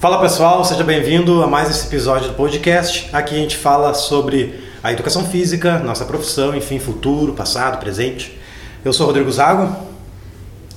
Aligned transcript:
Fala 0.00 0.18
pessoal, 0.18 0.64
seja 0.64 0.82
bem-vindo 0.82 1.42
a 1.42 1.46
mais 1.46 1.68
esse 1.68 1.86
episódio 1.86 2.28
do 2.28 2.34
podcast. 2.34 3.10
Aqui 3.12 3.34
a 3.34 3.38
gente 3.38 3.58
fala 3.58 3.92
sobre 3.92 4.58
a 4.82 4.90
educação 4.90 5.26
física, 5.26 5.78
nossa 5.80 6.06
profissão, 6.06 6.56
enfim, 6.56 6.78
futuro, 6.78 7.34
passado, 7.34 7.78
presente. 7.78 8.34
Eu 8.82 8.94
sou 8.94 9.04
Rodrigo 9.04 9.30
Zago. 9.30 9.76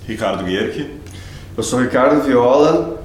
Ricardo 0.05 0.43
Guerque. 0.43 0.99
Eu 1.55 1.63
sou 1.63 1.79
Ricardo 1.79 2.21
Viola 2.21 3.01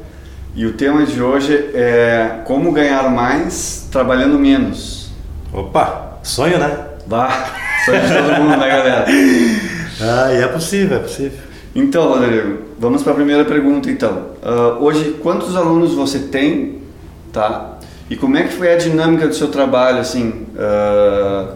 e 0.56 0.66
o 0.66 0.72
tema 0.72 1.06
de 1.06 1.22
hoje 1.22 1.54
é 1.72 2.40
como 2.44 2.72
ganhar 2.72 3.08
mais 3.12 3.86
trabalhando 3.88 4.40
menos. 4.40 5.12
Opa, 5.52 6.18
sonho 6.24 6.58
né? 6.58 6.84
Bah, 7.06 7.30
sonho 7.84 8.00
de 8.00 8.08
todo 8.08 8.42
mundo, 8.42 8.56
né 8.56 8.68
galera? 8.68 9.06
Ah, 10.00 10.32
e 10.32 10.42
é 10.42 10.48
possível, 10.48 10.96
é 10.96 11.00
possível. 11.00 11.38
Então, 11.74 12.08
Rodrigo, 12.08 12.67
vamos 12.78 13.02
para 13.02 13.12
a 13.12 13.14
primeira 13.14 13.44
pergunta 13.44 13.90
então. 13.90 14.28
Uh, 14.42 14.82
hoje, 14.82 15.16
quantos 15.22 15.56
alunos 15.56 15.94
você 15.94 16.20
tem, 16.20 16.82
tá? 17.32 17.78
E 18.08 18.16
como 18.16 18.36
é 18.36 18.44
que 18.44 18.54
foi 18.54 18.72
a 18.72 18.76
dinâmica 18.76 19.26
do 19.26 19.34
seu 19.34 19.48
trabalho, 19.48 19.98
assim? 19.98 20.46
Uh, 20.54 21.54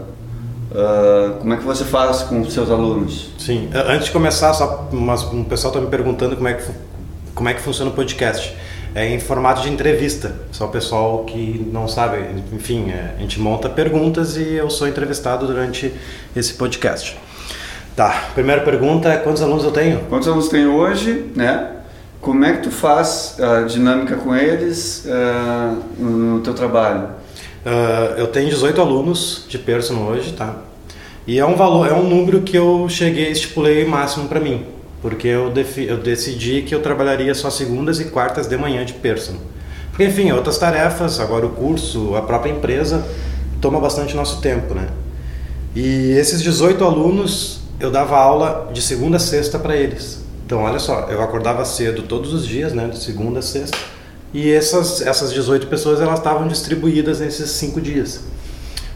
uh, 0.71 1.39
como 1.39 1.53
é 1.53 1.57
que 1.57 1.63
você 1.63 1.83
faz 1.83 2.21
com 2.23 2.41
os 2.41 2.53
seus 2.53 2.69
alunos? 2.69 3.31
Sim, 3.39 3.69
antes 3.73 4.07
de 4.07 4.11
começar, 4.11 4.53
só 4.53 4.87
mas, 4.91 5.23
um 5.23 5.43
pessoal 5.43 5.73
está 5.73 5.83
me 5.83 5.89
perguntando 5.89 6.35
como 6.35 6.47
é, 6.47 6.53
que, 6.53 6.71
como 7.33 7.49
é 7.49 7.53
que 7.53 7.61
funciona 7.61 7.89
o 7.89 7.93
podcast. 7.93 8.55
É 8.95 9.07
em 9.09 9.19
formato 9.19 9.63
de 9.63 9.71
entrevista, 9.71 10.35
só 10.51 10.65
o 10.65 10.69
pessoal 10.69 11.23
que 11.25 11.67
não 11.71 11.87
sabe. 11.87 12.17
Enfim, 12.51 12.91
é, 12.91 13.15
a 13.17 13.21
gente 13.21 13.39
monta 13.39 13.67
perguntas 13.67 14.37
e 14.37 14.53
eu 14.53 14.69
sou 14.69 14.87
entrevistado 14.87 15.47
durante 15.47 15.91
esse 16.35 16.53
podcast. 16.53 17.17
Tá, 17.95 18.29
primeira 18.33 18.61
pergunta 18.61 19.07
é 19.09 19.17
quantos 19.17 19.43
alunos 19.43 19.63
eu 19.63 19.71
tenho? 19.71 19.99
Quantos 20.09 20.27
alunos 20.27 20.49
tem 20.49 20.65
hoje, 20.65 21.25
né? 21.35 21.73
Como 22.19 22.43
é 22.43 22.53
que 22.53 22.63
tu 22.63 22.71
faz 22.71 23.37
a 23.39 23.61
dinâmica 23.61 24.15
com 24.15 24.35
eles 24.35 25.05
uh, 25.05 26.01
no 26.01 26.39
teu 26.39 26.55
trabalho? 26.55 27.09
Uh, 27.63 28.17
eu 28.17 28.27
tenho 28.27 28.49
18 28.49 28.81
alunos 28.81 29.45
de 29.47 29.59
personal 29.59 30.05
hoje, 30.05 30.33
tá? 30.33 30.55
E 31.27 31.37
é 31.37 31.45
um 31.45 31.55
valor, 31.55 31.87
é 31.87 31.93
um 31.93 32.01
número 32.09 32.41
que 32.41 32.57
eu 32.57 32.87
cheguei, 32.89 33.29
estipulei 33.29 33.85
máximo 33.85 34.27
para 34.27 34.39
mim, 34.39 34.65
porque 34.99 35.27
eu, 35.27 35.51
defi, 35.51 35.85
eu 35.85 35.97
decidi 35.97 36.63
que 36.63 36.73
eu 36.73 36.81
trabalharia 36.81 37.35
só 37.35 37.51
segundas 37.51 37.99
e 37.99 38.05
quartas 38.05 38.47
de 38.47 38.57
manhã 38.57 38.83
de 38.83 38.93
personal. 38.93 39.41
Porque 39.91 40.05
enfim, 40.05 40.31
outras 40.31 40.57
tarefas, 40.57 41.19
agora 41.19 41.45
o 41.45 41.49
curso, 41.49 42.15
a 42.15 42.23
própria 42.23 42.51
empresa 42.51 43.05
toma 43.61 43.79
bastante 43.79 44.15
nosso 44.15 44.41
tempo, 44.41 44.73
né? 44.73 44.87
E 45.75 46.11
esses 46.17 46.41
18 46.41 46.83
alunos 46.83 47.62
eu 47.83 47.91
dava 47.91 48.17
aula 48.17 48.69
de 48.73 48.81
segunda 48.81 49.17
a 49.17 49.19
sexta 49.19 49.59
para 49.59 49.75
eles. 49.75 50.23
Então, 50.45 50.63
olha 50.63 50.79
só, 50.79 51.07
eu 51.09 51.21
acordava 51.21 51.65
cedo 51.65 52.03
todos 52.03 52.33
os 52.33 52.47
dias, 52.47 52.71
né, 52.71 52.87
de 52.87 52.97
segunda 52.97 53.39
a 53.39 53.41
sexta, 53.41 53.77
e 54.33 54.49
essas, 54.49 55.01
essas 55.01 55.33
18 55.33 55.67
pessoas 55.67 55.99
elas 55.99 56.19
estavam 56.19 56.47
distribuídas 56.47 57.19
nesses 57.19 57.49
cinco 57.51 57.81
dias. 57.81 58.21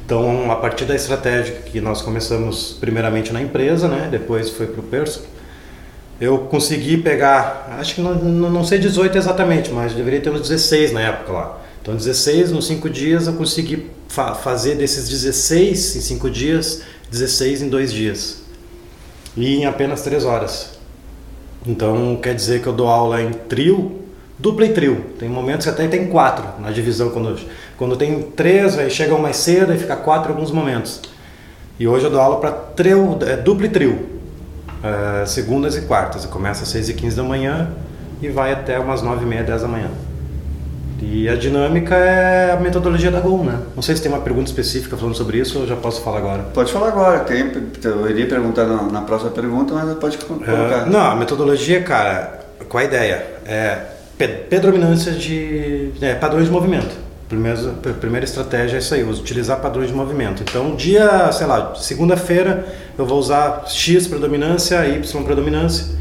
Então, 0.05 0.49
a 0.49 0.55
partir 0.55 0.85
da 0.85 0.95
estratégia 0.95 1.55
que 1.55 1.81
nós 1.81 2.01
começamos 2.01 2.77
primeiramente 2.79 3.33
na 3.33 3.41
empresa, 3.41 3.89
né, 3.89 4.07
depois 4.09 4.49
foi 4.51 4.67
para 4.67 4.79
o 4.79 4.83
Perso, 4.83 5.25
eu 6.19 6.39
consegui 6.39 6.95
pegar, 6.97 7.77
acho 7.79 7.95
que 7.95 8.01
não, 8.01 8.15
não 8.15 8.63
sei 8.63 8.79
18 8.79 9.17
exatamente, 9.17 9.69
mas 9.69 9.91
deveria 9.91 10.21
ter 10.21 10.29
uns 10.29 10.47
16 10.47 10.93
na 10.93 11.01
época 11.01 11.33
lá. 11.33 11.61
Então, 11.81 11.93
16 11.93 12.51
nos 12.51 12.65
5 12.67 12.89
dias 12.89 13.27
eu 13.27 13.33
consegui 13.33 13.91
fa 14.07 14.33
fazer 14.33 14.75
desses 14.75 15.09
16 15.09 15.97
em 15.97 16.01
5 16.01 16.29
dias, 16.29 16.83
16 17.11 17.63
em 17.63 17.69
2 17.69 17.91
dias 17.91 18.46
e 19.37 19.57
em 19.57 19.65
apenas 19.65 20.01
três 20.01 20.25
horas. 20.25 20.77
Então 21.65 22.17
quer 22.21 22.33
dizer 22.33 22.61
que 22.61 22.67
eu 22.67 22.73
dou 22.73 22.87
aula 22.87 23.21
em 23.21 23.31
trio, 23.31 24.01
dupla 24.37 24.65
e 24.65 24.73
trio. 24.73 25.05
Tem 25.19 25.29
momentos 25.29 25.65
que 25.65 25.69
até 25.69 25.87
tem 25.87 26.07
quatro 26.07 26.43
na 26.59 26.71
divisão 26.71 27.11
quando 27.11 27.39
quando 27.77 27.95
tem 27.95 28.23
três, 28.23 28.77
aí 28.77 28.89
chegam 28.89 29.19
mais 29.19 29.37
cedo 29.37 29.71
e 29.71 29.77
fica 29.77 29.95
quatro 29.95 30.31
em 30.31 30.33
alguns 30.33 30.51
momentos. 30.51 31.01
E 31.79 31.87
hoje 31.87 32.05
eu 32.05 32.09
dou 32.09 32.19
aula 32.19 32.39
para 32.39 32.51
trio, 32.51 33.19
é, 33.21 33.37
dupla 33.37 33.67
e 33.67 33.69
trio, 33.69 34.09
é, 34.83 35.25
segundas 35.27 35.77
e 35.77 35.81
quartas. 35.81 36.25
Começa 36.25 36.63
às 36.63 36.69
seis 36.69 36.89
e 36.89 36.93
quinze 36.95 37.15
da 37.15 37.23
manhã 37.23 37.69
e 38.19 38.29
vai 38.29 38.51
até 38.51 38.79
umas 38.79 39.03
nove 39.03 39.23
e 39.23 39.27
meia, 39.27 39.43
dez 39.43 39.61
da 39.61 39.67
manhã. 39.67 39.91
E 41.01 41.29
a 41.29 41.35
dinâmica 41.35 41.95
é 41.95 42.51
a 42.51 42.57
metodologia 42.57 43.11
da 43.11 43.19
Gol, 43.19 43.43
né? 43.43 43.59
Não 43.75 43.83
sei 43.83 43.95
se 43.95 44.01
tem 44.01 44.11
uma 44.11 44.21
pergunta 44.21 44.49
específica 44.49 44.97
falando 44.97 45.15
sobre 45.15 45.37
isso 45.37 45.59
ou 45.59 45.67
já 45.67 45.75
posso 45.75 46.01
falar 46.01 46.17
agora. 46.17 46.43
Pode 46.53 46.71
falar 46.71 46.87
agora. 46.87 47.19
Tem, 47.19 47.51
eu 47.83 48.09
iria 48.09 48.25
perguntar 48.25 48.65
na, 48.65 48.83
na 48.83 49.01
próxima 49.01 49.31
pergunta, 49.31 49.73
mas 49.73 49.97
pode 49.97 50.17
colocar. 50.17 50.87
Uh, 50.87 50.89
não, 50.89 51.11
a 51.11 51.15
metodologia, 51.15 51.83
cara, 51.83 52.39
qual 52.67 52.81
a 52.81 52.85
ideia? 52.85 53.25
É 53.45 53.97
predominância 54.49 55.11
de 55.11 55.91
é, 56.01 56.15
padrões 56.15 56.45
de 56.45 56.51
movimento. 56.51 56.95
Primeira, 57.29 57.57
primeira 57.99 58.25
estratégia 58.25 58.77
é 58.77 58.79
isso 58.79 58.93
aí, 58.95 59.03
utilizar 59.03 59.59
padrões 59.59 59.89
de 59.89 59.93
movimento. 59.93 60.41
Então, 60.41 60.75
dia, 60.75 61.31
sei 61.31 61.45
lá, 61.45 61.75
segunda-feira 61.75 62.65
eu 62.97 63.05
vou 63.05 63.19
usar 63.19 63.65
X 63.67 64.07
predominância, 64.07 64.87
Y 64.87 65.23
predominância. 65.23 65.95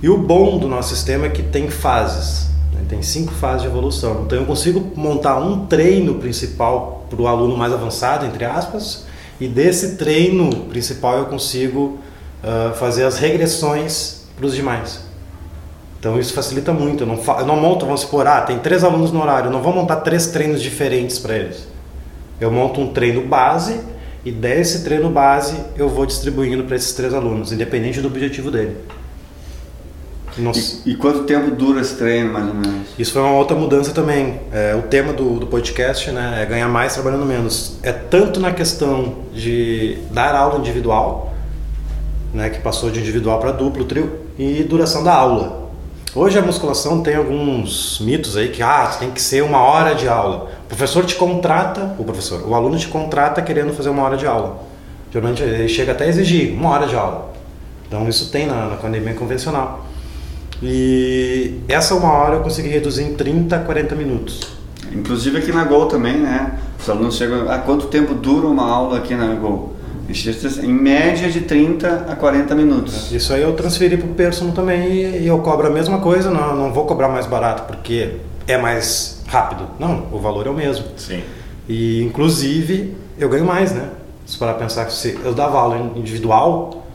E 0.00 0.08
o 0.08 0.16
bom 0.16 0.58
do 0.58 0.68
nosso 0.68 0.94
sistema 0.94 1.26
é 1.26 1.30
que 1.30 1.42
tem 1.42 1.68
fases. 1.68 2.48
Tem 2.88 3.02
cinco 3.02 3.32
fases 3.32 3.62
de 3.62 3.68
evolução. 3.68 4.22
Então 4.26 4.38
eu 4.38 4.44
consigo 4.46 4.92
montar 4.94 5.38
um 5.38 5.66
treino 5.66 6.14
principal 6.16 7.06
para 7.08 7.20
o 7.20 7.26
aluno 7.26 7.56
mais 7.56 7.72
avançado, 7.72 8.26
entre 8.26 8.44
aspas, 8.44 9.06
e 9.40 9.46
desse 9.46 9.96
treino 9.96 10.64
principal 10.64 11.18
eu 11.18 11.26
consigo 11.26 11.98
uh, 12.42 12.74
fazer 12.74 13.04
as 13.04 13.18
regressões 13.18 14.22
para 14.36 14.46
os 14.46 14.54
demais. 14.54 15.00
Então 15.98 16.18
isso 16.18 16.32
facilita 16.32 16.72
muito. 16.72 17.02
Eu 17.02 17.06
não, 17.06 17.38
eu 17.38 17.46
não 17.46 17.56
monto, 17.56 17.84
vamos 17.84 18.02
supor, 18.02 18.26
ah, 18.26 18.40
tem 18.40 18.58
três 18.58 18.84
alunos 18.84 19.10
no 19.10 19.20
horário, 19.20 19.48
eu 19.48 19.52
não 19.52 19.62
vou 19.62 19.72
montar 19.72 19.96
três 19.96 20.28
treinos 20.28 20.62
diferentes 20.62 21.18
para 21.18 21.36
eles. 21.36 21.66
Eu 22.40 22.50
monto 22.50 22.80
um 22.80 22.92
treino 22.92 23.22
base 23.26 23.80
e 24.24 24.30
desse 24.30 24.84
treino 24.84 25.10
base 25.10 25.56
eu 25.76 25.88
vou 25.88 26.06
distribuindo 26.06 26.64
para 26.64 26.76
esses 26.76 26.92
três 26.92 27.12
alunos, 27.12 27.52
independente 27.52 28.00
do 28.00 28.08
objetivo 28.08 28.50
dele. 28.50 28.76
E, 30.84 30.92
e, 30.92 30.94
quanto 30.96 31.24
tempo 31.24 31.50
dura 31.50 31.80
esse 31.80 31.96
treino, 31.96 32.32
mais 32.32 32.46
ou 32.46 32.54
menos? 32.54 32.88
Isso 32.98 33.12
foi 33.12 33.22
uma 33.22 33.32
outra 33.32 33.56
mudança 33.56 33.92
também. 33.92 34.40
É, 34.52 34.74
o 34.76 34.82
tema 34.82 35.12
do, 35.12 35.40
do 35.40 35.46
podcast 35.46 36.10
né, 36.10 36.42
é 36.42 36.46
ganhar 36.46 36.68
mais 36.68 36.94
trabalhando 36.94 37.26
menos. 37.26 37.78
É 37.82 37.92
tanto 37.92 38.38
na 38.38 38.52
questão 38.52 39.16
de 39.34 39.98
dar 40.10 40.34
aula 40.34 40.58
individual, 40.58 41.34
né, 42.32 42.50
que 42.50 42.60
passou 42.60 42.90
de 42.90 43.00
individual 43.00 43.40
para 43.40 43.52
duplo, 43.52 43.84
trio, 43.84 44.20
e 44.38 44.62
duração 44.62 45.02
da 45.02 45.14
aula. 45.14 45.68
Hoje 46.14 46.38
a 46.38 46.42
musculação 46.42 47.02
tem 47.02 47.16
alguns 47.16 48.00
mitos 48.00 48.36
aí 48.36 48.48
que 48.48 48.62
ah, 48.62 48.86
tem 48.98 49.10
que 49.10 49.20
ser 49.20 49.42
uma 49.42 49.58
hora 49.58 49.94
de 49.94 50.08
aula. 50.08 50.50
O 50.64 50.68
professor 50.68 51.04
te 51.04 51.14
contrata, 51.14 51.94
o 51.98 52.04
professor, 52.04 52.48
o 52.48 52.54
aluno 52.54 52.78
te 52.78 52.88
contrata 52.88 53.42
querendo 53.42 53.74
fazer 53.74 53.90
uma 53.90 54.02
hora 54.02 54.16
de 54.16 54.26
aula. 54.26 54.58
Geralmente 55.12 55.42
ele 55.42 55.68
chega 55.68 55.92
até 55.92 56.04
a 56.04 56.08
exigir 56.08 56.54
uma 56.54 56.70
hora 56.70 56.86
de 56.86 56.96
aula. 56.96 57.32
Então 57.86 58.08
isso 58.08 58.30
tem 58.30 58.46
na, 58.46 58.66
na 58.66 58.74
academia 58.74 59.14
convencional. 59.14 59.86
E 60.62 61.60
essa 61.68 61.94
uma 61.94 62.12
hora 62.12 62.36
eu 62.36 62.40
consegui 62.40 62.68
reduzir 62.68 63.04
em 63.04 63.14
30 63.14 63.56
a 63.56 63.58
40 63.60 63.94
minutos. 63.94 64.40
Inclusive 64.92 65.38
aqui 65.38 65.52
na 65.52 65.64
Gol 65.64 65.86
também, 65.86 66.16
né? 66.16 66.58
Os 66.80 66.88
alunos 66.88 67.16
chegam. 67.16 67.50
Ah, 67.50 67.58
quanto 67.58 67.86
tempo 67.86 68.14
dura 68.14 68.46
uma 68.46 68.68
aula 68.68 68.98
aqui 68.98 69.14
na 69.14 69.34
Gol? 69.34 69.76
Em 70.62 70.72
média 70.72 71.30
de 71.30 71.42
30 71.42 72.06
a 72.08 72.16
40 72.16 72.54
minutos. 72.54 73.12
Isso 73.12 73.32
aí 73.34 73.42
eu 73.42 73.52
transferi 73.52 73.98
para 73.98 74.06
o 74.06 74.14
personal 74.14 74.54
também 74.54 74.90
e 74.90 75.26
eu 75.26 75.38
cobro 75.40 75.66
a 75.66 75.70
mesma 75.70 75.98
coisa, 75.98 76.30
não, 76.30 76.56
não 76.56 76.72
vou 76.72 76.86
cobrar 76.86 77.08
mais 77.08 77.26
barato 77.26 77.64
porque 77.64 78.16
é 78.46 78.56
mais 78.56 79.22
rápido. 79.26 79.64
Não, 79.78 80.06
o 80.10 80.18
valor 80.18 80.46
é 80.46 80.50
o 80.50 80.54
mesmo. 80.54 80.86
Sim. 80.96 81.22
E 81.68 82.02
inclusive 82.02 82.96
eu 83.18 83.28
ganho 83.28 83.44
mais, 83.44 83.72
né? 83.72 83.90
Se 84.24 84.38
parar 84.38 84.54
pensar 84.54 84.86
que 84.86 84.94
se 84.94 85.18
eu 85.22 85.34
dava 85.34 85.58
aula 85.58 85.92
individual, 85.94 86.86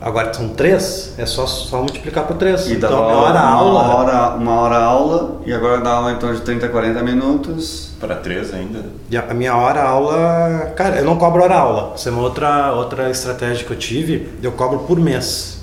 Agora 0.00 0.32
são 0.32 0.48
três, 0.48 1.14
é 1.18 1.26
só, 1.26 1.46
só 1.46 1.78
multiplicar 1.78 2.26
por 2.26 2.36
três. 2.36 2.66
E 2.68 2.74
então, 2.74 2.90
uma 2.90 3.16
hora 3.16 3.40
aula. 3.40 3.82
Uma 3.82 3.94
hora, 3.94 4.34
uma 4.36 4.60
hora 4.60 4.76
aula 4.76 5.40
e 5.44 5.52
agora 5.52 5.80
dá 5.82 5.90
aula 5.90 6.12
então 6.12 6.32
de 6.32 6.40
30 6.40 6.66
a 6.66 6.68
40 6.70 7.02
minutos. 7.02 7.90
Para 8.00 8.16
três 8.16 8.54
ainda? 8.54 8.86
E 9.10 9.16
a 9.16 9.34
minha 9.34 9.54
hora 9.54 9.82
aula. 9.82 10.72
Cara, 10.74 10.96
eu 10.96 11.04
não 11.04 11.16
cobro 11.16 11.42
hora 11.42 11.54
aula. 11.54 11.92
Isso 11.94 12.08
é 12.08 12.12
uma 12.12 12.22
outra, 12.22 12.72
outra 12.72 13.10
estratégia 13.10 13.66
que 13.66 13.72
eu 13.72 13.76
tive. 13.76 14.32
Eu 14.42 14.52
cobro 14.52 14.80
por 14.80 14.98
mês. 14.98 15.60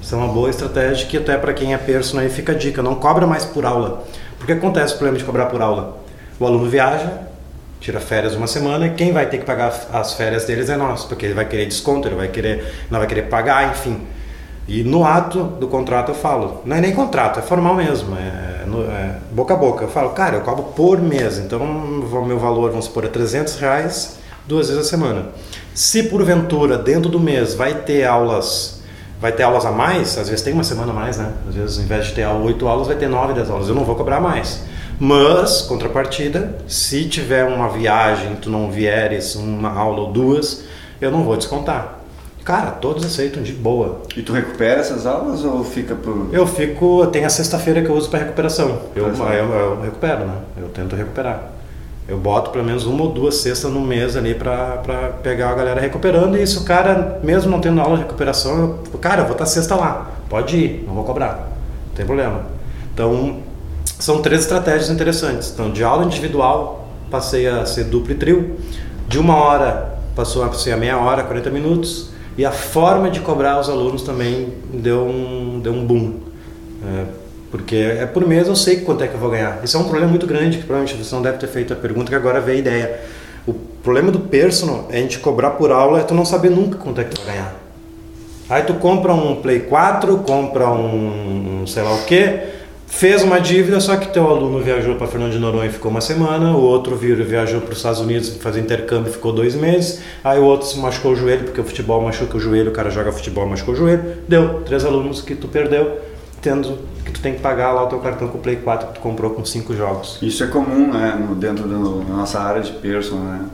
Isso 0.00 0.14
é 0.14 0.18
uma 0.18 0.28
boa 0.28 0.48
estratégia 0.48 1.04
que 1.08 1.16
até 1.16 1.36
para 1.36 1.52
quem 1.52 1.74
é 1.74 1.78
personal 1.78 2.24
aí 2.24 2.30
fica 2.30 2.52
a 2.52 2.54
dica. 2.54 2.80
Não 2.80 2.94
cobra 2.94 3.26
mais 3.26 3.44
por 3.44 3.66
aula. 3.66 4.04
Porque 4.38 4.52
acontece 4.52 4.94
o 4.94 4.98
problema 4.98 5.18
de 5.18 5.24
cobrar 5.24 5.46
por 5.46 5.60
aula. 5.60 5.98
O 6.38 6.46
aluno 6.46 6.68
viaja, 6.68 7.10
tira 7.86 8.00
férias 8.00 8.34
uma 8.34 8.48
semana 8.48 8.88
e 8.88 8.90
quem 8.90 9.12
vai 9.12 9.26
ter 9.26 9.38
que 9.38 9.44
pagar 9.44 9.72
as 9.92 10.14
férias 10.14 10.44
deles 10.44 10.68
é 10.68 10.76
nós, 10.76 11.04
porque 11.04 11.24
ele 11.24 11.34
vai 11.34 11.44
querer 11.44 11.66
desconto, 11.66 12.08
ele 12.08 12.16
vai 12.16 12.26
querer, 12.26 12.64
não 12.90 12.98
vai 12.98 13.06
querer 13.06 13.22
pagar, 13.22 13.70
enfim. 13.70 14.00
E 14.66 14.82
no 14.82 15.04
ato 15.04 15.44
do 15.44 15.68
contrato 15.68 16.10
eu 16.10 16.14
falo, 16.16 16.62
não 16.64 16.74
é 16.76 16.80
nem 16.80 16.92
contrato, 16.92 17.38
é 17.38 17.42
formal 17.42 17.76
mesmo, 17.76 18.16
é, 18.16 18.64
é 18.90 19.14
boca 19.30 19.54
a 19.54 19.56
boca. 19.56 19.84
Eu 19.84 19.88
falo, 19.88 20.10
cara, 20.10 20.34
eu 20.34 20.40
cobro 20.40 20.64
por 20.74 21.00
mês, 21.00 21.38
então 21.38 21.64
meu 22.26 22.40
valor, 22.40 22.70
vamos 22.70 22.86
supor, 22.86 23.04
é 23.04 23.08
300 23.08 23.56
reais 23.60 24.18
duas 24.48 24.68
vezes 24.68 24.84
a 24.84 24.88
semana. 24.88 25.26
Se 25.72 26.02
porventura 26.04 26.76
dentro 26.76 27.08
do 27.08 27.20
mês 27.20 27.54
vai 27.54 27.72
ter 27.72 28.04
aulas, 28.04 28.82
vai 29.20 29.30
ter 29.30 29.44
aulas 29.44 29.64
a 29.64 29.70
mais, 29.70 30.18
às 30.18 30.28
vezes 30.28 30.42
tem 30.42 30.52
uma 30.52 30.64
semana 30.64 30.90
a 30.90 30.94
mais, 30.94 31.18
né? 31.18 31.32
Às 31.48 31.54
vezes, 31.54 31.78
ao 31.78 31.84
invés 31.84 32.06
de 32.06 32.14
ter 32.14 32.26
oito 32.26 32.66
aulas, 32.66 32.88
vai 32.88 32.96
ter 32.96 33.08
nove, 33.08 33.32
dez 33.32 33.48
aulas. 33.48 33.68
Eu 33.68 33.76
não 33.76 33.84
vou 33.84 33.94
cobrar 33.94 34.20
mais. 34.20 34.64
Mas, 34.98 35.62
contrapartida, 35.62 36.56
se 36.66 37.04
tiver 37.04 37.44
uma 37.44 37.68
viagem, 37.68 38.36
tu 38.36 38.48
não 38.48 38.70
vieres 38.70 39.34
uma 39.34 39.70
aula 39.70 40.00
ou 40.00 40.12
duas, 40.12 40.64
eu 41.00 41.10
não 41.10 41.22
vou 41.22 41.36
descontar. 41.36 41.96
Cara, 42.44 42.70
todos 42.70 43.04
aceitam 43.04 43.42
de 43.42 43.52
boa. 43.52 44.02
E 44.16 44.22
tu 44.22 44.32
recupera 44.32 44.80
essas 44.80 45.04
aulas 45.04 45.44
ou 45.44 45.64
fica 45.64 45.96
por. 45.96 46.28
Eu 46.32 46.46
fico, 46.46 47.04
tem 47.08 47.24
a 47.24 47.28
sexta-feira 47.28 47.82
que 47.82 47.88
eu 47.88 47.94
uso 47.96 48.08
para 48.08 48.20
recuperação. 48.20 48.82
Eu, 48.94 49.12
Tá 49.12 49.34
eu, 49.34 49.52
eu 49.52 49.80
recupero, 49.82 50.24
né? 50.24 50.36
Eu 50.56 50.68
tento 50.68 50.94
recuperar. 50.94 51.50
Eu 52.08 52.16
boto 52.16 52.50
pelo 52.50 52.64
menos 52.64 52.86
uma 52.86 53.02
ou 53.02 53.12
duas 53.12 53.34
cestas 53.34 53.68
no 53.72 53.80
mês 53.80 54.16
ali 54.16 54.32
pra 54.32 55.10
pegar 55.24 55.50
a 55.50 55.54
galera 55.54 55.80
recuperando. 55.80 56.36
E 56.38 56.46
se 56.46 56.56
o 56.58 56.62
cara, 56.62 57.18
mesmo 57.22 57.50
não 57.50 57.60
tendo 57.60 57.80
aula 57.80 57.96
de 57.96 58.04
recuperação, 58.04 58.78
eu, 58.92 58.98
cara, 59.00 59.22
eu 59.22 59.24
vou 59.24 59.32
estar 59.32 59.46
sexta 59.46 59.74
lá. 59.74 60.12
Pode 60.28 60.56
ir, 60.56 60.84
não 60.86 60.94
vou 60.94 61.02
cobrar. 61.02 61.50
Não 61.88 61.94
tem 61.96 62.06
problema. 62.06 62.42
Então, 62.94 63.38
são 63.98 64.20
três 64.20 64.42
estratégias 64.42 64.90
interessantes. 64.90 65.50
Então, 65.52 65.70
de 65.70 65.82
aula 65.82 66.04
individual, 66.04 66.88
passei 67.10 67.46
a 67.46 67.64
ser 67.64 67.84
duplo 67.84 68.12
e 68.12 68.14
trio. 68.14 68.56
De 69.08 69.18
uma 69.18 69.36
hora, 69.36 69.98
passou 70.14 70.42
a 70.44 70.52
ser 70.52 70.72
a 70.72 70.76
meia 70.76 70.98
hora, 70.98 71.22
40 71.22 71.50
minutos. 71.50 72.10
E 72.36 72.44
a 72.44 72.52
forma 72.52 73.10
de 73.10 73.20
cobrar 73.20 73.58
os 73.58 73.68
alunos 73.68 74.02
também 74.02 74.52
deu 74.72 75.02
um, 75.06 75.60
deu 75.60 75.72
um 75.72 75.86
boom. 75.86 76.14
É, 76.84 77.04
porque 77.50 77.76
é 77.76 78.04
por 78.04 78.26
mês 78.26 78.46
eu 78.46 78.56
sei 78.56 78.80
quanto 78.80 79.02
é 79.02 79.08
que 79.08 79.14
eu 79.14 79.20
vou 79.20 79.30
ganhar. 79.30 79.60
Isso 79.64 79.76
é 79.76 79.80
um 79.80 79.84
problema 79.84 80.08
muito 80.08 80.26
grande, 80.26 80.58
que 80.58 80.64
provavelmente 80.64 81.02
você 81.02 81.14
não 81.14 81.22
deve 81.22 81.38
ter 81.38 81.46
feito 81.46 81.72
a 81.72 81.76
pergunta, 81.76 82.10
que 82.10 82.14
agora 82.14 82.40
veio 82.40 82.58
a 82.58 82.60
ideia. 82.60 83.00
O 83.46 83.54
problema 83.54 84.10
do 84.10 84.20
personal 84.20 84.86
é 84.90 84.98
a 84.98 85.00
gente 85.00 85.18
cobrar 85.20 85.52
por 85.52 85.70
aula 85.70 86.00
e 86.00 86.04
tu 86.04 86.12
não 86.12 86.24
saber 86.24 86.50
nunca 86.50 86.76
quanto 86.76 87.00
é 87.00 87.04
que 87.04 87.14
tu 87.14 87.22
vai 87.22 87.34
ganhar. 87.34 87.54
Aí 88.48 88.62
tu 88.62 88.74
compra 88.74 89.14
um 89.14 89.36
Play 89.36 89.60
4, 89.60 90.18
compra 90.18 90.68
um, 90.68 91.62
um 91.62 91.66
sei 91.66 91.82
lá 91.82 91.94
o 91.94 92.04
que, 92.04 92.40
fez 92.86 93.22
uma 93.22 93.38
dívida, 93.40 93.80
só 93.80 93.96
que 93.96 94.12
teu 94.12 94.28
aluno 94.28 94.60
viajou 94.60 94.94
para 94.96 95.06
Fernando 95.06 95.32
de 95.32 95.38
Noronha 95.38 95.66
e 95.66 95.72
ficou 95.72 95.90
uma 95.90 96.00
semana, 96.00 96.56
o 96.56 96.60
outro 96.60 96.96
viajou 96.96 97.60
para 97.60 97.72
os 97.72 97.78
Estados 97.78 98.00
Unidos 98.00 98.36
fazer 98.40 98.60
intercâmbio 98.60 99.10
e 99.10 99.12
ficou 99.12 99.32
dois 99.32 99.54
meses, 99.54 100.00
aí 100.22 100.38
o 100.38 100.44
outro 100.44 100.66
se 100.66 100.78
machucou 100.78 101.12
o 101.12 101.16
joelho, 101.16 101.44
porque 101.44 101.60
o 101.60 101.64
futebol 101.64 102.00
machuca 102.00 102.36
o 102.36 102.40
joelho, 102.40 102.70
o 102.70 102.74
cara 102.74 102.90
joga 102.90 103.12
futebol 103.12 103.46
machucou 103.46 103.74
o 103.74 103.76
joelho, 103.76 104.02
deu 104.28 104.62
três 104.64 104.84
alunos 104.84 105.20
que 105.20 105.34
tu 105.34 105.48
perdeu, 105.48 105.98
tendo 106.40 106.78
que 107.04 107.12
tu 107.12 107.20
tem 107.20 107.34
que 107.34 107.40
pagar 107.40 107.72
lá 107.72 107.84
o 107.84 107.88
teu 107.88 107.98
cartão 107.98 108.28
com 108.28 108.38
o 108.38 108.40
Play 108.40 108.56
4 108.56 108.88
que 108.88 108.94
tu 108.94 109.00
comprou 109.00 109.30
com 109.30 109.44
cinco 109.44 109.74
jogos. 109.74 110.18
Isso 110.22 110.42
é 110.44 110.46
comum, 110.46 110.92
né? 110.92 111.18
Dentro 111.36 111.66
da 111.66 111.76
nossa 111.76 112.40
área 112.40 112.62
de 112.62 112.72
personal, 112.72 113.24
né? 113.24 113.46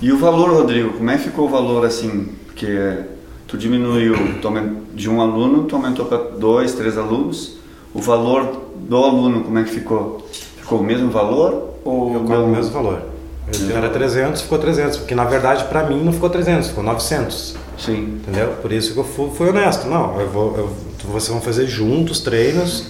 E 0.00 0.12
o 0.12 0.18
valor, 0.18 0.50
Rodrigo? 0.50 0.92
Como 0.92 1.10
é 1.10 1.16
que 1.16 1.24
ficou 1.24 1.46
o 1.46 1.48
valor 1.48 1.84
assim? 1.84 2.28
Porque 2.46 2.98
tu 3.46 3.58
diminuiu 3.58 4.14
de 4.94 5.10
um 5.10 5.20
aluno, 5.20 5.64
tu 5.64 5.76
aumentou 5.76 6.06
para 6.06 6.18
dois, 6.18 6.72
três 6.74 6.96
alunos. 6.96 7.57
O 7.94 8.00
valor 8.00 8.68
do 8.76 8.96
aluno, 8.96 9.44
como 9.44 9.58
é 9.58 9.64
que 9.64 9.70
ficou? 9.70 10.26
Ficou 10.56 10.80
o 10.80 10.82
mesmo 10.82 11.10
valor? 11.10 11.74
Ou 11.84 12.12
cobro 12.12 12.44
o 12.44 12.48
mesmo 12.48 12.70
valor. 12.72 13.02
Eu 13.70 13.76
era 13.76 13.88
300, 13.88 14.42
ficou 14.42 14.58
300, 14.58 14.98
porque 14.98 15.14
na 15.14 15.24
verdade 15.24 15.64
para 15.64 15.84
mim 15.84 16.04
não 16.04 16.12
ficou 16.12 16.28
300, 16.28 16.68
ficou 16.68 16.84
900. 16.84 17.56
Sim. 17.78 18.20
Entendeu? 18.20 18.48
Por 18.60 18.72
isso 18.72 18.92
que 18.92 18.98
eu 18.98 19.04
fui, 19.04 19.30
fui 19.30 19.48
honesto. 19.48 19.86
Não, 19.86 20.20
eu 20.20 20.28
vou, 20.28 20.56
eu, 20.56 20.70
vocês 21.04 21.28
vão 21.28 21.40
fazer 21.40 21.66
juntos 21.66 22.20
treinos, 22.20 22.88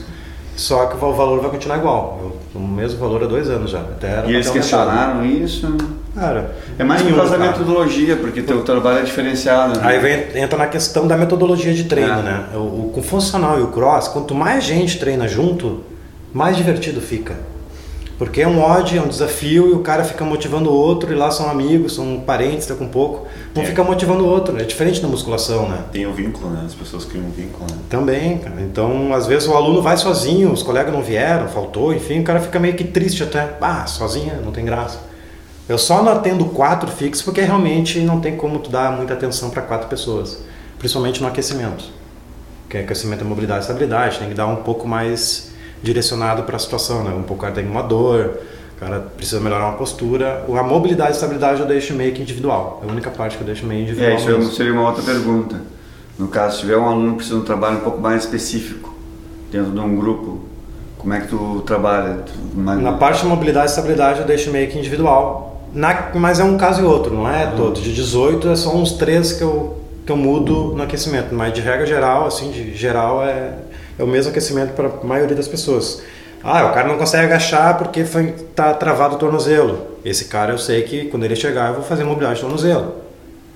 só 0.56 0.86
que 0.86 0.96
o 0.96 1.12
valor 1.12 1.40
vai 1.40 1.50
continuar 1.50 1.78
igual. 1.78 2.18
Eu, 2.54 2.60
o 2.60 2.66
mesmo 2.66 2.98
valor 2.98 3.22
há 3.22 3.26
dois 3.26 3.48
anos 3.48 3.70
já. 3.70 3.80
Até 3.80 4.26
E 4.26 4.34
eles 4.34 4.50
questionaram 4.50 5.24
isso? 5.24 5.68
Cara, 6.18 6.50
É 6.78 6.84
mais 6.84 7.00
por 7.00 7.06
nenhum, 7.06 7.18
causa 7.18 7.32
da 7.32 7.38
cara. 7.44 7.52
metodologia, 7.58 8.16
porque 8.16 8.42
teu 8.42 8.62
trabalho 8.62 8.98
é 8.98 9.02
diferenciado. 9.02 9.78
Né? 9.78 9.86
Aí 9.86 9.98
vem, 10.00 10.42
entra 10.42 10.58
na 10.58 10.66
questão 10.66 11.06
da 11.06 11.16
metodologia 11.16 11.72
de 11.72 11.84
treino, 11.84 12.18
É. 12.20 12.22
né? 12.22 12.44
O, 12.54 12.58
o, 12.58 12.90
com 12.92 13.00
o 13.00 13.02
funcional 13.02 13.58
e 13.58 13.62
o 13.62 13.68
cross, 13.68 14.08
quanto 14.08 14.34
mais 14.34 14.64
gente 14.64 14.98
treina 14.98 15.28
junto, 15.28 15.80
mais 16.32 16.56
divertido 16.56 17.00
fica. 17.00 17.34
Porque 18.18 18.42
é 18.42 18.48
um 18.48 18.60
odd, 18.60 18.98
é 18.98 19.00
um 19.00 19.06
desafio 19.06 19.68
e 19.68 19.72
o 19.74 19.78
cara 19.78 20.02
fica 20.02 20.24
motivando 20.24 20.70
o 20.70 20.72
outro 20.74 21.12
e 21.12 21.14
lá 21.14 21.30
são 21.30 21.48
amigos, 21.48 21.94
são 21.94 22.18
parentes, 22.26 22.66
tá 22.66 22.74
com 22.74 22.88
pouco. 22.88 23.28
Um 23.54 23.60
É. 23.60 23.64
fica 23.64 23.84
motivando 23.84 24.24
o 24.24 24.26
outro. 24.26 24.60
É 24.60 24.64
diferente 24.64 25.00
da 25.00 25.06
musculação, 25.06 25.68
né? 25.68 25.84
Tem 25.92 26.04
o 26.04 26.12
vínculo, 26.12 26.50
né? 26.50 26.64
As 26.66 26.74
pessoas 26.74 27.04
criam 27.04 27.26
um 27.26 27.30
vínculo, 27.30 27.64
né? 27.70 27.76
Também, 27.88 28.38
cara. 28.38 28.56
Então, 28.60 29.14
às 29.14 29.28
vezes 29.28 29.46
o 29.46 29.54
aluno 29.54 29.80
vai 29.80 29.96
sozinho, 29.96 30.50
os 30.50 30.64
colegas 30.64 30.92
não 30.92 31.00
vieram, 31.00 31.46
faltou, 31.46 31.94
enfim, 31.94 32.18
o 32.18 32.24
cara 32.24 32.40
fica 32.40 32.58
meio 32.58 32.74
que 32.74 32.82
triste 32.82 33.22
até. 33.22 33.56
Ah, 33.60 33.86
sozinha, 33.86 34.40
não 34.44 34.50
tem 34.50 34.64
graça. 34.64 34.98
Eu 35.68 35.76
só 35.78 36.02
não 36.02 36.12
atendo 36.12 36.46
quatro 36.46 36.90
fixos 36.90 37.22
porque 37.22 37.40
realmente 37.42 38.00
não 38.00 38.20
tem 38.20 38.36
como 38.36 38.58
tu 38.58 38.70
dar 38.70 38.90
muita 38.96 39.12
atenção 39.14 39.50
para 39.50 39.62
quatro 39.62 39.86
pessoas, 39.88 40.42
principalmente 40.78 41.20
no 41.20 41.28
aquecimento. 41.28 41.84
Que 42.70 42.78
é 42.78 42.80
aquecimento 42.80 43.22
é 43.22 43.24
mobilidade 43.26 43.60
e 43.60 43.62
estabilidade, 43.62 44.18
tem 44.18 44.28
que 44.28 44.34
dar 44.34 44.46
um 44.46 44.56
pouco 44.56 44.86
mais 44.88 45.50
direcionado 45.82 46.42
para 46.44 46.56
a 46.56 46.58
situação, 46.58 47.02
né? 47.04 47.10
Um 47.10 47.22
pouco 47.22 47.34
o 47.34 47.38
cara 47.42 47.54
tem 47.54 47.66
uma 47.66 47.82
dor, 47.82 48.38
o 48.76 48.80
cara 48.80 49.00
precisa 49.16 49.40
melhorar 49.40 49.66
uma 49.68 49.76
postura. 49.76 50.44
A 50.48 50.62
mobilidade 50.62 51.10
e 51.10 51.14
estabilidade 51.14 51.60
eu 51.60 51.66
deixo 51.66 51.92
meio 51.94 52.12
que 52.14 52.22
individual. 52.22 52.80
É 52.84 52.88
a 52.88 52.92
única 52.92 53.10
parte 53.10 53.36
que 53.36 53.42
eu 53.42 53.46
deixo 53.46 53.66
meio 53.66 53.82
individual. 53.82 54.10
É, 54.10 54.16
isso 54.16 54.28
é- 54.28 54.32
mesmo. 54.38 54.52
seria 54.52 54.72
uma 54.72 54.86
outra 54.88 55.02
pergunta. 55.02 55.60
No 56.18 56.28
caso, 56.28 56.56
se 56.56 56.60
tiver 56.62 56.76
um 56.76 56.86
aluno 56.88 57.10
que 57.10 57.16
precisa 57.18 57.36
de 57.36 57.42
um 57.42 57.44
trabalho 57.44 57.76
um 57.76 57.80
pouco 57.80 58.00
mais 58.00 58.24
específico, 58.24 58.92
dentro 59.52 59.70
de 59.70 59.78
um 59.78 59.96
grupo, 59.96 60.40
como 60.98 61.14
é 61.14 61.20
que 61.20 61.28
tu 61.28 61.62
trabalha? 61.64 62.24
Tu- 62.26 62.58
Na 62.60 62.92
parte 62.94 63.22
de 63.22 63.26
mobilidade 63.28 63.66
e 63.66 63.70
estabilidade 63.70 64.20
eu 64.20 64.26
deixo 64.26 64.50
meio 64.50 64.68
que 64.68 64.76
individual. 64.78 65.47
Na- 65.72 66.10
mas 66.14 66.40
é 66.40 66.44
um 66.44 66.56
caso 66.56 66.82
e 66.82 66.84
outro, 66.84 67.14
não 67.14 67.28
é 67.28 67.46
todo. 67.56 67.80
De 67.80 67.92
18 67.92 68.48
é 68.48 68.56
só 68.56 68.74
uns 68.74 68.92
três 68.92 69.32
que 69.32 69.42
eu, 69.42 69.76
que 70.06 70.12
eu 70.12 70.16
mudo 70.16 70.74
no 70.74 70.82
aquecimento. 70.82 71.34
Mas 71.34 71.52
de 71.52 71.60
regra 71.60 71.86
geral, 71.86 72.26
assim, 72.26 72.50
de 72.50 72.74
geral 72.74 73.22
é, 73.24 73.52
é 73.98 74.02
o 74.02 74.06
mesmo 74.06 74.30
aquecimento 74.30 74.72
para 74.72 74.88
a 74.88 75.04
maioria 75.06 75.36
das 75.36 75.48
pessoas. 75.48 76.02
Ah, 76.42 76.66
o 76.66 76.72
cara 76.72 76.86
não 76.88 76.96
consegue 76.96 77.24
agachar 77.26 77.76
porque 77.78 78.04
foi, 78.04 78.32
tá 78.54 78.72
travado 78.72 79.16
o 79.16 79.18
tornozelo. 79.18 79.78
Esse 80.04 80.26
cara 80.26 80.52
eu 80.52 80.58
sei 80.58 80.82
que 80.82 81.06
quando 81.06 81.24
ele 81.24 81.34
chegar 81.36 81.68
eu 81.68 81.74
vou 81.74 81.82
fazer 81.82 82.04
mobilidade 82.04 82.36
de 82.36 82.42
tornozelo. 82.42 82.94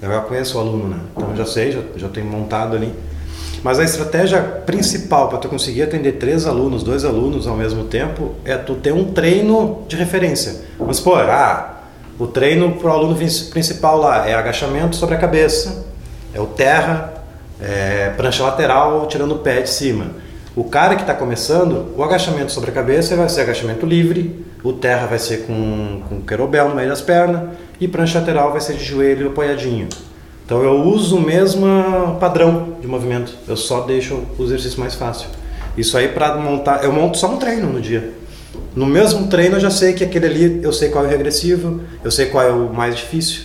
Eu 0.03 0.09
já 0.11 0.21
conheço 0.21 0.59
o 0.59 0.61
aluno, 0.61 0.89
né? 0.89 0.97
Então 1.17 1.37
já 1.37 1.47
sei, 1.47 1.71
já, 1.73 1.81
já 1.97 2.09
tenho 2.09 2.27
montado 2.27 2.75
ali. 2.77 2.93
Mas 3.63 3.79
a 3.79 3.85
estratégia 3.85 4.41
principal 4.67 5.29
para 5.29 5.39
tu 5.39 5.49
conseguir 5.49 5.83
atender 5.83 6.13
três 6.15 6.45
alunos, 6.45 6.83
dois 6.83 7.05
alunos 7.05 7.47
ao 7.47 7.57
mesmo 7.57 7.85
tempo, 7.85 8.33
é 8.45 8.57
tu 8.57 8.75
ter 8.75 8.93
um 8.93 9.13
treino 9.13 9.83
de 9.87 9.95
referência. 9.95 10.63
Vamos 10.77 10.97
supor, 10.97 11.21
ah, 11.31 11.82
o 12.23 12.29
treino 12.29 12.77
para 12.77 12.89
o 12.89 12.93
aluno 12.93 13.17
principal 13.17 13.99
lá 13.99 14.29
é 14.29 14.35
agachamento 14.35 14.95
sobre 14.95 15.17
a 15.17 15.19
cabeça, 15.19 15.87
é 16.33 16.41
o 16.41 16.47
terra, 16.47 17.15
é 17.61 18.11
prancha 18.17 18.45
lateral 18.45 19.09
tirando 19.09 19.33
o 19.33 19.39
pé 19.39 19.61
de 19.61 19.69
cima. 19.69 20.07
O 20.55 20.63
cara 20.63 20.95
que 20.95 21.01
está 21.01 21.15
começando, 21.15 21.93
o 21.97 22.05
agachamento 22.05 22.53
sobre 22.53 22.71
a 22.71 22.73
cabeça 22.73 23.17
vai 23.17 23.29
ser 23.29 23.41
agachamento 23.41 23.85
livre, 23.85 24.47
o 24.63 24.73
terra 24.73 25.09
vai 25.09 25.19
ser 25.19 25.47
com, 25.49 26.03
com 26.09 26.21
querobel 26.21 26.69
no 26.69 26.77
meio 26.77 26.89
das 26.89 27.01
pernas 27.01 27.57
e 27.81 27.89
prancha 27.89 28.21
lateral 28.21 28.53
vai 28.53 28.61
ser 28.61 28.75
de 28.75 28.85
joelho 28.85 29.27
apoiadinho. 29.27 29.89
Então 30.47 30.63
eu 30.63 30.81
uso 30.81 31.17
o 31.17 31.21
mesmo 31.21 31.67
padrão 32.21 32.77
de 32.81 32.87
movimento, 32.87 33.35
eu 33.49 33.57
só 33.57 33.81
deixo 33.81 34.23
o 34.39 34.45
exercício 34.45 34.79
mais 34.79 34.95
fácil. 34.95 35.27
Isso 35.77 35.99
aí 35.99 36.07
para 36.07 36.37
montar, 36.37 36.85
eu 36.85 36.93
monto 36.93 37.19
só 37.19 37.27
um 37.27 37.37
treino 37.37 37.69
no 37.69 37.81
dia. 37.81 38.22
No 38.75 38.87
mesmo 38.87 39.29
treino 39.29 39.57
eu 39.57 39.61
já 39.61 39.71
sei 39.71 39.93
que 39.93 40.05
aquele 40.05 40.27
ali, 40.27 40.61
eu 40.63 40.73
sei 40.73 40.89
qual 40.89 41.05
é 41.05 41.09
o 41.09 41.11
regressivo, 41.11 41.81
eu 42.03 42.11
sei 42.11 42.27
qual 42.27 42.45
é 42.45 42.51
o 42.51 42.73
mais 42.73 42.97
difícil. 42.97 43.43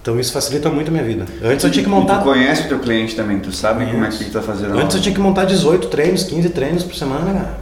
Então 0.00 0.20
isso 0.20 0.32
facilita 0.32 0.70
muito 0.70 0.88
a 0.88 0.90
minha 0.92 1.02
vida. 1.02 1.26
Antes 1.42 1.64
eu 1.64 1.70
tinha 1.70 1.82
que 1.82 1.90
E 1.90 1.92
montar 1.92 2.18
tu 2.18 2.24
conhece 2.24 2.62
o 2.62 2.68
teu 2.68 2.78
cliente 2.78 3.16
também, 3.16 3.40
tu 3.40 3.50
sabe 3.50 3.86
como 3.86 4.04
é 4.04 4.08
que 4.08 4.22
ele 4.22 4.30
tá 4.30 4.40
fazendo 4.40 4.78
Antes 4.78 4.94
eu 4.94 5.02
tinha 5.02 5.14
que 5.14 5.20
montar 5.20 5.44
18 5.46 5.88
treinos, 5.88 6.22
15 6.22 6.48
treinos 6.50 6.84
por 6.84 6.94
semana, 6.94 7.32
cara. 7.32 7.58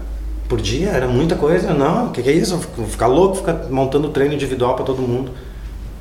Por 0.48 0.60
dia, 0.60 0.90
era 0.90 1.08
muita 1.08 1.36
coisa. 1.36 1.72
Não, 1.72 2.08
o 2.08 2.10
que, 2.10 2.22
que 2.22 2.28
é 2.28 2.32
isso? 2.32 2.60
Vou 2.76 2.86
ficar 2.86 3.06
louco 3.06 3.36
ficar 3.36 3.66
montando 3.70 4.10
treino 4.10 4.34
individual 4.34 4.74
para 4.74 4.84
todo 4.84 5.00
mundo. 5.00 5.32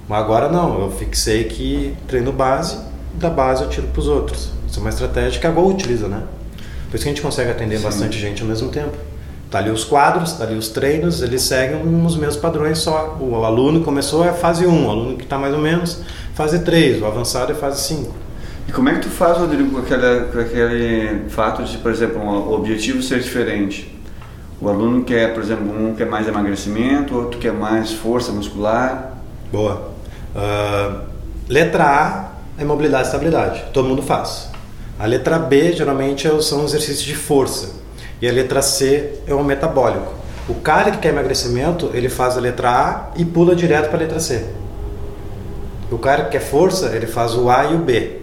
Mas 0.07 0.19
agora 0.19 0.49
não, 0.49 0.81
eu 0.81 0.91
fixei 0.91 1.45
que 1.45 1.95
treino 2.07 2.33
base, 2.33 2.77
da 3.13 3.29
base 3.29 3.63
eu 3.63 3.69
tiro 3.69 3.87
para 3.87 4.01
os 4.01 4.07
outros. 4.09 4.49
Isso 4.67 4.79
é 4.79 4.81
uma 4.81 4.89
estratégia 4.89 5.39
que 5.39 5.47
a 5.47 5.51
Gol 5.51 5.69
utiliza, 5.69 6.09
né? 6.09 6.23
Por 6.89 6.95
isso 6.95 7.03
que 7.03 7.09
a 7.09 7.13
gente 7.13 7.21
consegue 7.21 7.51
atender 7.51 7.77
Sim. 7.77 7.83
bastante 7.83 8.19
gente 8.19 8.41
ao 8.41 8.47
mesmo 8.47 8.69
tempo. 8.69 8.97
Tá 9.53 9.59
ali 9.59 9.69
os 9.69 9.83
quadros, 9.83 10.33
tá 10.33 10.45
ali 10.45 10.55
os 10.55 10.69
treinos, 10.69 11.21
eles 11.21 11.43
seguem 11.43 11.79
os 12.03 12.15
mesmos 12.15 12.37
padrões 12.37 12.79
só. 12.79 13.15
O 13.21 13.45
aluno 13.45 13.81
começou 13.81 14.25
é 14.25 14.33
fase 14.33 14.65
1, 14.65 14.87
o 14.87 14.89
aluno 14.89 15.15
que 15.15 15.25
está 15.25 15.37
mais 15.37 15.53
ou 15.53 15.59
menos, 15.59 16.01
fase 16.33 16.63
3, 16.63 17.03
o 17.03 17.05
avançado 17.05 17.51
é 17.51 17.55
fase 17.55 17.83
5. 17.83 18.11
E 18.67 18.71
como 18.71 18.89
é 18.89 18.95
que 18.95 19.01
tu 19.01 19.09
faz, 19.09 19.37
Rodrigo, 19.37 19.69
com, 19.69 19.77
aquela, 19.77 20.21
com 20.21 20.39
aquele 20.39 21.29
fato 21.29 21.61
de, 21.65 21.77
por 21.77 21.91
exemplo, 21.91 22.19
um, 22.19 22.49
o 22.49 22.53
objetivo 22.55 23.03
ser 23.03 23.19
diferente? 23.19 23.95
O 24.59 24.67
aluno 24.69 25.03
quer, 25.03 25.35
por 25.35 25.43
exemplo, 25.43 25.67
um 25.71 25.93
quer 25.93 26.07
mais 26.07 26.27
emagrecimento, 26.27 27.15
outro 27.15 27.39
quer 27.39 27.53
mais 27.53 27.93
força 27.93 28.31
muscular. 28.31 29.19
Boa. 29.51 29.91
Ah, 30.35 31.01
letra 31.47 31.83
A 31.83 32.31
é 32.59 32.65
mobilidade 32.65 33.03
e 33.03 33.05
estabilidade. 33.05 33.65
Todo 33.71 33.87
mundo 33.87 34.01
faz. 34.01 34.49
A 34.97 35.05
letra 35.05 35.37
B 35.37 35.73
geralmente 35.73 36.27
é- 36.27 36.41
são 36.41 36.65
exercícios 36.65 37.03
de 37.03 37.13
força. 37.13 37.82
E 38.23 38.29
a 38.29 38.31
letra 38.31 38.61
C 38.61 39.15
é 39.27 39.33
o 39.33 39.43
metabólico. 39.43 40.13
O 40.47 40.53
cara 40.53 40.91
que 40.91 40.99
quer 40.99 41.09
emagrecimento, 41.09 41.91
ele 41.93 42.07
faz 42.07 42.37
a 42.37 42.39
letra 42.39 42.69
A 42.69 43.09
e 43.17 43.25
pula 43.25 43.53
direto 43.53 43.89
para 43.89 43.97
a 43.97 43.99
letra 43.99 44.17
C. 44.21 44.45
O 45.91 45.97
cara 45.97 46.23
que 46.23 46.29
quer 46.29 46.39
força, 46.39 46.95
ele 46.95 47.05
faz 47.05 47.35
o 47.35 47.49
A 47.49 47.65
e 47.65 47.75
o 47.75 47.79
B. 47.79 48.21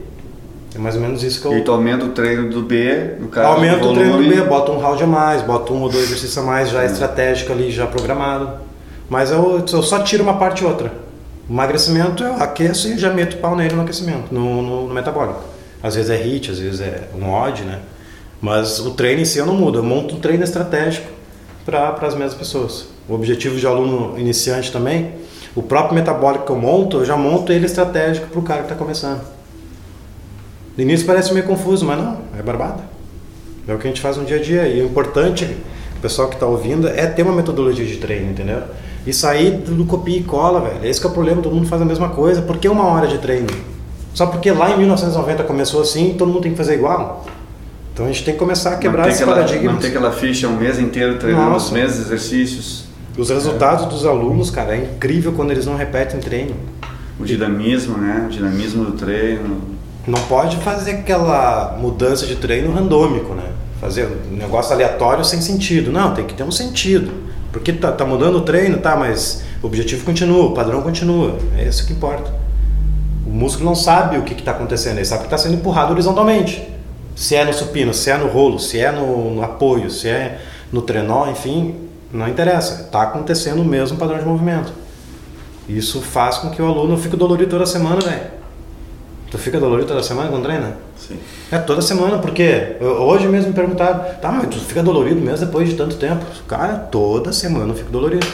É 0.74 0.78
mais 0.78 0.94
ou 0.94 1.02
menos 1.02 1.22
isso 1.22 1.42
que 1.42 1.46
eu. 1.46 1.58
E 1.58 1.60
tu 1.60 1.70
aumenta 1.70 2.06
o 2.06 2.12
treino 2.12 2.48
do 2.48 2.62
B, 2.62 3.16
no 3.20 3.28
caso. 3.28 3.48
Aumenta 3.48 3.84
o 3.84 3.92
treino 3.92 4.16
do. 4.16 4.26
B, 4.26 4.40
bota 4.40 4.72
um 4.72 4.78
round 4.78 5.02
a 5.02 5.06
mais, 5.06 5.42
bota 5.42 5.70
um 5.74 5.82
ou 5.82 5.90
dois 5.90 6.04
exercícios 6.04 6.38
a 6.38 6.42
mais, 6.44 6.70
já 6.70 6.82
estratégico 6.82 7.52
ali, 7.52 7.70
já 7.70 7.86
programado. 7.86 8.52
Mas 9.06 9.30
eu, 9.30 9.62
eu 9.70 9.82
só 9.82 9.98
tiro 9.98 10.22
uma 10.22 10.38
parte 10.38 10.64
e 10.64 10.66
outra. 10.66 10.90
O 11.46 11.52
emagrecimento 11.52 12.24
eu 12.24 12.36
aqueço 12.36 12.88
e 12.88 12.96
já 12.96 13.12
meto 13.12 13.34
o 13.34 13.36
pau 13.36 13.54
nele 13.54 13.74
no 13.74 13.82
aquecimento, 13.82 14.32
no, 14.32 14.62
no, 14.62 14.88
no 14.88 14.94
metabólico. 14.94 15.44
Às 15.82 15.94
vezes 15.94 16.10
é 16.10 16.16
HIIT, 16.16 16.52
às 16.52 16.58
vezes 16.58 16.80
é 16.80 17.02
um 17.14 17.30
odd, 17.30 17.64
né? 17.64 17.80
Mas 18.40 18.78
o 18.80 18.92
treino 18.92 19.20
em 19.20 19.24
si 19.24 19.38
eu 19.38 19.46
não 19.46 19.54
mudo, 19.54 19.78
eu 19.78 19.82
monto 19.82 20.14
um 20.14 20.20
treino 20.20 20.42
estratégico 20.42 21.08
para 21.64 21.90
as 22.00 22.14
mesmas 22.14 22.34
pessoas. 22.34 22.86
O 23.08 23.14
objetivo 23.14 23.56
de 23.56 23.66
aluno 23.66 24.18
iniciante 24.18 24.72
também, 24.72 25.12
o 25.54 25.62
próprio 25.62 25.94
metabólico 25.94 26.46
que 26.46 26.52
eu 26.52 26.56
monto, 26.56 26.98
eu 26.98 27.04
já 27.04 27.16
monto 27.16 27.52
ele 27.52 27.66
estratégico 27.66 28.28
para 28.28 28.38
o 28.38 28.42
cara 28.42 28.60
que 28.60 28.66
está 28.66 28.76
começando. 28.76 29.20
No 30.76 30.82
início 30.82 31.06
parece 31.06 31.32
meio 31.34 31.44
confuso, 31.44 31.84
mas 31.84 31.98
não, 31.98 32.18
é 32.38 32.42
barbada. 32.42 32.82
É 33.68 33.74
o 33.74 33.78
que 33.78 33.86
a 33.86 33.90
gente 33.90 34.00
faz 34.00 34.16
no 34.16 34.24
dia 34.24 34.36
a 34.36 34.42
dia. 34.42 34.66
E 34.66 34.80
o 34.80 34.86
importante, 34.86 35.44
o 35.96 36.00
pessoal 36.00 36.28
que 36.28 36.34
está 36.34 36.46
ouvindo, 36.46 36.88
é 36.88 37.06
ter 37.06 37.22
uma 37.22 37.34
metodologia 37.34 37.84
de 37.84 37.96
treino, 37.96 38.30
entendeu? 38.30 38.62
E 39.06 39.12
sair 39.12 39.50
do 39.50 39.84
copia 39.84 40.18
e 40.18 40.22
cola, 40.22 40.60
velho. 40.60 40.84
Esse 40.84 41.04
é 41.04 41.08
o 41.08 41.12
problema, 41.12 41.42
todo 41.42 41.54
mundo 41.54 41.68
faz 41.68 41.82
a 41.82 41.84
mesma 41.84 42.08
coisa. 42.10 42.42
Por 42.42 42.58
que 42.58 42.68
uma 42.68 42.84
hora 42.84 43.06
de 43.06 43.18
treino? 43.18 43.48
Só 44.14 44.26
porque 44.26 44.50
lá 44.50 44.70
em 44.70 44.78
1990 44.78 45.44
começou 45.44 45.82
assim, 45.82 46.14
todo 46.16 46.28
mundo 46.28 46.42
tem 46.42 46.52
que 46.52 46.56
fazer 46.56 46.74
igual. 46.74 47.24
Então 48.00 48.08
a 48.08 48.12
gente 48.12 48.24
tem 48.24 48.32
que 48.32 48.40
começar 48.40 48.70
a 48.70 48.76
quebrar 48.78 49.10
esse 49.10 49.22
aquela, 49.22 49.36
paradigma. 49.36 49.72
manter 49.74 49.88
aquela 49.88 50.10
ficha 50.10 50.48
um 50.48 50.56
mês 50.56 50.78
inteiro 50.78 51.18
treinando 51.18 51.54
os 51.54 51.70
mesmos 51.70 52.06
exercícios. 52.06 52.84
Os 53.14 53.28
resultados 53.28 53.84
dos 53.84 54.06
alunos, 54.06 54.48
cara, 54.48 54.74
é 54.74 54.78
incrível 54.78 55.32
quando 55.32 55.50
eles 55.50 55.66
não 55.66 55.76
repetem 55.76 56.18
treino. 56.18 56.54
O 57.18 57.26
dinamismo, 57.26 57.98
né? 57.98 58.24
O 58.26 58.30
dinamismo 58.30 58.86
do 58.86 58.92
treino. 58.92 59.60
Não 60.06 60.18
pode 60.22 60.56
fazer 60.56 60.92
aquela 60.92 61.76
mudança 61.78 62.26
de 62.26 62.36
treino 62.36 62.72
randômico, 62.72 63.34
né? 63.34 63.44
Fazer 63.78 64.08
um 64.32 64.34
negócio 64.34 64.72
aleatório 64.72 65.22
sem 65.22 65.42
sentido. 65.42 65.92
Não, 65.92 66.14
tem 66.14 66.24
que 66.24 66.32
ter 66.32 66.42
um 66.42 66.50
sentido. 66.50 67.12
Porque 67.52 67.70
tá, 67.70 67.92
tá 67.92 68.06
mudando 68.06 68.36
o 68.36 68.40
treino, 68.40 68.78
tá, 68.78 68.96
mas 68.96 69.42
o 69.62 69.66
objetivo 69.66 70.06
continua, 70.06 70.46
o 70.46 70.54
padrão 70.54 70.80
continua. 70.80 71.36
É 71.58 71.68
isso 71.68 71.86
que 71.86 71.92
importa. 71.92 72.32
O 73.26 73.30
músculo 73.30 73.68
não 73.68 73.76
sabe 73.76 74.16
o 74.16 74.22
que 74.22 74.32
está 74.32 74.52
acontecendo, 74.52 74.96
ele 74.96 75.04
sabe 75.04 75.20
que 75.20 75.26
está 75.26 75.36
sendo 75.36 75.56
empurrado 75.56 75.92
horizontalmente. 75.92 76.79
Se 77.20 77.36
é 77.36 77.44
no 77.44 77.52
supino, 77.52 77.92
se 77.92 78.10
é 78.10 78.16
no 78.16 78.28
rolo, 78.28 78.58
se 78.58 78.80
é 78.80 78.90
no, 78.90 79.34
no 79.34 79.44
apoio, 79.44 79.90
se 79.90 80.08
é 80.08 80.40
no 80.72 80.80
trenó, 80.80 81.28
enfim, 81.28 81.74
não 82.10 82.26
interessa. 82.26 82.84
Está 82.84 83.02
acontecendo 83.02 83.60
o 83.60 83.64
mesmo 83.64 83.98
padrão 83.98 84.18
de 84.18 84.24
movimento. 84.24 84.72
Isso 85.68 86.00
faz 86.00 86.38
com 86.38 86.48
que 86.48 86.62
o 86.62 86.66
aluno 86.66 86.96
fique 86.96 87.18
dolorido 87.18 87.50
toda 87.50 87.66
semana, 87.66 88.00
velho. 88.00 88.22
Tu 89.30 89.36
fica 89.36 89.60
dolorido 89.60 89.86
toda 89.86 90.02
semana 90.02 90.30
quando 90.30 90.44
treina? 90.44 90.78
Sim. 90.96 91.18
É 91.52 91.58
toda 91.58 91.82
semana, 91.82 92.16
porque 92.16 92.78
hoje 92.80 93.28
mesmo 93.28 93.48
me 93.48 93.54
perguntaram, 93.54 94.02
tá, 94.14 94.32
mas 94.32 94.48
tu 94.48 94.58
fica 94.58 94.82
dolorido 94.82 95.20
mesmo 95.20 95.44
depois 95.44 95.68
de 95.68 95.74
tanto 95.76 95.96
tempo? 95.96 96.24
Cara, 96.48 96.74
toda 96.74 97.34
semana 97.34 97.70
eu 97.70 97.76
fico 97.76 97.90
dolorido. 97.90 98.26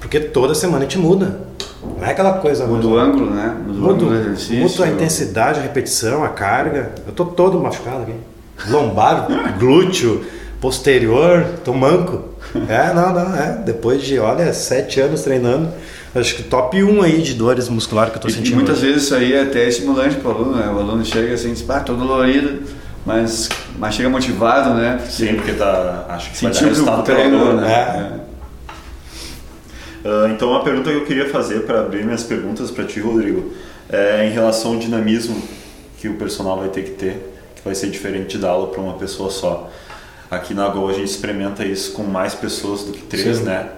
Porque 0.00 0.20
toda 0.20 0.54
semana 0.54 0.80
a 0.80 0.82
gente 0.82 0.98
muda. 0.98 1.40
Não 1.82 2.06
é 2.06 2.10
aquela 2.10 2.34
coisa. 2.34 2.66
Muda 2.66 2.86
o 2.88 2.98
ângulo, 2.98 3.30
né? 3.30 3.56
Muda 3.66 3.80
o 3.80 3.90
ângulo 3.90 4.10
do 4.10 4.14
exercício. 4.16 4.58
muda 4.58 4.84
a 4.84 4.88
intensidade, 4.88 5.60
a 5.60 5.62
repetição, 5.62 6.22
a 6.22 6.28
carga. 6.28 6.92
Eu 7.06 7.14
tô 7.14 7.24
todo 7.24 7.58
machucado 7.58 8.02
aqui. 8.02 8.33
Lombar, 8.68 9.26
glúteo, 9.58 10.24
posterior, 10.60 11.44
tô 11.64 11.72
manco. 11.74 12.22
É, 12.68 12.92
não, 12.94 13.12
não, 13.12 13.36
é. 13.36 13.62
Depois 13.64 14.02
de, 14.02 14.18
olha, 14.18 14.52
sete 14.52 15.00
anos 15.00 15.22
treinando, 15.22 15.68
acho 16.14 16.36
que 16.36 16.42
top 16.44 16.82
1 16.82 17.02
aí 17.02 17.20
de 17.22 17.34
dores 17.34 17.68
musculares 17.68 18.12
que 18.12 18.18
eu 18.18 18.22
tô 18.22 18.28
E, 18.28 18.30
e 18.30 18.34
sentindo. 18.34 18.54
muitas 18.56 18.78
hoje. 18.78 18.86
vezes 18.86 19.02
isso 19.04 19.14
aí 19.14 19.32
é 19.34 19.42
até 19.42 19.68
estimulante 19.68 20.16
para 20.16 20.30
o 20.30 20.34
aluno, 20.34 20.56
né? 20.56 20.66
O 20.68 20.78
aluno 20.78 21.04
chega 21.04 21.34
assim, 21.34 21.52
diz, 21.52 21.62
pá, 21.62 21.80
tô 21.80 21.94
dolorido, 21.94 22.62
mas, 23.04 23.48
mas 23.78 23.94
chega 23.94 24.08
motivado, 24.08 24.74
né? 24.74 25.00
Sim, 25.08 25.34
porque 25.34 25.52
tá, 25.52 26.06
acho 26.08 26.30
que 26.32 26.42
vai 26.42 26.52
dar 26.52 26.58
Sentiu 26.58 26.58
que 26.58 26.64
o 26.64 26.68
resultado 26.68 27.02
treino, 27.04 27.38
dor, 27.38 27.54
né? 27.54 27.62
né? 27.62 28.20
Ah, 30.04 30.28
então, 30.30 30.54
a 30.54 30.60
pergunta 30.62 30.90
que 30.90 30.96
eu 30.96 31.04
queria 31.04 31.28
fazer 31.30 31.60
para 31.60 31.80
abrir 31.80 32.04
minhas 32.04 32.22
perguntas 32.22 32.70
para 32.70 32.84
ti, 32.84 33.00
Rodrigo, 33.00 33.52
é 33.90 34.26
em 34.26 34.30
relação 34.32 34.72
ao 34.74 34.78
dinamismo 34.78 35.42
que 35.98 36.08
o 36.08 36.14
personal 36.14 36.58
vai 36.60 36.68
ter 36.68 36.82
que 36.84 36.90
ter, 36.92 37.33
vai 37.64 37.74
ser 37.74 37.88
diferente 37.90 38.36
dar 38.38 38.50
aula 38.50 38.68
para 38.68 38.80
uma 38.80 38.94
pessoa 38.94 39.30
só. 39.30 39.70
Aqui 40.30 40.52
na 40.54 40.68
Go 40.68 40.88
a 40.88 40.92
gente 40.92 41.06
experimenta 41.08 41.64
isso 41.64 41.92
com 41.92 42.02
mais 42.02 42.34
pessoas 42.34 42.82
do 42.82 42.92
que 42.92 43.02
três, 43.02 43.38
Sim. 43.38 43.44
né? 43.44 43.68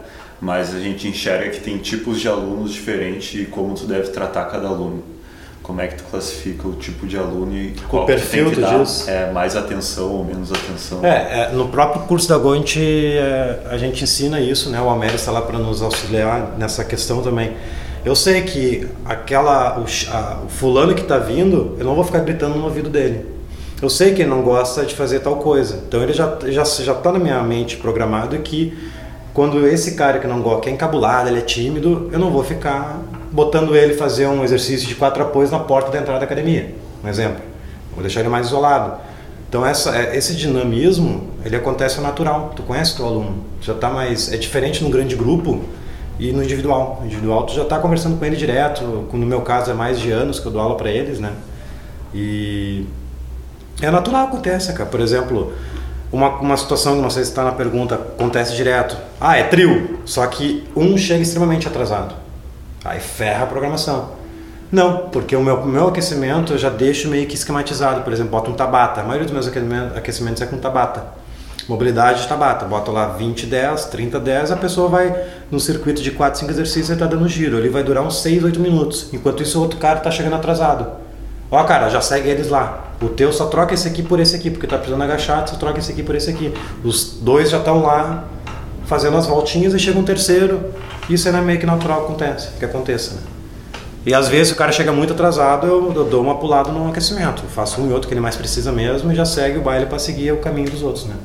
Mas 0.41 0.75
a 0.75 0.79
gente 0.79 1.09
enxerga 1.09 1.51
que 1.51 1.61
tem 1.61 1.79
tipos 1.79 2.21
de 2.21 2.29
alunos 2.29 2.73
diferentes 2.73 3.41
e 3.41 3.45
como 3.47 3.75
tu 3.75 3.85
deve 3.87 4.09
tratar 4.09 4.45
cada 4.47 4.69
aluno. 4.69 5.03
Como 5.63 5.81
é 5.81 5.89
que 5.89 5.97
tu 5.97 6.05
classifica 6.05 6.69
o 6.69 6.75
tipo 6.75 7.07
de 7.09 7.19
aluno 7.19 7.53
e 7.57 7.75
qual 7.89 8.07
que 8.07 8.13
perfil, 8.13 8.45
tem 8.47 8.55
que 8.55 8.61
dar 8.61 8.79
diz? 8.79 9.09
é, 9.09 9.33
mais 9.33 9.57
atenção 9.57 10.13
ou 10.13 10.25
menos 10.25 10.53
atenção? 10.53 11.05
É, 11.05 11.49
é, 11.49 11.53
no 11.53 11.69
próprio 11.69 12.03
curso 12.03 12.29
da 12.29 12.39
Go 12.39 12.53
a 12.53 12.57
gente, 12.57 12.81
é, 12.81 13.63
a 13.69 13.77
gente 13.77 14.05
ensina 14.05 14.41
isso, 14.41 14.71
né? 14.71 14.81
O 14.81 14.89
Almério 14.89 15.17
está 15.17 15.33
lá 15.33 15.43
para 15.43 15.59
nos 15.59 15.83
auxiliar 15.83 16.55
nessa 16.57 16.85
questão 16.85 17.21
também. 17.21 17.57
Eu 18.05 18.15
sei 18.15 18.43
que 18.43 18.87
aquela, 19.05 19.81
o, 19.81 19.85
a- 20.13 20.43
o 20.45 20.49
fulano 20.49 20.95
que 20.95 21.01
está 21.03 21.19
vindo, 21.19 21.75
eu 21.81 21.85
não 21.85 21.97
vou 21.97 22.05
ficar 22.05 22.21
gritando 22.21 22.55
no 22.57 22.65
ouvido 22.65 22.89
dele. 22.89 23.27
Eu 23.83 23.91
sei 23.91 24.15
que 24.15 24.23
ele 24.23 24.31
não 24.31 24.43
gosta 24.43 24.85
de 24.87 24.95
fazer 24.95 25.21
tal 25.21 25.37
coisa. 25.37 25.83
Então 25.87 26.03
ele 26.03 26.13
já 26.13 26.39
já 26.47 26.65
já 26.65 26.93
está 26.93 27.13
na 27.13 27.19
minha 27.19 27.43
mente 27.43 27.77
programado 27.77 28.37
que 28.39 28.77
quando 29.35 29.67
esse 29.67 29.95
cara 29.97 30.19
que 30.19 30.27
não 30.27 30.41
gosta, 30.41 30.63
que 30.63 30.71
é 30.71 30.73
encabulado, 30.73 31.29
ele 31.29 31.39
é 31.39 31.43
tímido, 31.43 32.09
eu 32.11 32.19
não 32.19 32.31
vou 32.31 32.43
ficar 32.43 33.03
botando 33.31 33.77
ele 33.77 33.93
fazer 33.93 34.27
um 34.27 34.43
exercício 34.43 34.89
de 34.89 34.95
quatro 34.95 35.23
apoios 35.23 35.51
na 35.51 35.59
porta 35.59 35.91
da 35.91 35.99
entrada 35.99 36.21
da 36.21 36.25
academia, 36.25 36.75
um 37.05 37.09
exemplo. 37.09 37.43
Vou 37.93 38.01
deixar 38.01 38.21
ele 38.21 38.31
mais 38.31 38.47
isolado. 38.47 38.99
Então 39.47 39.65
essa, 39.65 39.95
é- 39.95 40.17
esse 40.17 40.35
dinamismo, 40.35 41.29
ele 41.45 41.55
acontece 41.55 42.01
natural. 42.01 42.53
Tu 42.57 42.63
conhece 42.63 42.97
teu 42.97 43.05
aluno, 43.07 43.45
já 43.61 43.75
tá 43.75 43.91
mais 43.91 44.33
é 44.33 44.39
diferente 44.39 44.83
no 44.83 44.89
grande 44.89 45.15
grupo 45.15 45.61
e 46.19 46.33
no 46.33 46.43
individual. 46.43 46.97
No 47.01 47.07
individual 47.07 47.45
tu 47.45 47.53
já 47.53 47.63
está 47.63 47.79
conversando 47.79 48.19
com 48.19 48.25
ele 48.25 48.37
direto. 48.37 48.83
No 49.13 49.27
meu 49.27 49.43
caso 49.43 49.71
é 49.71 49.75
mais 49.75 50.01
de 50.01 50.11
anos 50.11 50.41
que 50.41 50.47
eu 50.47 50.53
dou 50.53 50.63
aula 50.63 50.77
para 50.77 50.91
eles, 50.91 51.21
né? 51.21 51.33
E 52.15 52.87
é 53.81 53.91
natural 53.91 54.27
acontece, 54.27 54.73
cara. 54.73 54.89
Por 54.89 55.01
exemplo, 55.01 55.53
uma, 56.11 56.29
uma 56.39 56.57
situação 56.57 56.97
que 56.97 57.03
não 57.03 57.11
sei 57.11 57.25
se 57.25 57.31
está 57.31 57.45
na 57.45 57.53
pergunta 57.53 57.95
acontece 57.95 58.55
direto. 58.55 58.97
Ah, 59.21 59.37
é 59.37 59.43
trio. 59.43 60.01
Só 60.05 60.27
que 60.27 60.67
um 60.75 60.97
chega 60.97 61.23
extremamente 61.23 61.69
atrasado. 61.69 62.15
Aí 62.85 63.01
ferra 63.01 63.45
a 63.45 63.47
programação. 63.47 64.11
Não, 64.71 65.09
porque 65.09 65.37
o 65.37 65.43
meu, 65.43 65.65
meu 65.65 65.89
aquecimento 65.89 66.55
eu 66.55 66.59
já 66.59 66.71
deixo 66.71 67.09
meio 67.09 67.27
que 67.27 67.35
esquematizado. 67.35 68.03
Por 68.03 68.13
exemplo, 68.13 68.33
boto 68.33 68.51
um 68.51 68.55
tabata. 68.55 69.01
A 69.01 69.05
maioria 69.05 69.27
dos 69.27 69.33
meus 69.33 69.47
aquecimentos, 69.95 70.43
é 70.43 70.47
com 70.47 70.57
tabata. 70.57 71.05
Mobilidade 71.69 72.23
de 72.23 72.29
tabata. 72.29 72.65
Boto 72.65 72.91
lá 72.91 73.09
20, 73.09 73.47
10, 73.47 73.85
30, 73.87 74.21
10. 74.21 74.53
A 74.53 74.57
pessoa 74.57 74.89
vai 74.89 75.25
num 75.51 75.59
circuito 75.59 76.01
de 76.01 76.13
4, 76.13 76.41
5 76.41 76.51
exercícios 76.51 76.91
e 76.91 76.93
está 76.95 77.07
dando 77.07 77.29
giro. 77.29 77.59
Ele 77.59 77.69
vai 77.69 77.83
durar 77.83 78.03
uns 78.03 78.23
6, 78.23 78.45
8 78.45 78.59
minutos. 78.61 79.09
Enquanto 79.13 79.43
isso, 79.43 79.59
o 79.59 79.63
outro 79.63 79.79
cara 79.79 79.99
está 79.99 80.11
chegando 80.11 80.37
atrasado. 80.37 80.87
Ó, 81.51 81.63
cara, 81.65 81.89
já 81.89 82.01
segue 82.01 82.29
eles 82.29 82.49
lá. 82.49 82.86
O 83.01 83.09
teu 83.09 83.33
só 83.33 83.47
troca 83.47 83.75
esse 83.75 83.87
aqui 83.87 84.03
por 84.03 84.19
esse 84.21 84.35
aqui, 84.35 84.51
porque 84.51 84.67
tá 84.67 84.77
precisando 84.77 85.03
agachar, 85.03 85.45
tu 85.45 85.57
troca 85.59 85.79
esse 85.79 85.93
aqui 85.93 86.03
por 86.03 86.15
esse 86.15 86.31
aqui. 86.31 86.53
Os 86.83 87.19
dois 87.21 87.51
já 87.51 87.59
estão 87.59 87.83
lá 87.83 88.25
fazendo 88.87 89.17
as 89.17 89.27
voltinhas 89.27 89.75
e 89.75 89.79
chega 89.79 89.99
um 89.99 90.05
terceiro. 90.05 90.73
Isso 91.09 91.29
é 91.29 91.33
meio 91.33 91.59
que 91.59 91.67
natural 91.67 92.01
que 92.01 92.05
acontece, 92.07 92.49
que 92.59 92.65
aconteça, 92.65 93.15
né? 93.15 93.21
E 94.07 94.15
às 94.15 94.29
vezes 94.29 94.53
o 94.53 94.57
cara 94.57 94.71
chega 94.71 94.93
muito 94.93 95.13
atrasado, 95.13 95.67
eu, 95.67 95.93
eu 95.93 96.05
dou 96.05 96.23
uma 96.23 96.37
pulada 96.37 96.71
no 96.71 96.89
aquecimento. 96.89 97.43
Faço 97.55 97.81
um 97.81 97.91
e 97.91 97.93
outro 97.93 98.07
que 98.07 98.15
ele 98.15 98.21
mais 98.21 98.37
precisa 98.37 98.71
mesmo 98.71 99.11
e 99.11 99.15
já 99.17 99.25
segue 99.25 99.59
o 99.59 99.63
baile 99.63 99.87
para 99.87 99.99
seguir 99.99 100.33
o 100.33 100.37
caminho 100.37 100.71
dos 100.71 100.81
outros, 100.81 101.07
né? 101.07 101.17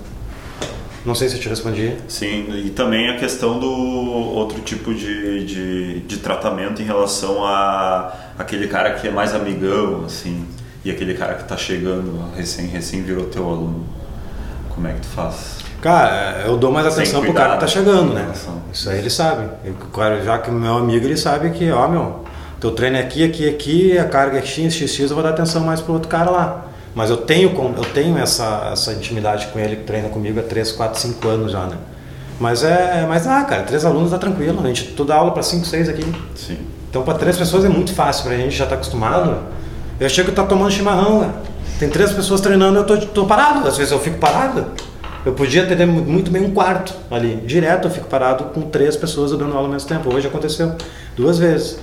Não 1.05 1.15
sei 1.15 1.29
se 1.29 1.35
eu 1.35 1.41
te 1.41 1.49
respondi. 1.49 1.95
Sim, 2.07 2.47
e 2.65 2.69
também 2.71 3.09
a 3.09 3.17
questão 3.17 3.59
do 3.59 3.71
outro 3.71 4.59
tipo 4.61 4.93
de, 4.93 5.45
de, 5.45 5.99
de 6.01 6.17
tratamento 6.17 6.81
em 6.81 6.85
relação 6.85 7.45
a 7.45 8.13
aquele 8.37 8.67
cara 8.67 8.93
que 8.93 9.07
é 9.07 9.11
mais 9.11 9.33
amigão, 9.33 10.03
assim, 10.05 10.45
e 10.83 10.91
aquele 10.91 11.13
cara 11.13 11.35
que 11.35 11.43
está 11.43 11.55
chegando, 11.55 12.23
recém, 12.35 12.67
recém 12.67 13.03
virou 13.03 13.25
teu 13.25 13.47
aluno. 13.47 13.85
Como 14.69 14.87
é 14.87 14.93
que 14.93 15.01
tu 15.01 15.07
faz? 15.07 15.57
Cara, 15.81 16.43
eu 16.45 16.57
dou 16.57 16.71
mais 16.71 16.85
atenção 16.85 17.21
pro 17.21 17.33
cara 17.33 17.53
que 17.53 17.59
tá 17.59 17.67
chegando, 17.67 18.13
né? 18.13 18.31
Isso 18.71 18.89
aí 18.89 18.99
ele 18.99 19.09
sabe. 19.09 19.49
Eu, 19.63 19.75
já 20.23 20.37
que 20.39 20.49
o 20.49 20.53
meu 20.53 20.77
amigo 20.77 21.05
ele 21.05 21.17
sabe 21.17 21.49
que, 21.51 21.71
ó, 21.71 21.87
meu, 21.87 22.23
teu 22.59 22.71
treino 22.71 22.97
é 22.97 23.01
aqui, 23.01 23.23
aqui, 23.23 23.49
aqui, 23.49 23.97
a 23.97 24.05
carga 24.05 24.37
é 24.37 24.45
X, 24.45 24.73
X, 24.73 24.91
X, 24.91 25.09
eu 25.09 25.15
vou 25.15 25.23
dar 25.23 25.31
atenção 25.31 25.61
mais 25.63 25.81
pro 25.81 25.93
outro 25.93 26.07
cara 26.07 26.29
lá. 26.29 26.65
Mas 26.93 27.09
eu 27.09 27.17
tenho, 27.17 27.49
eu 27.49 27.85
tenho 27.93 28.17
essa, 28.17 28.69
essa 28.73 28.93
intimidade 28.93 29.47
com 29.47 29.59
ele 29.59 29.77
que 29.77 29.83
treina 29.83 30.09
comigo 30.09 30.39
há 30.39 30.43
3, 30.43 30.71
4, 30.71 30.99
5 30.99 31.27
anos 31.27 31.51
já, 31.51 31.65
né? 31.65 31.77
Mas 32.39 32.63
é, 32.63 33.05
mas 33.07 33.27
ah, 33.27 33.43
cara, 33.43 33.63
três 33.63 33.85
alunos 33.85 34.11
dá 34.11 34.17
tranquilo, 34.17 34.59
a 34.63 34.67
gente 34.67 34.83
tu 34.93 35.05
dá 35.05 35.15
aula 35.15 35.31
para 35.31 35.43
5, 35.43 35.65
6 35.65 35.89
aqui. 35.89 36.03
Sim. 36.35 36.57
Então 36.89 37.03
para 37.03 37.17
três 37.17 37.37
pessoas 37.37 37.63
é 37.63 37.69
muito 37.69 37.93
fácil, 37.93 38.25
pra 38.25 38.35
gente 38.35 38.55
já 38.55 38.65
tá 38.65 38.75
acostumado. 38.75 39.37
Eu 40.01 40.09
chego 40.09 40.29
que 40.29 40.35
tá 40.35 40.43
tomando 40.43 40.71
chimarrão, 40.71 41.19
cara. 41.19 41.33
Tem 41.77 41.87
três 41.87 42.11
pessoas 42.11 42.41
treinando, 42.41 42.79
eu 42.79 42.83
tô, 42.83 42.97
tô 42.97 43.25
parado, 43.27 43.67
às 43.67 43.77
vezes 43.77 43.91
eu 43.91 43.99
fico 43.99 44.17
parado. 44.17 44.65
Eu 45.23 45.33
podia 45.33 45.63
ter 45.63 45.85
muito 45.85 46.31
bem 46.31 46.43
um 46.43 46.51
quarto 46.55 46.91
ali. 47.11 47.35
Direto 47.45 47.87
eu 47.87 47.91
fico 47.91 48.07
parado 48.07 48.45
com 48.45 48.61
três 48.61 48.95
pessoas 48.95 49.29
dando 49.29 49.53
aula 49.53 49.67
ao 49.67 49.71
mesmo 49.71 49.87
tempo. 49.87 50.11
Hoje 50.11 50.27
aconteceu 50.27 50.73
duas 51.15 51.37
vezes. 51.37 51.77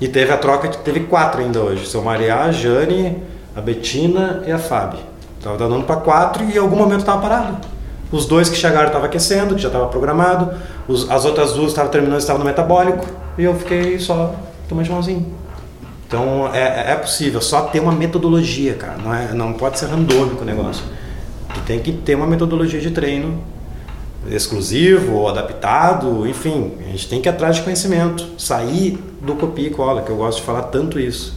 E 0.00 0.08
teve 0.08 0.32
a 0.32 0.36
troca, 0.36 0.66
teve 0.68 1.00
quatro 1.00 1.42
ainda 1.42 1.60
hoje. 1.60 1.86
Seu 1.86 2.02
Maria, 2.02 2.50
Jane, 2.50 3.22
a 3.54 3.60
Betina 3.60 4.42
e 4.44 4.50
a 4.50 4.58
Fábio. 4.58 4.98
Tava 5.40 5.56
dando 5.56 5.84
para 5.84 5.96
quatro 5.96 6.42
e 6.42 6.56
em 6.56 6.58
algum 6.58 6.74
momento 6.74 7.04
tava 7.04 7.22
parado. 7.22 7.58
Os 8.10 8.26
dois 8.26 8.48
que 8.48 8.56
chegaram 8.56 8.88
estavam 8.88 9.06
aquecendo, 9.06 9.54
que 9.54 9.62
já 9.62 9.68
estava 9.68 9.86
programado. 9.86 10.52
Os, 10.88 11.08
as 11.08 11.24
outras 11.24 11.52
duas 11.52 11.68
estavam 11.68 11.92
terminando, 11.92 12.18
estavam 12.18 12.40
no 12.40 12.46
metabólico. 12.46 13.06
E 13.38 13.44
eu 13.44 13.54
fiquei 13.54 14.00
só 14.00 14.34
tomando 14.68 14.90
mãozinho. 14.90 15.43
Então 16.06 16.52
é, 16.54 16.92
é 16.92 16.96
possível, 16.96 17.40
só 17.40 17.62
ter 17.62 17.80
uma 17.80 17.92
metodologia, 17.92 18.74
cara. 18.74 18.98
Não, 18.98 19.14
é, 19.14 19.32
não 19.32 19.52
pode 19.52 19.78
ser 19.78 19.86
randômico 19.86 20.42
o 20.42 20.44
negócio. 20.44 20.84
Tu 21.52 21.60
tem 21.60 21.80
que 21.80 21.92
ter 21.92 22.14
uma 22.14 22.26
metodologia 22.26 22.80
de 22.80 22.90
treino 22.90 23.42
exclusivo 24.28 25.14
ou 25.14 25.28
adaptado, 25.28 26.26
enfim, 26.26 26.72
a 26.80 26.90
gente 26.90 27.08
tem 27.08 27.20
que 27.20 27.28
ir 27.28 27.30
atrás 27.30 27.56
de 27.56 27.62
conhecimento, 27.62 28.26
sair 28.38 28.98
do 29.20 29.34
copia 29.34 29.68
e 29.68 29.70
cola, 29.70 30.02
que 30.02 30.10
eu 30.10 30.16
gosto 30.16 30.38
de 30.38 30.44
falar 30.44 30.62
tanto 30.64 30.98
isso. 30.98 31.34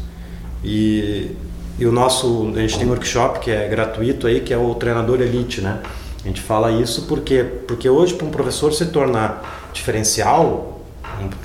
E, 0.64 1.32
e 1.78 1.86
o 1.86 1.92
nosso, 1.92 2.52
a 2.56 2.60
gente 2.60 2.78
tem 2.78 2.88
um 2.88 2.92
workshop 2.92 3.40
que 3.40 3.52
é 3.52 3.68
gratuito 3.68 4.28
aí, 4.28 4.42
que 4.42 4.54
é 4.54 4.58
o 4.58 4.74
treinador 4.76 5.22
elite, 5.22 5.62
né? 5.62 5.82
A 6.24 6.28
gente 6.28 6.42
fala 6.42 6.72
isso 6.72 7.04
porque 7.04 7.44
porque 7.68 7.90
hoje 7.90 8.14
para 8.14 8.28
um 8.28 8.32
professor 8.32 8.74
se 8.74 8.88
tornar 8.88 9.70
diferencial, 9.72 10.82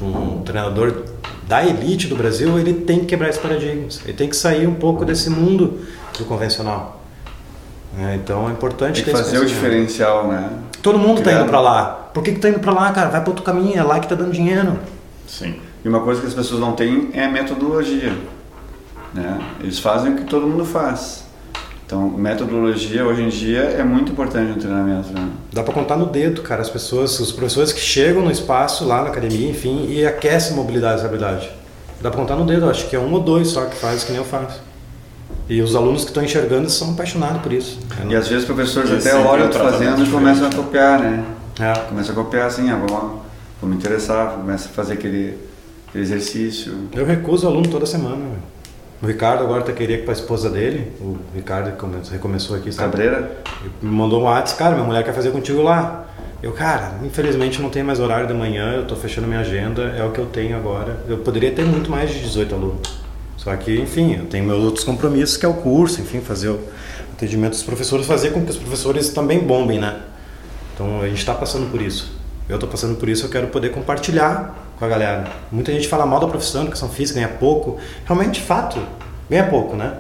um, 0.01 0.07
um 0.07 0.43
treinador 0.43 1.02
da 1.53 1.63
elite 1.63 2.09
do 2.09 2.17
Brasil, 2.17 2.59
ele 2.59 2.73
tem 2.73 3.01
que 3.01 3.05
quebrar 3.05 3.29
esses 3.29 3.39
paradigmas. 3.39 4.01
Ele 4.05 4.15
tem 4.15 4.27
que 4.27 4.35
sair 4.35 4.67
um 4.67 4.73
pouco 4.73 5.05
desse 5.05 5.29
mundo 5.29 5.81
do 6.17 6.25
convencional. 6.25 7.03
É, 7.99 8.15
então 8.15 8.49
é 8.49 8.53
importante 8.53 9.05
tem 9.05 9.13
que 9.13 9.21
fazer 9.21 9.37
o 9.37 9.45
diferencial, 9.45 10.29
né? 10.29 10.51
Todo 10.83 10.99
mundo 10.99 11.19
está 11.19 11.31
indo 11.31 11.45
para 11.45 11.61
lá. 11.61 12.09
Por 12.15 12.23
que, 12.23 12.33
que 12.33 12.39
tá 12.39 12.49
indo 12.49 12.59
para 12.59 12.73
lá, 12.73 12.91
cara? 12.93 13.11
Vai 13.11 13.21
para 13.21 13.29
outro 13.29 13.45
caminho, 13.45 13.79
é 13.79 13.83
lá 13.83 14.01
que 14.01 14.09
tá 14.09 14.15
dando 14.15 14.33
dinheiro. 14.33 14.79
Sim. 15.29 15.57
E 15.85 15.89
uma 15.91 16.01
coisa 16.01 16.23
que 16.23 16.27
as 16.27 16.33
pessoas 16.33 16.59
não 16.59 16.73
têm 16.73 17.11
é 17.13 17.27
a 17.27 17.31
metodologia. 17.31 18.17
Né? 19.13 19.39
Eles 19.61 19.79
fazem 19.79 20.15
o 20.15 20.17
que 20.17 20.25
todo 20.25 20.47
mundo 20.47 20.65
faz. 20.65 21.22
Então, 21.87 22.09
metodologia 22.09 23.05
hoje 23.05 23.23
em 23.23 23.29
dia 23.29 23.61
é 23.61 23.85
muito 23.85 24.13
importante 24.13 24.51
no 24.51 24.57
treinamento. 24.57 25.13
Né? 25.13 25.29
Dá 25.53 25.63
para 25.63 25.75
contar 25.75 25.97
no 25.97 26.07
dedo, 26.07 26.41
cara, 26.43 26.63
as 26.63 26.71
pessoas, 26.71 27.19
os 27.21 27.33
professores 27.33 27.73
que 27.73 27.81
chegam 27.81 28.23
no 28.23 28.31
espaço 28.31 28.85
lá 28.85 29.03
na 29.03 29.09
academia, 29.09 29.51
enfim, 29.51 29.87
e 29.89 30.07
aquecem 30.07 30.57
mobilidade 30.57 30.95
e 30.95 30.97
estabilidade. 30.97 31.51
Dá 32.01 32.11
para 32.11 32.21
contar 32.21 32.37
no 32.37 32.45
dedo, 32.45 32.69
acho 32.69 32.89
que 32.89 32.97
é 32.97 32.99
um 32.99 33.13
ou 33.13 33.21
dois 33.21 33.49
só 33.49 33.67
que 33.67 33.77
faz 33.77 34.05
que 34.05 34.11
nem 34.11 34.21
eu 34.21 34.25
faço. 34.27 34.61
E 35.49 35.61
os 35.61 35.77
alunos 35.77 36.03
que 36.03 36.11
estão 36.11 36.25
enxergando 36.25 36.69
são 36.71 36.93
apaixonados 36.93 37.43
por 37.43 37.53
isso. 37.53 37.79
E 38.09 38.15
às 38.15 38.27
vezes 38.27 38.45
os 38.45 38.45
professores 38.45 38.91
e 38.91 38.95
até 39.09 39.15
olham 39.15 39.49
tu 39.49 39.59
fazendo 39.59 40.05
e 40.05 40.09
começam 40.09 40.49
a 40.49 40.51
copiar, 40.51 40.99
né? 40.99 41.25
É. 41.61 41.73
Começam 41.89 42.13
a 42.13 42.17
copiar 42.17 42.47
assim, 42.47 42.71
ah, 42.71 42.77
vou, 42.77 43.23
vou 43.61 43.71
me 43.71 43.77
interessar, 43.77 44.33
começa 44.33 44.69
a 44.69 44.73
fazer 44.73 44.95
aquele, 44.95 45.39
aquele 45.89 46.05
exercício. 46.05 46.89
Eu 46.93 47.05
recuso 47.05 47.47
aluno 47.47 47.69
toda 47.69 47.85
semana. 47.87 48.25
O 49.03 49.07
Ricardo 49.07 49.43
agora 49.43 49.63
tá 49.63 49.73
queria 49.73 49.99
que 49.99 50.05
para 50.05 50.13
a 50.13 50.17
esposa 50.17 50.49
dele, 50.49 50.93
o 51.01 51.19
Ricardo 51.35 51.75
recomeçou 52.09 52.57
aqui, 52.57 52.71
sabe? 52.71 52.93
Cabreira? 52.93 53.37
Me 53.83 53.91
mandou 53.91 54.21
um 54.21 54.25
WhatsApp, 54.27 54.57
cara, 54.57 54.75
minha 54.77 54.87
mulher 54.87 55.05
quer 55.05 55.13
fazer 55.13 55.33
contigo 55.33 55.61
lá. 55.61 56.07
Eu, 56.41 56.53
cara, 56.53 56.95
infelizmente 57.03 57.61
não 57.61 57.69
tenho 57.69 57.85
mais 57.85 57.99
horário 57.99 58.29
de 58.29 58.35
manhã, 58.35 58.75
eu 58.75 58.87
tô 58.87 58.95
fechando 58.95 59.27
minha 59.27 59.41
agenda, 59.41 59.83
é 59.99 60.05
o 60.05 60.13
que 60.13 60.21
eu 60.21 60.27
tenho 60.27 60.57
agora. 60.57 61.01
Eu 61.09 61.19
poderia 61.19 61.51
ter 61.51 61.65
muito 61.65 61.91
mais 61.91 62.11
de 62.11 62.21
18 62.21 62.55
alunos. 62.55 63.03
Só 63.37 63.57
que, 63.57 63.75
enfim, 63.81 64.15
eu 64.21 64.27
tenho 64.27 64.45
meus 64.45 64.63
outros 64.63 64.85
compromissos, 64.85 65.37
que 65.37 65.45
é 65.45 65.49
o 65.49 65.55
curso, 65.55 66.01
enfim, 66.01 66.21
fazer 66.21 66.51
o 66.51 66.61
atendimento 67.13 67.55
dos 67.55 67.65
professores, 67.65 68.07
fazer 68.07 68.31
com 68.31 68.45
que 68.45 68.53
os 68.53 68.57
professores 68.57 69.09
também 69.09 69.41
bombem, 69.41 69.81
né? 69.81 70.01
Então 70.75 71.01
a 71.01 71.09
gente 71.09 71.19
está 71.19 71.35
passando 71.35 71.69
por 71.73 71.83
isso. 71.83 72.22
Eu 72.49 72.57
estou 72.57 72.69
passando 72.69 72.97
por 72.97 73.09
isso, 73.09 73.25
eu 73.25 73.31
quero 73.31 73.47
poder 73.49 73.71
compartilhar 73.71 74.55
com 74.79 74.85
a 74.85 74.89
galera. 74.89 75.25
Muita 75.51 75.73
gente 75.73 75.87
fala 75.89 76.05
mal 76.05 76.19
da 76.21 76.27
profissão, 76.27 76.63
educação 76.63 76.89
física, 76.89 77.21
ganha 77.21 77.33
pouco. 77.39 77.79
Realmente, 78.05 78.41
fato, 78.41 78.81
ganha 79.31 79.45
pouco, 79.49 79.77
né? 79.77 79.99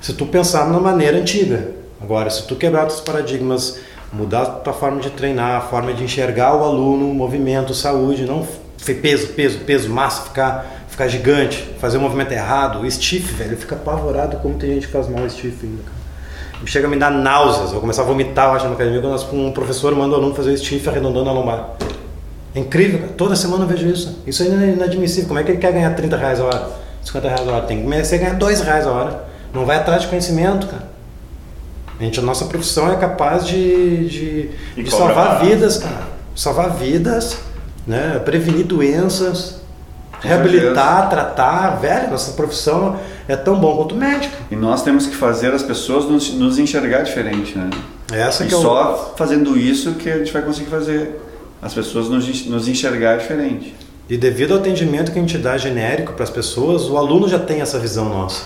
Se 0.00 0.12
tu 0.14 0.26
pensar 0.26 0.68
na 0.70 0.80
maneira 0.80 1.18
antiga. 1.18 1.72
Agora, 2.00 2.28
se 2.30 2.46
tu 2.46 2.56
quebrar 2.56 2.86
os 2.86 3.00
paradigmas, 3.00 3.78
mudar 4.12 4.42
a 4.42 4.46
tua 4.46 4.72
forma 4.72 5.00
de 5.00 5.10
treinar, 5.10 5.58
a 5.58 5.60
forma 5.60 5.92
de 5.92 6.04
enxergar 6.04 6.54
o 6.56 6.64
aluno, 6.64 7.12
movimento, 7.12 7.74
saúde, 7.74 8.24
não 8.24 8.46
peso, 9.00 9.28
peso, 9.28 9.58
peso, 9.60 9.88
massa, 9.88 10.22
ficar, 10.22 10.84
ficar 10.88 11.08
gigante, 11.08 11.62
fazer 11.78 11.96
o 11.96 12.00
movimento 12.00 12.32
errado. 12.32 12.80
O 12.80 12.90
stiff, 12.90 13.32
velho, 13.32 13.56
fica 13.56 13.74
apavorado 13.74 14.36
como 14.38 14.58
tem 14.58 14.74
gente 14.74 14.86
que 14.86 14.92
faz 14.92 15.08
mal 15.08 15.24
o 15.24 15.30
stiff 15.30 15.64
ainda, 15.64 15.82
cara. 15.82 16.03
Chega 16.66 16.86
a 16.86 16.90
me 16.90 16.96
dar 16.96 17.10
náuseas, 17.10 17.72
vou 17.72 17.80
começar 17.80 18.02
a 18.02 18.04
vomitar, 18.04 18.48
eu 18.48 18.52
acho, 18.54 18.66
na 18.66 18.74
academia, 18.74 19.00
quando 19.00 19.34
um 19.34 19.52
professor 19.52 19.94
manda 19.94 20.14
o 20.14 20.18
aluno 20.18 20.34
fazer 20.34 20.52
o 20.52 20.56
stiff 20.58 20.88
arredondando 20.88 21.28
a 21.28 21.32
lombar. 21.32 21.70
É 22.54 22.60
incrível, 22.60 23.00
cara. 23.00 23.12
Toda 23.12 23.36
semana 23.36 23.64
eu 23.64 23.68
vejo 23.68 23.86
isso. 23.86 24.22
Isso 24.26 24.42
é 24.42 24.46
inadmissível. 24.46 25.28
Como 25.28 25.38
é 25.38 25.42
que 25.42 25.50
ele 25.50 25.58
quer 25.58 25.72
ganhar 25.72 25.90
30 25.94 26.16
reais 26.16 26.40
a 26.40 26.44
hora? 26.44 26.70
50 27.02 27.28
reais 27.28 27.48
a 27.48 27.52
hora? 27.52 27.66
Tem 27.66 27.78
que 27.78 27.82
começar 27.82 28.14
a 28.14 28.18
ganhar 28.18 28.34
2 28.34 28.60
reais 28.60 28.86
a 28.86 28.90
hora. 28.90 29.24
Não 29.52 29.66
vai 29.66 29.76
atrás 29.76 30.02
de 30.02 30.08
conhecimento, 30.08 30.66
cara. 30.68 30.88
A, 31.98 32.02
gente, 32.02 32.18
a 32.18 32.22
nossa 32.22 32.46
profissão 32.46 32.92
é 32.92 32.96
capaz 32.96 33.46
de, 33.46 34.08
de, 34.08 34.50
de 34.82 34.90
salvar 34.90 35.44
vidas, 35.44 35.78
cara. 35.78 36.02
Salvar 36.34 36.70
vidas 36.76 37.38
né? 37.86 38.20
prevenir 38.24 38.64
doenças, 38.64 39.60
reabilitar, 40.24 41.08
tratar. 41.08 41.80
Velho, 41.80 42.10
nossa 42.10 42.32
profissão 42.32 42.98
é 43.28 43.36
tão 43.36 43.58
bom 43.58 43.76
quanto 43.76 43.94
médico. 43.94 44.36
E 44.50 44.56
nós 44.56 44.82
temos 44.82 45.06
que 45.06 45.14
fazer 45.14 45.52
as 45.52 45.62
pessoas 45.62 46.04
nos, 46.06 46.32
nos 46.34 46.58
enxergar 46.58 47.02
diferente, 47.02 47.56
né? 47.56 47.70
Essa 48.12 48.44
e 48.44 48.48
que 48.48 48.54
é 48.54 48.58
só 48.58 49.12
o... 49.12 49.16
fazendo 49.16 49.56
isso 49.56 49.92
que 49.94 50.10
a 50.10 50.18
gente 50.18 50.32
vai 50.32 50.42
conseguir 50.42 50.70
fazer 50.70 51.20
as 51.62 51.72
pessoas 51.72 52.08
nos, 52.08 52.46
nos 52.46 52.68
enxergar 52.68 53.16
diferente. 53.16 53.74
E 54.08 54.16
devido 54.18 54.52
ao 54.52 54.60
atendimento 54.60 55.12
que 55.12 55.18
a 55.18 55.22
gente 55.22 55.38
dá 55.38 55.56
genérico 55.56 56.12
para 56.12 56.24
as 56.24 56.30
pessoas, 56.30 56.82
o 56.90 56.98
aluno 56.98 57.26
já 57.26 57.38
tem 57.38 57.62
essa 57.62 57.78
visão 57.78 58.08
nossa. 58.08 58.42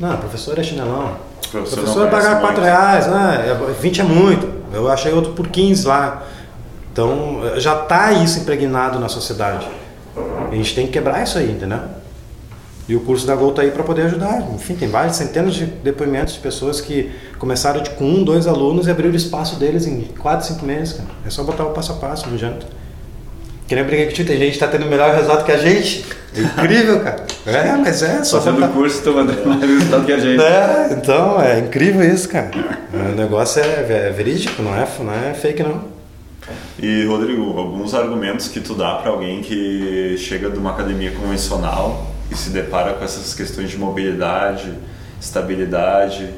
Não, 0.00 0.16
professor 0.16 0.58
é 0.58 0.62
chinelão. 0.62 1.16
O 1.46 1.48
professor, 1.50 1.76
professor 1.76 2.00
vai 2.08 2.10
pagar 2.10 2.40
4 2.40 2.62
reais, 2.62 3.06
né? 3.06 3.58
20 3.78 4.00
é 4.00 4.04
muito. 4.04 4.48
Eu 4.72 4.90
achei 4.90 5.12
outro 5.12 5.32
por 5.32 5.48
15 5.48 5.86
lá. 5.86 6.22
Então 6.90 7.42
já 7.56 7.82
está 7.82 8.12
isso 8.12 8.40
impregnado 8.40 8.98
na 8.98 9.08
sociedade. 9.08 9.66
A 10.52 10.54
gente 10.54 10.74
tem 10.74 10.86
que 10.86 10.92
quebrar 10.92 11.22
isso 11.22 11.38
aí, 11.38 11.50
entendeu? 11.50 11.80
E 12.86 12.94
o 12.94 13.00
curso 13.00 13.26
da 13.26 13.34
Gol 13.34 13.50
está 13.50 13.62
aí 13.62 13.70
para 13.70 13.82
poder 13.82 14.02
ajudar. 14.02 14.46
Enfim, 14.54 14.74
tem 14.74 14.86
várias 14.86 15.16
centenas 15.16 15.54
de 15.54 15.64
depoimentos 15.64 16.34
de 16.34 16.40
pessoas 16.40 16.78
que 16.78 17.10
começaram 17.38 17.82
de, 17.82 17.88
com 17.90 18.04
um, 18.04 18.22
dois 18.22 18.46
alunos 18.46 18.86
e 18.86 18.90
abriram 18.90 19.14
o 19.14 19.16
espaço 19.16 19.56
deles 19.56 19.86
em 19.86 20.02
quatro, 20.18 20.46
cinco 20.46 20.66
meses. 20.66 20.94
Cara. 20.94 21.08
É 21.24 21.30
só 21.30 21.42
botar 21.42 21.64
o 21.64 21.70
passo 21.70 21.92
a 21.92 21.94
passo, 21.94 22.26
não 22.26 22.34
adianta. 22.34 22.66
Que 23.66 23.74
nem 23.74 23.82
eu 23.82 23.88
brinquei 23.88 24.08
que 24.08 24.24
tem 24.24 24.36
gente 24.36 24.50
que 24.50 24.56
está 24.56 24.68
tendo 24.68 24.84
melhor 24.84 25.14
resultado 25.14 25.46
que 25.46 25.52
a 25.52 25.56
gente. 25.56 26.04
É 26.36 26.40
incrível, 26.42 27.00
cara. 27.00 27.24
É, 27.46 27.72
mas 27.76 28.02
é. 28.02 28.22
Só 28.24 28.38
Fazendo 28.42 28.60
botar... 28.60 28.72
curso, 28.74 28.98
estou 28.98 29.14
mandando 29.14 29.40
mais 29.48 29.62
resultado 29.62 30.04
que 30.04 30.12
a 30.12 30.18
gente. 30.18 30.42
É, 30.42 30.88
então, 30.92 31.40
é 31.40 31.60
incrível 31.60 32.02
isso, 32.02 32.28
cara. 32.28 32.50
O 32.92 33.16
negócio 33.16 33.62
é, 33.62 34.08
é 34.08 34.10
verídico, 34.10 34.60
não 34.60 34.74
é, 34.74 34.86
não 35.00 35.14
é 35.14 35.32
fake, 35.32 35.62
não. 35.62 35.91
E 36.78 37.04
Rodrigo, 37.06 37.56
alguns 37.58 37.94
argumentos 37.94 38.48
que 38.48 38.60
tu 38.60 38.74
dá 38.74 38.96
para 38.96 39.10
alguém 39.10 39.42
que 39.42 40.16
chega 40.18 40.50
de 40.50 40.58
uma 40.58 40.70
academia 40.70 41.12
convencional 41.12 42.12
e 42.30 42.36
se 42.36 42.50
depara 42.50 42.94
com 42.94 43.04
essas 43.04 43.34
questões 43.34 43.70
de 43.70 43.78
mobilidade, 43.78 44.72
estabilidade, 45.20 46.30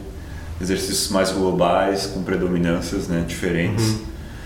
exercícios 0.60 1.10
mais 1.10 1.30
globais, 1.30 2.06
com 2.06 2.22
predominâncias 2.22 3.08
né, 3.08 3.24
diferentes. 3.26 3.98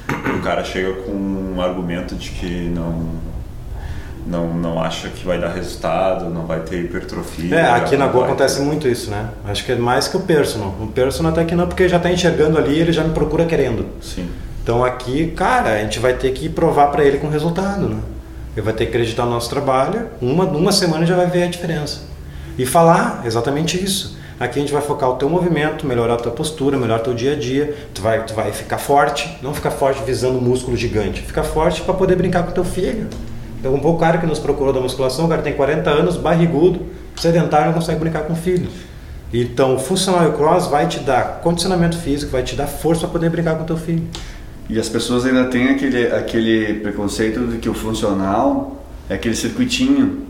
Uhum. 0.08 0.38
O 0.38 0.42
cara 0.42 0.64
chega 0.64 0.92
com 1.02 1.12
um 1.12 1.60
argumento 1.60 2.14
de 2.14 2.30
que 2.30 2.68
não 2.68 3.28
não, 4.28 4.52
não 4.52 4.82
acha 4.82 5.08
que 5.08 5.24
vai 5.24 5.40
dar 5.40 5.48
resultado, 5.48 6.28
não 6.28 6.44
vai 6.44 6.60
ter 6.60 6.84
hipertrofia. 6.84 7.56
É, 7.56 7.70
aqui 7.70 7.96
na 7.96 8.06
Go 8.06 8.22
acontece 8.22 8.58
ter... 8.58 8.62
muito 8.62 8.86
isso, 8.86 9.10
né? 9.10 9.30
Acho 9.46 9.64
que 9.64 9.72
é 9.72 9.76
mais 9.76 10.06
que 10.06 10.16
o 10.18 10.20
personal. 10.20 10.74
O 10.80 10.88
personal 10.88 11.32
até 11.32 11.46
que 11.46 11.54
não, 11.54 11.66
porque 11.66 11.88
já 11.88 11.96
está 11.96 12.12
enxergando 12.12 12.58
ali, 12.58 12.78
ele 12.78 12.92
já 12.92 13.02
me 13.02 13.14
procura 13.14 13.46
querendo. 13.46 13.86
Sim. 14.02 14.28
Então 14.68 14.84
aqui, 14.84 15.28
cara, 15.28 15.76
a 15.76 15.78
gente 15.78 15.98
vai 15.98 16.12
ter 16.12 16.30
que 16.32 16.46
provar 16.46 16.88
para 16.88 17.02
ele 17.02 17.16
com 17.16 17.30
resultado, 17.30 17.88
né? 17.88 18.02
Ele 18.54 18.60
vai 18.60 18.74
ter 18.74 18.84
que 18.84 18.90
acreditar 18.90 19.24
no 19.24 19.30
nosso 19.30 19.48
trabalho, 19.48 20.08
uma, 20.20 20.44
uma 20.44 20.70
semana 20.72 21.06
já 21.06 21.16
vai 21.16 21.24
ver 21.24 21.44
a 21.44 21.46
diferença. 21.46 22.02
E 22.58 22.66
falar 22.66 23.22
exatamente 23.24 23.82
isso. 23.82 24.18
Aqui 24.38 24.58
a 24.58 24.60
gente 24.60 24.70
vai 24.70 24.82
focar 24.82 25.08
o 25.08 25.14
teu 25.14 25.26
movimento, 25.26 25.86
melhorar 25.86 26.12
a 26.12 26.16
tua 26.18 26.32
postura, 26.32 26.76
melhorar 26.76 26.98
teu 26.98 27.14
dia 27.14 27.32
a 27.32 27.34
dia. 27.34 27.74
Tu 27.94 28.02
vai, 28.02 28.22
tu 28.26 28.34
vai 28.34 28.52
ficar 28.52 28.76
forte, 28.76 29.38
não 29.40 29.54
ficar 29.54 29.70
forte 29.70 30.02
visando 30.02 30.36
um 30.36 30.42
músculo 30.42 30.76
gigante. 30.76 31.22
Ficar 31.22 31.44
forte 31.44 31.80
para 31.80 31.94
poder 31.94 32.16
brincar 32.16 32.42
com 32.42 32.52
teu 32.52 32.64
filho. 32.64 33.08
Então, 33.58 33.72
um 33.72 33.80
pouco 33.80 33.98
cara 33.98 34.18
que 34.18 34.26
nos 34.26 34.38
procurou 34.38 34.74
da 34.74 34.80
musculação, 34.80 35.24
o 35.24 35.28
cara 35.30 35.40
tem 35.40 35.54
40 35.54 35.88
anos, 35.88 36.18
barrigudo, 36.18 36.84
sedentário, 37.16 37.68
não 37.68 37.72
consegue 37.72 38.00
brincar 38.00 38.24
com 38.24 38.34
o 38.34 38.36
filho. 38.36 38.68
Então, 39.32 39.76
o 39.76 39.78
funcional 39.78 40.30
cross 40.32 40.66
vai 40.66 40.86
te 40.86 41.00
dar 41.00 41.40
condicionamento 41.40 41.96
físico, 41.96 42.32
vai 42.32 42.42
te 42.42 42.54
dar 42.54 42.66
força 42.66 43.00
para 43.00 43.10
poder 43.10 43.30
brincar 43.30 43.56
com 43.56 43.64
teu 43.64 43.78
filho. 43.78 44.06
E 44.68 44.78
as 44.78 44.88
pessoas 44.88 45.24
ainda 45.24 45.46
têm 45.46 45.70
aquele, 45.70 46.06
aquele 46.08 46.74
preconceito 46.80 47.40
de 47.46 47.58
que 47.58 47.68
o 47.68 47.74
funcional 47.74 48.82
é 49.08 49.14
aquele 49.14 49.34
circuitinho, 49.34 50.24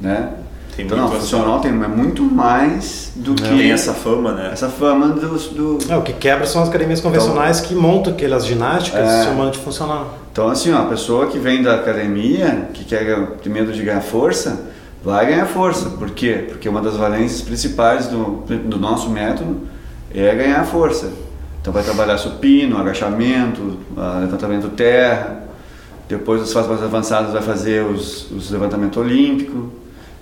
né? 0.00 0.34
Tem 0.74 0.86
então, 0.86 0.96
não, 0.96 1.08
o 1.08 1.10
funcional 1.10 1.60
tem, 1.60 1.70
é 1.70 1.88
muito 1.88 2.22
mais 2.22 3.12
do 3.16 3.34
que... 3.34 3.42
Tem 3.42 3.70
essa 3.70 3.92
fama, 3.92 4.32
né? 4.32 4.50
Essa 4.52 4.68
fama 4.68 5.08
do... 5.08 5.36
do... 5.76 5.92
É, 5.92 5.96
o 5.96 6.02
que 6.02 6.12
quebra 6.14 6.46
são 6.46 6.62
as 6.62 6.68
academias 6.68 7.00
convencionais 7.00 7.58
então, 7.58 7.68
que 7.68 7.74
montam 7.74 8.12
aquelas 8.12 8.46
ginásticas 8.46 9.06
é, 9.06 9.24
chamando 9.24 9.52
de 9.52 9.58
funcional. 9.58 10.18
Então, 10.32 10.48
assim, 10.48 10.72
ó, 10.72 10.78
a 10.78 10.86
pessoa 10.86 11.26
que 11.26 11.38
vem 11.38 11.62
da 11.62 11.74
academia, 11.74 12.68
que 12.72 12.84
quer 12.84 13.26
ter 13.42 13.50
medo 13.50 13.72
de 13.72 13.82
ganhar 13.82 14.00
força, 14.00 14.70
vai 15.04 15.26
ganhar 15.26 15.44
força. 15.46 15.90
Por 15.90 16.10
quê? 16.10 16.46
Porque 16.48 16.68
uma 16.68 16.80
das 16.80 16.96
valências 16.96 17.42
principais 17.42 18.06
do, 18.06 18.44
do 18.64 18.78
nosso 18.78 19.10
método 19.10 19.58
é 20.14 20.34
ganhar 20.34 20.64
força. 20.64 21.10
Então 21.60 21.72
vai 21.72 21.82
trabalhar 21.82 22.16
supino, 22.18 22.78
agachamento, 22.78 23.78
ah, 23.96 24.18
levantamento 24.20 24.68
terra. 24.70 25.44
Depois 26.08 26.42
as 26.42 26.52
fases 26.52 26.68
mais 26.68 26.82
avançadas 26.82 27.32
vai 27.32 27.42
fazer 27.42 27.84
os, 27.84 28.30
os 28.30 28.50
levantamento 28.50 28.98
olímpico. 28.98 29.70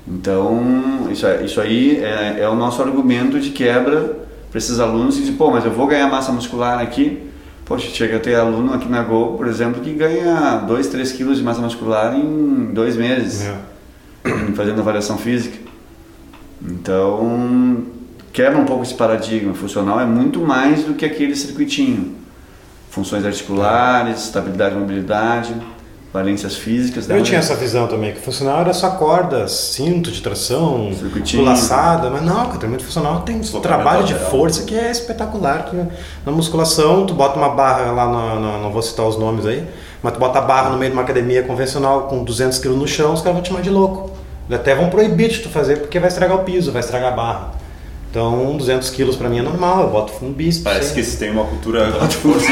Então 0.06 1.08
isso, 1.10 1.26
isso 1.44 1.60
aí 1.60 1.98
é, 2.02 2.40
é 2.40 2.48
o 2.48 2.54
nosso 2.54 2.82
argumento 2.82 3.38
de 3.38 3.50
quebra 3.50 4.18
para 4.50 4.58
esses 4.58 4.80
alunos 4.80 5.14
que 5.14 5.20
dizem, 5.20 5.36
pô, 5.36 5.50
mas 5.50 5.64
eu 5.64 5.70
vou 5.70 5.86
ganhar 5.86 6.08
massa 6.08 6.32
muscular 6.32 6.80
aqui. 6.80 7.22
Poxa, 7.64 7.88
chega 7.90 8.16
a 8.16 8.20
ter 8.20 8.34
aluno 8.34 8.72
aqui 8.72 8.88
na 8.88 9.02
Gol, 9.02 9.36
por 9.36 9.46
exemplo, 9.46 9.82
que 9.82 9.92
ganha 9.92 10.56
2, 10.66 10.86
3 10.88 11.12
quilos 11.12 11.36
de 11.36 11.44
massa 11.44 11.60
muscular 11.60 12.16
em 12.16 12.70
dois 12.72 12.96
meses, 12.96 13.42
É. 13.42 13.54
fazendo 14.56 14.80
avaliação 14.80 15.18
física. 15.18 15.58
Então, 16.62 17.82
quebra 18.32 18.58
um 18.58 18.64
pouco 18.64 18.82
esse 18.82 18.94
paradigma. 18.94 19.54
Funcional 19.54 20.00
é 20.00 20.06
muito 20.06 20.40
mais 20.40 20.84
do 20.84 20.94
que 20.94 21.04
aquele 21.04 21.34
circuitinho. 21.36 22.14
Funções 22.90 23.24
articulares, 23.24 24.24
estabilidade 24.24 24.74
e 24.74 24.78
mobilidade, 24.78 25.54
valências 26.12 26.56
físicas. 26.56 27.08
Eu 27.08 27.16
né? 27.16 27.22
tinha 27.22 27.38
essa 27.38 27.54
visão 27.54 27.86
também, 27.86 28.12
que 28.14 28.20
funcional 28.20 28.60
era 28.62 28.72
só 28.72 28.90
corda, 28.92 29.46
cinto 29.46 30.10
de 30.10 30.22
tração, 30.22 30.90
Circuitinho. 30.98 31.44
laçada, 31.44 32.08
mas 32.10 32.22
não, 32.22 32.44
o 32.46 32.48
treinamento 32.48 32.84
funcional 32.84 33.20
tem 33.20 33.36
um 33.36 33.60
trabalho 33.60 34.04
de 34.04 34.14
força 34.14 34.62
que 34.64 34.74
é 34.74 34.90
espetacular. 34.90 35.66
Que 35.66 35.76
na 36.24 36.32
musculação, 36.32 37.04
tu 37.06 37.12
bota 37.14 37.38
uma 37.38 37.50
barra 37.50 37.92
lá, 37.92 38.06
na- 38.10 38.40
na- 38.40 38.58
não 38.58 38.72
vou 38.72 38.80
citar 38.82 39.06
os 39.06 39.18
nomes 39.18 39.44
aí, 39.44 39.64
mas 40.02 40.14
tu 40.14 40.18
bota 40.18 40.38
a 40.38 40.42
barra 40.42 40.70
no 40.70 40.78
meio 40.78 40.90
de 40.90 40.96
uma 40.96 41.02
academia 41.02 41.42
convencional 41.42 42.02
com 42.08 42.24
200 42.24 42.58
kg 42.58 42.70
no 42.74 42.88
chão, 42.88 43.12
os 43.12 43.20
caras 43.20 43.34
vão 43.34 43.42
te 43.42 43.48
chamar 43.48 43.60
de 43.60 43.70
louco. 43.70 44.10
Até 44.50 44.74
vão 44.74 44.88
proibir 44.88 45.28
de 45.28 45.40
tu 45.40 45.50
fazer 45.50 45.76
porque 45.80 45.98
vai 46.00 46.08
estragar 46.08 46.38
o 46.38 46.42
piso, 46.44 46.72
vai 46.72 46.80
estragar 46.80 47.12
a 47.12 47.16
barra. 47.16 47.50
Então, 48.10 48.56
200 48.56 48.88
quilos 48.90 49.16
pra 49.16 49.28
mim 49.28 49.38
é 49.38 49.42
normal, 49.42 49.82
eu 49.82 49.88
boto 49.90 50.12
um 50.24 50.32
bíceps. 50.32 50.64
Parece 50.64 50.94
que 50.94 51.02
se 51.04 51.18
tem 51.18 51.30
uma 51.30 51.44
cultura 51.44 51.90
de 52.08 52.16
força. 52.16 52.46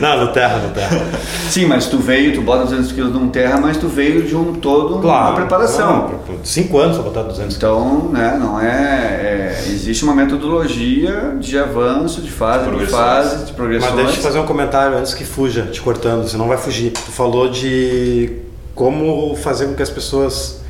Não, 0.00 0.18
no 0.26 0.32
terra, 0.32 0.58
no 0.58 0.70
terra. 0.74 1.00
Sim, 1.48 1.66
mas 1.66 1.86
tu 1.86 1.98
veio, 1.98 2.34
tu 2.34 2.42
bota 2.42 2.64
200 2.64 2.90
quilos 2.92 3.12
num 3.14 3.28
terra, 3.28 3.58
mas 3.60 3.76
tu 3.76 3.86
veio 3.86 4.22
de 4.24 4.34
um 4.34 4.54
todo 4.54 4.96
uma 4.96 5.34
preparação. 5.34 5.92
Não, 5.96 6.08
por- 6.08 6.18
por 6.18 6.36
cinco 6.44 6.78
anos 6.78 6.96
pra 6.96 7.04
botar 7.04 7.22
200 7.22 7.56
Então, 7.56 8.08
né, 8.10 8.36
não 8.38 8.60
é, 8.60 8.66
é- 8.66 9.64
Existe 9.68 10.02
uma 10.04 10.14
metodologia 10.14 11.36
de 11.38 11.56
avanço, 11.58 12.20
de 12.20 12.30
fase, 12.30 12.64
de 12.64 12.70
Progressões. 12.70 13.00
fase, 13.02 13.44
de 13.46 13.52
progressões. 13.52 13.92
Mas 13.94 14.04
deixa 14.06 14.18
eu 14.18 14.22
fazer 14.24 14.38
um 14.40 14.46
comentário 14.46 14.96
antes 14.98 15.14
que 15.14 15.24
fuja, 15.24 15.62
te 15.70 15.80
cortando, 15.80 16.26
você 16.28 16.36
não 16.36 16.48
vai 16.48 16.56
fugir. 16.58 16.90
Tu 16.90 17.12
falou 17.12 17.48
de 17.48 18.38
como 18.74 19.36
fazer 19.36 19.66
com 19.66 19.74
que 19.74 19.82
as 19.82 19.90
pessoas 19.90 20.60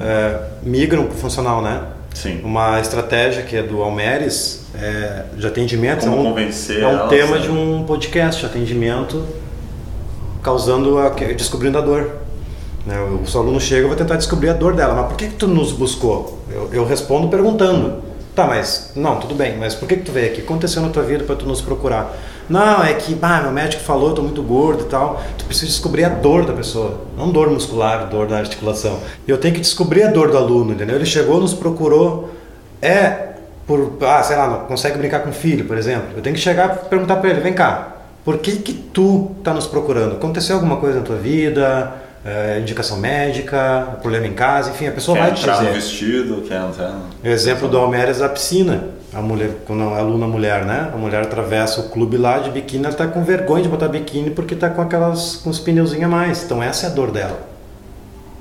é, 0.00 0.38
migram 0.62 1.04
para 1.04 1.14
o 1.14 1.18
funcional, 1.18 1.62
né? 1.62 1.80
Sim. 2.14 2.40
Uma 2.42 2.80
estratégia 2.80 3.42
que 3.42 3.56
é 3.56 3.62
do 3.62 3.82
Almeres, 3.82 4.66
é, 4.74 5.24
de 5.36 5.46
atendimento, 5.46 6.00
Como 6.00 6.16
é 6.16 6.20
um, 6.20 6.24
convencer 6.24 6.82
é 6.82 6.86
um 6.86 6.90
elas, 6.90 7.08
tema 7.08 7.36
né? 7.36 7.42
de 7.42 7.50
um 7.50 7.84
podcast, 7.84 8.44
atendimento 8.44 9.24
causando, 10.42 10.98
a, 10.98 11.10
descobrindo 11.10 11.78
a 11.78 11.80
dor. 11.80 12.10
Né? 12.86 12.98
O 13.22 13.26
seu 13.26 13.40
aluno 13.40 13.60
chega, 13.60 13.82
eu 13.82 13.88
vou 13.88 13.96
tentar 13.96 14.16
descobrir 14.16 14.48
a 14.48 14.54
dor 14.54 14.74
dela, 14.74 14.94
mas 14.94 15.06
por 15.08 15.16
que, 15.16 15.28
que 15.28 15.34
tu 15.34 15.46
nos 15.46 15.72
buscou? 15.72 16.38
Eu, 16.50 16.70
eu 16.72 16.86
respondo 16.86 17.28
perguntando. 17.28 18.02
Tá, 18.34 18.46
mas 18.46 18.92
não, 18.94 19.18
tudo 19.18 19.34
bem, 19.34 19.56
mas 19.58 19.74
por 19.74 19.88
que, 19.88 19.96
que 19.96 20.04
tu 20.04 20.12
veio 20.12 20.26
aqui? 20.26 20.36
O 20.36 20.40
que 20.42 20.46
aconteceu 20.46 20.80
na 20.80 20.88
tua 20.90 21.02
vida 21.02 21.24
para 21.24 21.34
tu 21.34 21.44
nos 21.44 21.60
procurar? 21.60 22.16
Não, 22.48 22.82
é 22.82 22.94
que 22.94 23.16
ah, 23.20 23.42
meu 23.42 23.52
médico 23.52 23.82
falou, 23.82 24.08
eu 24.10 24.14
tô 24.14 24.22
muito 24.22 24.42
gordo 24.42 24.84
e 24.84 24.86
tal. 24.86 25.22
Tu 25.36 25.44
precisa 25.44 25.66
descobrir 25.66 26.04
a 26.04 26.08
dor 26.08 26.46
da 26.46 26.52
pessoa, 26.52 27.02
não 27.16 27.30
dor 27.30 27.50
muscular, 27.50 28.08
dor 28.08 28.26
da 28.26 28.38
articulação. 28.38 28.98
Eu 29.26 29.36
tenho 29.38 29.54
que 29.54 29.60
descobrir 29.60 30.04
a 30.04 30.10
dor 30.10 30.30
do 30.30 30.36
aluno, 30.36 30.72
entendeu? 30.72 30.96
Ele 30.96 31.06
chegou, 31.06 31.40
nos 31.40 31.52
procurou, 31.52 32.30
é 32.80 33.28
por, 33.66 33.98
ah, 34.00 34.22
sei 34.22 34.36
lá, 34.36 34.48
não 34.48 34.60
consegue 34.60 34.96
brincar 34.96 35.20
com 35.20 35.28
o 35.30 35.32
filho, 35.32 35.66
por 35.66 35.76
exemplo. 35.76 36.08
Eu 36.16 36.22
tenho 36.22 36.34
que 36.34 36.40
chegar 36.40 36.80
e 36.84 36.88
perguntar 36.88 37.16
para 37.16 37.28
ele, 37.30 37.40
vem 37.40 37.52
cá, 37.52 37.96
por 38.24 38.38
que 38.38 38.52
que 38.56 38.72
tu 38.72 39.32
tá 39.44 39.52
nos 39.52 39.66
procurando? 39.66 40.16
Aconteceu 40.16 40.56
alguma 40.56 40.76
coisa 40.76 41.00
na 41.00 41.04
tua 41.04 41.16
vida? 41.16 41.92
É, 42.24 42.58
indicação 42.60 42.98
médica, 42.98 43.96
problema 44.02 44.26
em 44.26 44.32
casa, 44.32 44.70
enfim, 44.70 44.86
a 44.88 44.92
pessoa 44.92 45.16
Quer 45.16 45.22
vai 45.22 45.32
te 45.32 45.40
entrar 45.40 45.52
no 45.54 45.60
dizer. 45.60 45.72
vestido, 45.72 46.42
quer 46.42 46.60
entrar 46.60 46.90
no... 46.90 47.30
Exemplo 47.30 47.68
do 47.68 47.78
Almeres 47.78 48.18
da 48.18 48.28
piscina. 48.28 48.84
A 49.18 49.20
mulher, 49.20 49.50
quando 49.66 49.82
a 49.82 49.98
aluna 49.98 50.28
mulher, 50.28 50.64
né? 50.64 50.92
A 50.94 50.96
mulher 50.96 51.22
atravessa 51.22 51.80
o 51.80 51.88
clube 51.88 52.16
lá 52.16 52.38
de 52.38 52.52
biquíni, 52.52 52.84
ela 52.84 52.94
tá 52.94 53.04
com 53.08 53.24
vergonha 53.24 53.64
de 53.64 53.68
botar 53.68 53.88
biquíni 53.88 54.30
porque 54.30 54.54
tá 54.54 54.70
com 54.70 54.80
aquelas 54.80 55.36
com 55.36 55.50
os 55.50 55.58
pneuzinhos 55.58 56.04
a 56.04 56.08
mais. 56.08 56.44
Então 56.44 56.62
essa 56.62 56.86
é 56.86 56.88
a 56.88 56.92
dor 56.92 57.10
dela. 57.10 57.40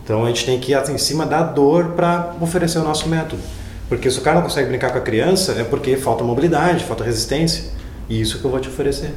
Então 0.04 0.24
a 0.24 0.28
gente 0.28 0.46
tem 0.46 0.60
que 0.60 0.74
ir 0.74 0.76
assim, 0.76 0.94
em 0.94 1.00
cima 1.00 1.26
da 1.26 1.42
dor 1.42 1.94
para 1.96 2.36
oferecer 2.40 2.78
o 2.78 2.84
nosso 2.84 3.10
método. 3.10 3.42
Porque 3.90 4.12
se 4.12 4.20
o 4.20 4.22
cara 4.22 4.36
não 4.36 4.44
consegue 4.44 4.70
brincar 4.70 4.92
com 4.92 5.00
a 5.00 5.02
criança, 5.02 5.54
é 5.54 5.64
porque 5.64 5.98
falta 5.98 6.24
mobilidade, 6.24 6.84
falta 6.84 7.04
resistência. 7.04 7.72
E 8.08 8.22
isso 8.22 8.38
que 8.38 8.46
eu 8.46 8.52
vou 8.52 8.60
te 8.60 8.70
oferecer. 8.70 9.12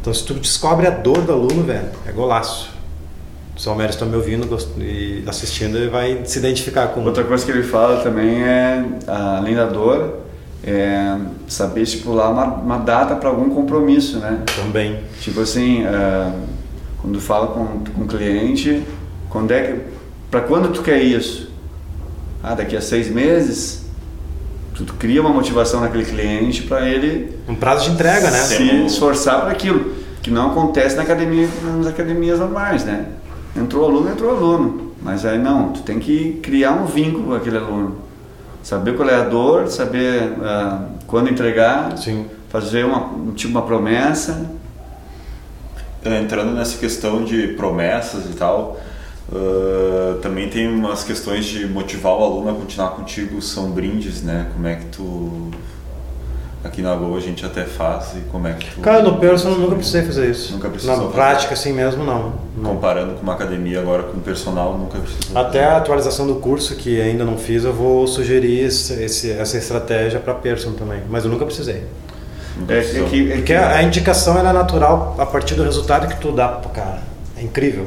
Então 0.00 0.14
se 0.14 0.24
tu 0.24 0.34
descobre 0.34 0.86
a 0.86 0.90
dor 0.90 1.22
do 1.22 1.32
aluno, 1.32 1.64
velho, 1.64 1.88
é 2.06 2.12
golaço. 2.12 2.70
Se 3.56 3.66
o 3.66 3.72
Almeres 3.72 3.96
está 3.96 4.06
me 4.06 4.14
ouvindo 4.14 4.48
e 4.78 5.24
assistindo, 5.26 5.76
ele 5.76 5.90
vai 5.90 6.20
se 6.24 6.38
identificar 6.38 6.86
com 6.88 7.04
Outra 7.04 7.24
coisa 7.24 7.44
que 7.44 7.50
ele 7.50 7.64
fala 7.64 8.02
também 8.02 8.42
é, 8.44 8.84
além 9.08 9.56
da 9.56 9.66
dor, 9.66 10.22
é 10.64 11.16
saber 11.48 11.82
estipular 11.82 12.30
uma, 12.30 12.44
uma 12.44 12.78
data 12.78 13.16
para 13.16 13.28
algum 13.28 13.50
compromisso, 13.50 14.18
né? 14.18 14.42
também. 14.56 15.00
Tipo 15.20 15.40
assim, 15.40 15.84
ah, 15.84 16.32
quando 16.98 17.20
fala 17.20 17.48
com, 17.48 17.84
com 17.92 18.02
o 18.02 18.06
cliente, 18.06 18.84
quando 19.28 19.50
é 19.50 19.62
que, 19.62 19.80
para 20.30 20.40
quando 20.40 20.72
tu 20.72 20.82
quer 20.82 21.02
isso? 21.02 21.50
Ah, 22.42 22.54
daqui 22.54 22.76
a 22.76 22.80
seis 22.80 23.10
meses? 23.10 23.82
Tu 24.74 24.84
cria 24.94 25.20
uma 25.20 25.30
motivação 25.30 25.80
naquele 25.80 26.04
cliente 26.04 26.62
para 26.62 26.88
ele 26.88 27.36
Um 27.46 27.54
prazo 27.54 27.84
de 27.84 27.90
entrega, 27.92 28.30
né? 28.30 28.38
Se 28.38 28.86
esforçar 28.86 29.42
para 29.42 29.50
aquilo, 29.50 29.92
que 30.22 30.30
não 30.30 30.50
acontece 30.50 30.96
na 30.96 31.02
academia, 31.02 31.48
nas 31.76 31.86
academias 31.86 32.38
normais, 32.38 32.84
né? 32.84 33.06
Entrou 33.56 33.84
aluno, 33.84 34.10
entrou 34.10 34.30
aluno, 34.30 34.92
mas 35.02 35.26
aí 35.26 35.38
não, 35.38 35.72
tu 35.72 35.82
tem 35.82 35.98
que 35.98 36.40
criar 36.42 36.72
um 36.72 36.86
vínculo 36.86 37.24
com 37.26 37.34
aquele 37.34 37.58
aluno, 37.58 37.96
saber 38.62 38.96
qual 38.96 39.08
é 39.08 39.14
a 39.16 39.24
dor, 39.24 39.68
saber 39.68 40.34
ah, 40.42 40.86
quando 41.06 41.28
entregar, 41.30 41.96
Sim. 41.98 42.26
fazer 42.48 42.84
uma, 42.84 43.06
um 43.06 43.32
tipo 43.32 43.50
uma 43.52 43.62
promessa, 43.62 44.50
É, 46.04 46.20
Entrando 46.20 46.52
nessa 46.52 46.78
questão 46.78 47.24
de 47.24 47.48
promessas 47.54 48.26
e 48.26 48.34
tal, 48.34 48.80
ah, 49.32 50.18
também 50.20 50.48
tem 50.48 50.68
umas 50.68 51.04
questões 51.04 51.44
de 51.44 51.66
motivar 51.66 52.12
o 52.12 52.24
aluno 52.24 52.50
a 52.50 52.54
continuar 52.54 52.90
contigo, 52.90 53.40
são 53.40 53.70
brindes, 53.70 54.22
né? 54.22 54.50
Como 54.52 54.66
é 54.66 54.76
que 54.76 54.86
tu. 54.86 55.50
Aqui 56.64 56.80
na 56.80 56.94
Gol 56.94 57.16
a 57.16 57.20
gente 57.20 57.44
até 57.44 57.64
faz 57.64 58.12
e 58.14 58.20
como 58.30 58.46
é 58.46 58.52
que 58.52 58.70
tu. 58.72 58.80
Cara, 58.80 59.02
no 59.02 59.16
personal 59.18 59.54
eu 59.56 59.62
nunca 59.62 59.74
precisei 59.74 60.02
fazer 60.02 60.30
isso. 60.30 60.52
Nunca 60.52 60.68
precisou 60.68 60.94
Na 60.96 61.02
fazer. 61.02 61.14
prática, 61.14 61.54
assim 61.54 61.72
mesmo, 61.72 62.04
não. 62.04 62.34
Comparando 62.62 63.14
com 63.14 63.22
uma 63.22 63.32
academia 63.32 63.80
agora 63.80 64.04
com 64.04 64.20
personal, 64.20 64.78
nunca 64.78 64.98
precisou. 65.00 65.36
Até 65.36 65.64
a 65.64 65.76
atualização 65.78 66.24
do 66.26 66.36
curso, 66.36 66.76
que 66.76 67.00
ainda 67.00 67.24
não 67.24 67.36
fiz, 67.36 67.64
eu 67.64 67.72
vou 67.72 68.06
sugerir 68.06 68.60
esse, 68.60 68.92
esse- 69.02 69.32
essa 69.32 69.58
estratégia 69.58 70.20
para 70.20 70.34
person 70.34 70.72
também. 70.72 71.00
Mas 71.10 71.24
eu 71.24 71.30
nunca 71.30 71.44
precisei. 71.44 71.82
Nunca 72.56 72.74
É, 72.74 72.78
é 72.78 72.82
que, 72.82 72.96
é 73.32 73.34
Porque 73.34 73.42
que- 73.42 73.52
a, 73.54 73.82
indicação 73.82 74.38
ela 74.38 74.50
é 74.50 74.52
natural 74.52 75.16
a 75.18 75.26
partir 75.26 75.54
do 75.56 75.64
resultado 75.64 76.06
que 76.06 76.20
tu 76.20 76.30
dá 76.30 76.46
pro 76.46 76.70
cara. 76.70 77.00
É 77.36 77.42
incrível. 77.42 77.86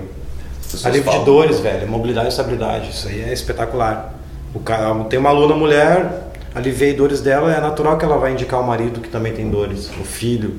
Alívio 0.84 1.12
de 1.14 1.20
dores, 1.24 1.60
velho, 1.62 1.88
mobilidade 1.88 2.26
e 2.26 2.30
estabilidade. 2.30 2.90
Isso 2.90 3.08
aí 3.08 3.22
é 3.22 3.32
espetacular. 3.32 4.14
O 4.54 4.60
cara, 4.60 4.94
tem 5.06 5.18
uma 5.18 5.30
aluna 5.30 5.56
mulher, 5.56 6.25
aliviei 6.56 6.94
dores 6.94 7.22
dela, 7.22 7.54
é 7.54 7.60
natural 7.60 7.98
que 7.98 8.06
ela 8.06 8.18
vai 8.18 8.32
indicar 8.32 8.60
o 8.62 8.66
marido 8.66 9.02
que 9.02 9.10
também 9.10 9.34
tem 9.34 9.50
dores, 9.50 9.90
o 10.00 10.04
filho. 10.04 10.56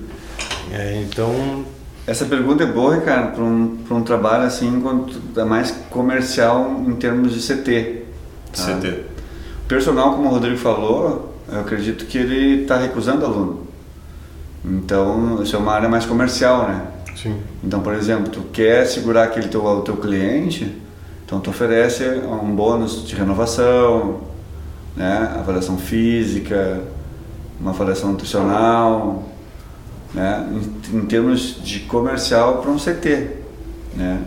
É, 0.72 1.02
então, 1.02 1.64
Essa 2.06 2.24
pergunta 2.26 2.62
é 2.62 2.66
boa, 2.66 2.94
Ricardo, 2.96 3.34
para 3.34 3.42
um, 3.42 3.76
pra 3.88 3.96
um 3.96 4.02
trabalho 4.02 4.44
assim, 4.44 4.80
quanto 4.80 5.20
é 5.40 5.44
mais 5.44 5.72
comercial 5.90 6.82
em 6.86 6.94
termos 6.94 7.32
de 7.34 7.40
CT. 7.40 8.02
tá? 8.52 8.62
CT. 8.78 8.88
O 9.64 9.68
personal, 9.68 10.12
como 10.12 10.28
o 10.28 10.30
Rodrigo 10.30 10.56
falou, 10.56 11.34
eu 11.50 11.60
acredito 11.60 12.04
que 12.06 12.18
ele 12.18 12.62
está 12.62 12.76
recusando 12.76 13.24
aluno. 13.24 13.66
Então, 14.64 15.42
isso 15.42 15.56
é 15.56 15.58
uma 15.58 15.72
área 15.72 15.88
mais 15.88 16.04
comercial, 16.04 16.68
né? 16.68 16.82
sim. 17.16 17.34
Então, 17.64 17.80
por 17.80 17.94
exemplo, 17.94 18.28
tu 18.30 18.42
quer 18.52 18.84
segurar 18.84 19.24
aquele 19.24 19.48
teu, 19.48 19.64
o 19.64 19.80
teu 19.80 19.96
cliente, 19.96 20.76
então 21.24 21.40
tu 21.40 21.50
oferece 21.50 22.04
um 22.04 22.54
bônus 22.54 23.06
de 23.06 23.14
renovação, 23.14 24.20
né? 24.96 25.34
avaliação 25.38 25.76
física, 25.78 26.80
uma 27.60 27.70
avaliação 27.70 28.10
nutricional, 28.12 29.24
né? 30.14 30.46
em, 30.92 30.96
em 30.98 31.06
termos 31.06 31.62
de 31.62 31.80
comercial 31.80 32.58
para 32.58 32.70
um 32.70 32.76
CT. 32.78 33.28
Né? 33.94 34.18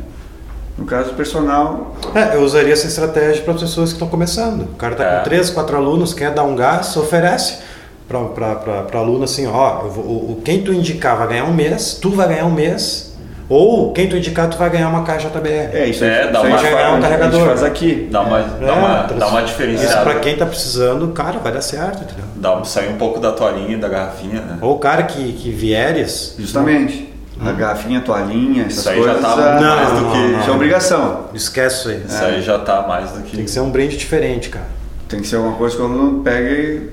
No 0.77 0.86
caso 0.86 1.10
do 1.10 1.15
personal, 1.15 1.95
É, 2.15 2.36
eu 2.36 2.41
usaria 2.41 2.71
essa 2.73 2.88
estratégia 2.88 3.43
para 3.43 3.53
as 3.53 3.60
pessoas 3.62 3.89
que 3.89 3.95
estão 3.95 4.08
começando. 4.08 4.62
O 4.63 4.75
cara 4.75 4.93
está 4.93 5.03
É. 5.03 5.17
com 5.17 5.23
três, 5.25 5.49
quatro 5.49 5.75
alunos, 5.75 6.13
quer 6.13 6.34
dar 6.34 6.43
um 6.43 6.55
gás, 6.55 6.95
oferece 6.95 7.60
para 8.08 8.99
aluno 8.99 9.23
assim, 9.25 9.45
ó, 9.45 9.82
eu 9.84 9.89
vou- 9.91 10.05
o, 10.05 10.32
o- 10.32 10.41
quem 10.43 10.63
tu 10.63 10.73
indicar 10.73 11.17
vai 11.17 11.27
ganhar 11.27 11.45
um 11.45 11.53
mês, 11.53 11.99
tu 12.01 12.10
vai 12.12 12.27
ganhar 12.29 12.45
um 12.45 12.51
mês, 12.53 13.09
Ou 13.49 13.91
quem 13.93 14.07
tu 14.07 14.15
indicar, 14.15 14.47
tu 14.47 14.57
vai 14.57 14.69
ganhar 14.69 14.89
uma 14.89 15.03
caixa 15.03 15.27
JBL. 15.27 15.49
É, 15.73 15.88
isso 15.88 16.03
É, 16.03 16.25
aí, 16.25 16.31
dá 16.31 16.39
isso 16.39 16.47
uma- 16.49 16.57
já 16.59 16.69
ganhar 16.69 16.85
um 16.85 16.91
a 16.91 16.91
gente 16.93 17.01
carregador. 17.01 17.47
faz 17.47 17.63
aqui. 17.63 18.07
Dá 18.12 18.21
uma, 18.21 18.39
dá 18.41 18.73
uma, 18.75 18.97
dá 19.17 19.27
uma 19.27 19.39
Isso 19.39 19.47
diferenciada. 19.47 20.01
pra 20.03 20.19
quem 20.19 20.35
tá 20.38 20.45
precisando, 20.45 21.07
cara, 21.09 21.39
vai 21.39 21.51
dar 21.51 21.62
certo, 21.62 22.03
entendeu? 22.03 22.25
Dá 22.35 22.55
um, 22.57 22.63
sair 22.63 22.89
um 22.89 22.97
pouco 22.97 23.19
da 23.19 23.31
toalhinha 23.31 23.77
da 23.79 23.88
garrafinha, 23.89 24.41
né? 24.41 24.57
Ou 24.62 24.75
o 24.75 24.79
cara 24.79 25.01
que, 25.03 25.33
que 25.33 25.49
vieres, 25.49 26.35
Justamente. 26.38 27.09
A 27.41 27.53
garrafinha, 27.53 27.99
a 27.99 28.01
toalhinha, 28.01 28.63
essas 28.65 28.79
Isso 28.79 28.89
aí 28.89 28.97
já 29.01 29.13
coisas. 29.13 29.21
tá 29.21 29.33
ah, 29.33 29.59
Não, 29.62 29.75
mais 29.77 29.89
do 29.91 30.01
não, 30.01 30.12
que. 30.12 30.17
não. 30.17 30.39
Isso 30.41 30.49
é 30.49 30.53
obrigação. 30.53 31.25
esquece 31.33 31.75
isso 31.79 31.89
aí. 31.89 32.03
Isso 32.05 32.23
aí 32.25 32.41
já 32.41 32.59
tá 32.59 32.85
mais 32.85 33.12
do 33.12 33.21
que. 33.23 33.35
Tem 33.38 33.45
que 33.45 33.51
ser 33.51 33.62
um 33.62 33.69
brinde 33.71 33.95
diferente, 33.95 34.49
cara. 34.49 34.65
Tem 35.07 35.21
que 35.21 35.27
ser 35.27 35.38
alguma 35.38 35.55
coisa 35.55 35.73
que 35.75 35.81
o 35.81 35.85
aluno 35.85 36.21
pega 36.21 36.49
e. 36.49 36.89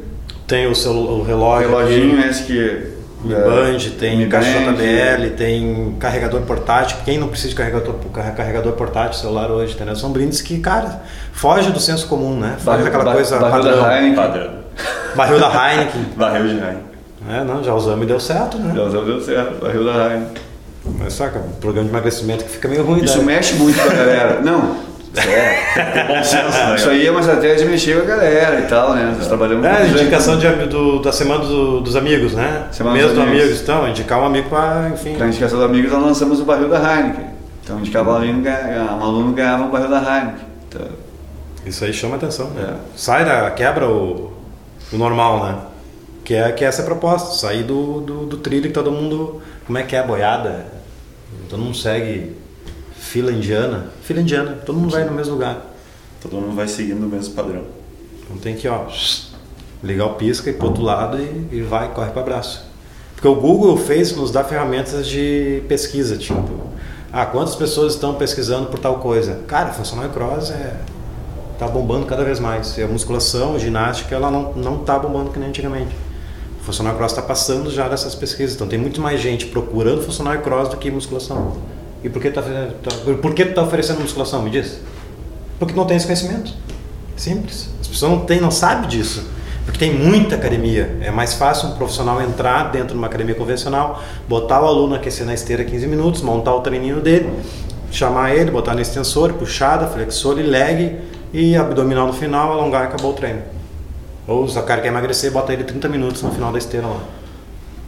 Tem 0.46 0.68
o, 0.68 0.74
seu, 0.76 0.92
o 0.92 1.18
O 1.18 1.22
relógio, 1.24 1.68
reloginho 1.68 2.20
aqui, 2.20 2.28
esse 2.28 2.42
que. 2.44 2.95
É, 3.24 3.28
Band, 3.34 3.78
tem 3.98 4.18
Mi 4.18 4.26
caixa 4.26 4.58
Band, 4.60 4.74
JBL, 4.74 5.30
tem 5.36 5.96
carregador 5.98 6.42
portátil. 6.42 6.98
Quem 7.04 7.18
não 7.18 7.28
precisa 7.28 7.48
de 7.50 7.54
carregador, 7.56 7.94
carregador 8.36 8.72
portátil 8.74 9.18
celular 9.20 9.50
hoje, 9.50 9.74
entendeu? 9.74 9.96
São 9.96 10.10
brindes 10.12 10.40
que, 10.42 10.58
cara, 10.58 11.02
foge 11.32 11.70
do 11.72 11.80
senso 11.80 12.06
comum, 12.06 12.38
né? 12.38 12.54
Foge 12.58 12.64
Barril- 12.64 12.84
daquela 12.84 13.12
coisa 13.14 13.38
barril 13.38 13.62
da 13.64 13.70
padrão. 13.72 13.90
Heineken. 13.92 14.14
Padrão. 14.14 14.50
Barril 15.16 15.40
da 15.40 15.48
Heineken. 15.72 16.02
Barril 16.16 16.48
de 16.48 16.58
rain. 16.60 16.78
É, 17.28 17.42
não, 17.42 17.64
já 17.64 17.74
usamos 17.74 18.04
e 18.04 18.06
deu 18.06 18.20
certo, 18.20 18.58
né? 18.58 18.72
Já 18.76 18.82
usou, 18.84 19.04
deu 19.04 19.20
certo. 19.20 19.60
Barril 19.60 19.84
da 19.84 19.92
Heineken. 20.12 20.42
Mas 20.98 21.14
saca, 21.14 21.40
um 21.40 21.52
programa 21.60 21.88
de 21.88 21.94
emagrecimento 21.94 22.44
que 22.44 22.50
fica 22.50 22.68
meio 22.68 22.84
ruim, 22.84 23.02
Isso 23.02 23.18
né? 23.18 23.24
mexe 23.24 23.54
muito 23.54 23.76
com 23.82 23.90
a 23.90 23.92
galera. 23.94 24.40
Não. 24.40 24.76
É. 25.16 26.04
Bom 26.08 26.22
senso, 26.22 26.58
né? 26.58 26.74
Isso 26.76 26.90
aí 26.90 27.06
é 27.06 27.10
uma 27.10 27.20
estratégia 27.20 27.56
de 27.56 27.64
mexer 27.70 27.96
com 27.96 28.02
a 28.02 28.04
galera 28.16 28.60
e 28.60 28.66
tal, 28.66 28.94
né? 28.94 29.14
Nós 29.16 29.26
trabalhamos 29.26 29.64
É, 29.64 29.76
com 29.78 29.86
indicação 29.86 30.38
de, 30.38 30.48
do, 30.66 30.98
da 31.00 31.12
semana 31.12 31.44
do- 31.44 31.80
dos 31.80 31.96
amigos, 31.96 32.32
né? 32.34 32.66
Semana 32.72 32.94
Mês 32.96 33.06
dos 33.08 33.14
do 33.16 33.22
amigos. 33.22 33.42
amigos. 33.42 33.60
Então, 33.62 33.88
indicar 33.88 34.20
um 34.20 34.26
amigo 34.26 34.48
pra, 34.48 34.90
enfim. 34.92 35.14
Pra 35.16 35.26
indicação 35.26 35.58
dos 35.58 35.66
amigos, 35.68 35.90
nós 35.92 36.02
lançamos 36.02 36.40
o 36.40 36.44
barril 36.44 36.68
da 36.68 36.78
Heineken. 36.78 37.26
Então, 37.64 37.78
indicava 37.80 38.10
um 38.12 38.14
aluno, 38.16 38.42
um 38.48 39.02
aluno 39.04 39.32
ganhava 39.32 39.64
um 39.64 39.70
barril 39.70 39.88
da 39.88 39.98
Heineken. 39.98 40.46
Então, 40.68 40.86
Isso 41.64 41.84
aí 41.84 41.92
chama 41.92 42.16
atenção, 42.16 42.48
né? 42.50 42.74
É. 42.74 42.74
Sai 42.96 43.24
da. 43.24 43.50
quebra 43.50 43.88
o, 43.88 44.32
o 44.92 44.96
normal, 44.96 45.44
né? 45.44 45.54
Que 46.24 46.34
é, 46.34 46.52
que 46.52 46.64
é 46.64 46.68
essa 46.68 46.82
a 46.82 46.84
proposta, 46.84 47.34
sair 47.34 47.62
do, 47.62 48.00
do, 48.00 48.26
do 48.26 48.36
trilho 48.38 48.64
que 48.64 48.68
todo 48.70 48.90
mundo. 48.92 49.40
Como 49.66 49.78
é 49.78 49.82
que 49.82 49.96
é 49.96 50.00
a 50.00 50.02
boiada? 50.02 50.66
Todo 51.48 51.60
mundo 51.62 51.76
segue 51.76 52.36
fila 53.06 53.32
indiana. 53.32 53.86
Fila 54.02 54.20
indiana, 54.20 54.58
todo 54.64 54.78
mundo 54.78 54.90
vai 54.90 55.04
no 55.04 55.12
mesmo 55.12 55.34
lugar. 55.34 55.74
Todo 56.20 56.36
mundo 56.36 56.54
vai 56.54 56.66
seguindo 56.66 57.04
o 57.04 57.08
mesmo 57.08 57.34
padrão. 57.34 57.62
Então 58.22 58.36
tem 58.38 58.56
que, 58.56 58.66
ó, 58.68 58.86
ligar 59.82 60.06
o 60.06 60.14
pisca 60.14 60.50
e 60.50 60.52
pro 60.52 60.68
outro 60.68 60.82
lado 60.82 61.18
e, 61.18 61.56
e 61.56 61.62
vai, 61.62 61.92
corre 61.92 62.10
para 62.10 62.22
abraço. 62.22 62.64
Porque 63.14 63.28
o 63.28 63.34
Google 63.34 63.76
fez 63.76 64.14
nos 64.14 64.30
dá 64.30 64.44
ferramentas 64.44 65.06
de 65.06 65.62
pesquisa, 65.68 66.16
tipo, 66.18 66.42
ah, 67.12 67.24
quantas 67.24 67.54
pessoas 67.54 67.94
estão 67.94 68.14
pesquisando 68.14 68.66
por 68.66 68.78
tal 68.78 68.98
coisa? 68.98 69.40
Cara, 69.46 69.72
funcional 69.72 70.10
cross 70.10 70.50
é 70.50 70.76
tá 71.58 71.66
bombando 71.66 72.04
cada 72.04 72.22
vez 72.24 72.38
mais. 72.38 72.76
E 72.76 72.82
a 72.82 72.86
musculação, 72.88 73.54
a 73.54 73.58
ginástica, 73.58 74.14
ela 74.14 74.30
não 74.30 74.52
não 74.52 74.78
tá 74.78 74.98
bombando 74.98 75.30
que 75.30 75.38
nem 75.38 75.48
antigamente. 75.48 75.94
O 76.60 76.64
funcional 76.64 76.94
cross 76.96 77.12
está 77.12 77.22
passando 77.22 77.70
já 77.70 77.88
dessas 77.88 78.14
pesquisas. 78.14 78.56
Então 78.56 78.66
tem 78.66 78.78
muito 78.78 79.00
mais 79.00 79.20
gente 79.20 79.46
procurando 79.46 80.02
funcional 80.02 80.36
cross 80.38 80.68
do 80.68 80.76
que 80.76 80.90
musculação. 80.90 81.56
E 82.06 82.08
por 82.08 83.34
que 83.34 83.44
tu 83.44 83.54
tá 83.54 83.62
oferecendo 83.62 84.00
musculação? 84.00 84.40
Me 84.40 84.50
diz. 84.50 84.78
Porque 85.58 85.74
não 85.74 85.84
tem 85.84 85.96
esse 85.96 86.06
conhecimento. 86.06 86.52
Simples. 87.16 87.68
As 87.80 87.88
pessoas 87.88 88.12
não 88.12 88.20
têm, 88.20 88.40
não 88.40 88.52
sabem 88.52 88.88
disso. 88.88 89.26
Porque 89.64 89.80
tem 89.80 89.92
muita 89.92 90.36
academia. 90.36 90.96
É 91.00 91.10
mais 91.10 91.34
fácil 91.34 91.70
um 91.70 91.72
profissional 91.72 92.22
entrar 92.22 92.70
dentro 92.70 92.90
de 92.90 92.94
uma 92.94 93.08
academia 93.08 93.34
convencional, 93.34 94.00
botar 94.28 94.62
o 94.62 94.66
aluno 94.66 94.94
aquecer 94.94 95.26
na 95.26 95.34
esteira 95.34 95.64
15 95.64 95.88
minutos, 95.88 96.22
montar 96.22 96.54
o 96.54 96.60
treininho 96.60 97.00
dele, 97.00 97.28
chamar 97.90 98.32
ele, 98.32 98.52
botar 98.52 98.74
no 98.74 98.80
extensor, 98.80 99.32
puxada, 99.32 99.88
flexor 99.88 100.38
e 100.38 100.44
leg 100.44 101.00
e 101.32 101.56
abdominal 101.56 102.06
no 102.06 102.12
final, 102.12 102.52
alongar 102.52 102.84
e 102.84 102.86
acabou 102.86 103.10
o 103.10 103.14
treino. 103.14 103.42
Ou 104.28 104.48
se 104.48 104.56
o 104.56 104.62
cara 104.62 104.80
quer 104.80 104.88
emagrecer, 104.88 105.32
bota 105.32 105.52
ele 105.52 105.64
30 105.64 105.88
minutos 105.88 106.22
no 106.22 106.30
final 106.30 106.52
da 106.52 106.58
esteira 106.58 106.86
lá. 106.86 107.00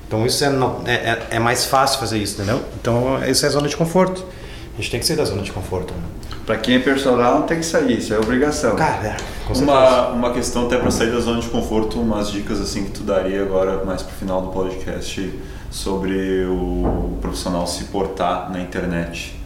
Então 0.09 0.25
isso 0.27 0.43
é, 0.45 0.49
não- 0.51 0.81
é, 0.87 0.95
é- 0.95 1.27
é 1.33 1.39
mais 1.39 1.67
fácil 1.67 2.01
fazer 2.01 2.19
isso, 2.19 2.35
entendeu? 2.41 2.61
Então 2.81 3.23
isso 3.29 3.45
é 3.45 3.49
zona 3.51 3.69
de 3.69 3.77
conforto. 3.77 4.25
A 4.75 4.77
gente 4.81 4.91
tem 4.91 4.99
que 5.01 5.07
sair 5.07 5.17
da 5.17 5.25
zona 5.25 5.43
de 5.43 5.53
conforto. 5.53 5.93
Né? 5.95 6.01
pra 6.47 6.57
quem 6.57 6.77
é 6.77 6.79
personal, 6.79 7.43
tem 7.43 7.59
que 7.59 7.67
sair. 7.67 7.99
Isso 7.99 8.15
é 8.15 8.19
obrigação. 8.19 8.75
Cara, 8.75 9.07
é. 9.09 9.17
Uma, 9.59 10.09
uma 10.09 10.33
questão 10.33 10.65
até 10.65 10.79
para 10.79 10.91
sair 10.91 11.11
da 11.13 11.21
zona 11.21 11.43
de 11.43 11.47
conforto, 11.49 12.01
umas 12.01 12.31
dicas 12.31 12.59
assim 12.59 12.85
que 12.85 12.91
tu 12.93 13.03
daria 13.03 13.43
agora 13.43 13.85
mais 13.85 14.01
pro 14.03 14.15
final 14.17 14.41
do 14.41 14.49
podcast 14.49 15.31
sobre 15.71 16.47
o 16.47 17.19
profissional 17.21 17.67
se 17.67 17.85
portar 17.85 18.51
na 18.51 18.63
internet. 18.63 19.39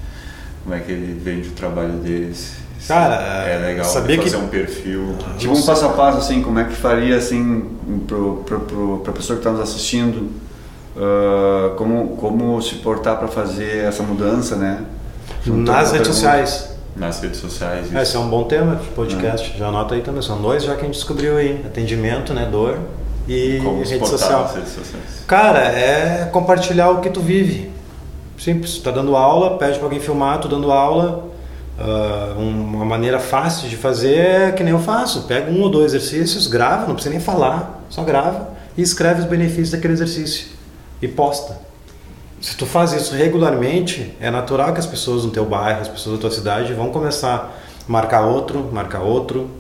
Como 0.63 0.77
é 0.77 0.79
que 0.79 0.93
ele 0.93 1.13
vende 1.19 1.49
o 1.49 1.53
trabalho 1.53 1.95
dele? 1.95 2.33
se- 2.37 2.53
se 2.79 2.87
Cara, 2.87 3.17
é 3.49 3.59
legal 3.67 3.85
sabia 3.85 4.23
fazer 4.23 4.37
que- 4.37 4.43
um 4.45 4.47
perfil. 4.49 5.17
Tipo 5.39 5.55
um 5.59 5.63
passo 5.63 5.85
a 5.87 5.89
passo, 5.89 6.19
assim, 6.19 6.41
como 6.41 6.61
é 6.61 6.65
que 6.65 6.75
faria, 6.77 7.17
assim, 7.17 7.69
pro, 8.07 8.45
pro, 8.47 8.61
pro, 8.61 8.99
pra 9.03 9.13
pessoa 9.13 9.37
que 9.37 9.41
está 9.41 9.51
nos 9.51 9.61
assistindo, 9.69 10.31
ah, 10.97 11.73
como, 11.77 12.17
como 12.17 12.61
se 12.63 12.77
portar 12.77 13.19
para 13.19 13.29
fazer 13.29 13.85
essa 13.85 14.03
mudança, 14.03 14.57
né? 14.57 14.83
Juntando 15.45 15.73
Nas 15.73 15.93
redes 15.93 16.09
pergunta. 16.09 16.13
sociais. 16.15 16.73
nas 16.95 17.21
redes 17.21 17.41
sociais. 17.41 17.87
É, 17.87 17.89
isso. 17.89 17.99
esse 17.99 18.17
é 18.17 18.19
um 18.19 18.29
bom 18.29 18.45
tema 18.45 18.77
de 18.77 18.87
podcast. 18.89 19.57
Já 19.59 19.69
anota 19.69 19.95
aí 19.95 20.03
também. 20.03 20.23
São 20.23 20.41
dois 20.41 20.63
já 20.63 20.75
que 20.75 20.83
a 20.83 20.85
gente 20.85 20.95
descobriu 20.95 21.37
aí. 21.37 21.63
Atendimento, 21.67 22.33
né? 22.35 22.47
Dor 22.51 22.79
e 23.27 23.61
Como 23.63 23.85
se 23.85 23.95
rede 23.95 24.07
social. 24.09 24.43
nas 24.43 24.55
redes 24.55 24.73
sociais. 24.73 25.25
Cara, 25.27 25.61
é 25.61 26.29
compartilhar 26.33 26.91
o 26.91 27.01
que 27.01 27.09
tu 27.11 27.21
vive. 27.21 27.71
Simples. 28.39 28.75
Tu 28.77 28.83
tá 28.83 28.91
dando 28.91 29.17
aula, 29.17 29.57
pede 29.59 29.77
pra 29.79 29.87
alguém 29.87 30.01
filmar, 30.01 30.39
tu 30.41 30.49
dando 30.49 30.71
aula. 30.71 31.31
Um- 32.39 32.75
uma 32.77 32.85
maneira 32.85 33.19
fácil 33.19 33.69
de 33.69 33.77
fazer 33.77 34.17
é 34.19 34.53
que 34.53 34.63
nem 34.63 34.73
eu 34.73 34.79
faço. 34.79 35.23
Pega 35.23 35.51
um 35.51 35.63
ou 35.63 35.69
dois 35.71 35.95
exercícios, 35.95 36.47
grava, 36.47 36.87
não 36.87 36.95
precisa 36.95 37.11
nem 37.13 37.21
falar, 37.21 37.83
só 37.89 38.03
grava 38.05 38.51
e 38.77 38.83
escreve 38.83 39.21
os 39.23 39.27
benefícios 39.27 39.71
daquele 39.71 39.95
exercício 39.95 40.49
e 41.03 41.09
posta. 41.09 41.61
Se 42.41 42.57
tu 42.57 42.65
faz 42.65 42.93
isso 42.93 43.15
regularmente, 43.15 44.17
é 44.21 44.31
natural 44.31 44.73
que 44.73 44.81
as 44.81 44.87
pessoas 44.87 45.25
no 45.25 45.31
teu 45.31 45.45
bairro, 45.45 45.81
as 45.81 45.89
pessoas 45.89 46.17
da 46.17 46.23
tua 46.23 46.31
cidade 46.31 46.73
vão 46.73 46.91
começar 46.91 47.37
a 47.89 47.93
marcar 47.93 48.23
outro, 48.23 48.71
marcar 48.73 49.01
outro. 49.01 49.51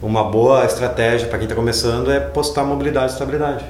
Uma 0.00 0.24
boa 0.24 0.64
estratégia 0.64 1.28
para 1.28 1.38
quem 1.38 1.46
está 1.46 1.54
começando 1.54 2.10
é 2.10 2.20
postar 2.20 2.64
mobilidade 2.64 3.10
e 3.10 3.14
estabilidade. 3.14 3.64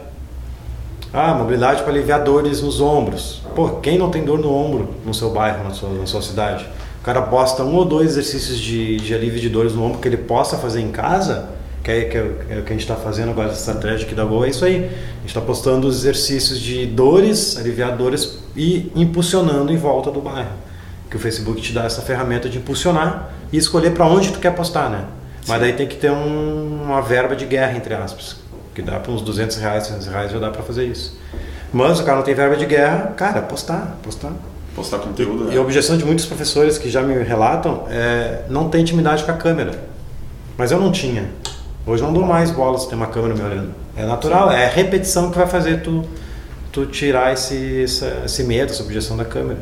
Ah, 1.13 1.35
mobilidade 1.35 1.83
para 1.83 1.93
aliviar 1.93 2.25
dores 2.25 2.61
nos 2.61 2.81
ombros. 2.81 3.43
Pô, 3.55 3.69
quem 3.81 3.97
não 3.97 4.11
tem 4.11 4.25
dor 4.25 4.39
no 4.39 4.53
ombro 4.53 4.95
no 5.05 5.15
seu 5.15 5.31
bairro, 5.31 5.63
na 5.63 5.71
sua, 5.71 5.91
na 5.91 6.07
sua 6.07 6.23
cidade? 6.23 6.67
O 7.01 7.05
cara 7.05 7.23
posta 7.23 7.63
um 7.63 7.77
ou 7.77 7.85
dois 7.85 8.13
exercícios 8.13 8.59
de, 8.59 8.97
de 8.97 9.15
alívio 9.15 9.39
de 9.39 9.49
dores 9.49 9.75
no 9.75 9.85
ombro 9.85 10.01
que 10.01 10.09
ele 10.09 10.17
possa 10.17 10.57
fazer 10.57 10.81
em 10.81 10.91
casa, 10.91 11.51
que 11.85 11.91
é, 11.91 12.05
que 12.07 12.17
é 12.17 12.23
o 12.23 12.37
é 12.51 12.63
que 12.63 12.69
a 12.73 12.73
gente 12.73 12.81
está 12.81 12.97
fazendo 12.97 13.31
agora, 13.31 13.49
essa 13.51 13.71
estratégia 13.71 14.07
aqui 14.07 14.15
da 14.15 14.25
Goa, 14.25 14.47
é 14.47 14.51
isso 14.51 14.65
aí. 14.65 14.77
A 14.77 15.19
gente 15.21 15.27
está 15.27 15.41
postando 15.41 15.87
os 15.87 15.97
exercícios 15.99 16.59
de 16.59 16.87
dores, 16.87 17.57
aliviar 17.59 17.97
dores 17.97 18.39
e 18.57 18.91
impulsionando 18.97 19.71
em 19.73 19.77
volta 19.77 20.11
do 20.11 20.21
bairro. 20.21 20.51
Que 21.11 21.17
o 21.17 21.21
Facebook 21.21 21.61
te 21.61 21.73
dá 21.73 21.85
essa 21.85 22.01
ferramenta 22.03 22.49
de 22.49 22.59
impulsionar 22.59 23.31
e 23.53 23.57
escolher 23.59 23.91
para 23.93 24.07
onde 24.07 24.33
tu 24.33 24.39
quer 24.41 24.53
postar, 24.55 24.89
né? 24.91 25.05
Mas 25.47 25.61
daí 25.61 25.75
tem 25.75 25.87
que 25.87 25.97
ter 25.97 26.11
um- 26.11 26.81
uma 26.85 27.03
verba 27.03 27.37
de 27.37 27.45
guerra, 27.45 27.77
entre 27.77 27.93
aspas. 27.95 28.37
Que 28.75 28.81
dá 28.83 28.99
para 28.99 29.13
uns 29.13 29.21
200 29.21 29.59
reais, 29.59 29.85
300 29.87 30.09
reais 30.09 30.33
já 30.33 30.39
dá 30.39 30.51
para 30.51 30.63
fazer 30.63 30.87
isso. 30.87 31.17
Mas 31.73 32.01
o 32.01 32.05
cara 32.05 32.17
não 32.17 32.25
tem 32.25 32.35
verba 32.35 32.57
de 32.57 32.65
guerra, 32.67 33.13
cara, 33.17 33.43
postar, 33.43 33.99
postar. 34.03 34.33
Postar 34.75 34.99
conteúdo, 34.99 35.45
né? 35.45 35.55
E 35.55 35.59
a 35.59 35.61
objeção 35.61 35.97
de 35.99 36.05
muitos 36.05 36.25
professores 36.25 36.79
que 36.79 36.89
já 36.91 37.03
me 37.03 37.23
relatam 37.23 37.85
é 37.91 38.43
não 38.49 38.69
ter 38.71 38.79
intimidade 38.81 39.23
com 39.23 39.31
a 39.31 39.35
câmera. 39.35 39.73
Mas 40.57 40.73
eu 40.73 40.81
não 40.81 40.91
tinha. 40.91 41.25
Hoje 41.87 42.03
não 42.03 42.13
dou 42.13 42.25
mais 42.25 42.51
bola 42.51 42.79
se 42.79 42.89
tem 42.89 42.97
uma 42.97 43.09
câmera 43.09 43.35
me 43.35 43.43
olhando. 43.43 43.75
É 43.95 44.07
natural, 44.07 44.51
é 44.51 44.67
a 44.67 44.71
repetição 44.71 45.31
que 45.31 45.37
vai 45.37 45.47
fazer 45.47 45.83
tu, 45.83 46.05
tu 46.73 46.87
tirar 46.87 47.33
esse, 47.33 47.85
esse 48.25 48.45
medo, 48.45 48.73
essa 48.73 48.83
objeção 48.83 49.17
da 49.17 49.25
câmera. 49.25 49.61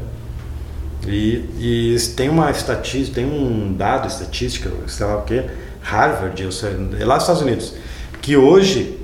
E, 1.06 1.44
e 1.58 1.96
tem 2.16 2.28
uma 2.28 2.50
estatística, 2.50 3.16
tem 3.16 3.24
um 3.24 3.74
dado 3.74 4.06
estatística, 4.06 4.70
sei 4.86 5.04
lá 5.04 5.18
o 5.18 5.22
que, 5.22 5.42
Harvard, 5.80 6.54
sei, 6.54 6.70
é 7.00 7.04
lá 7.04 7.14
nos 7.14 7.24
Estados 7.24 7.42
Unidos, 7.42 7.74
que 8.20 8.36
hoje 8.36 9.00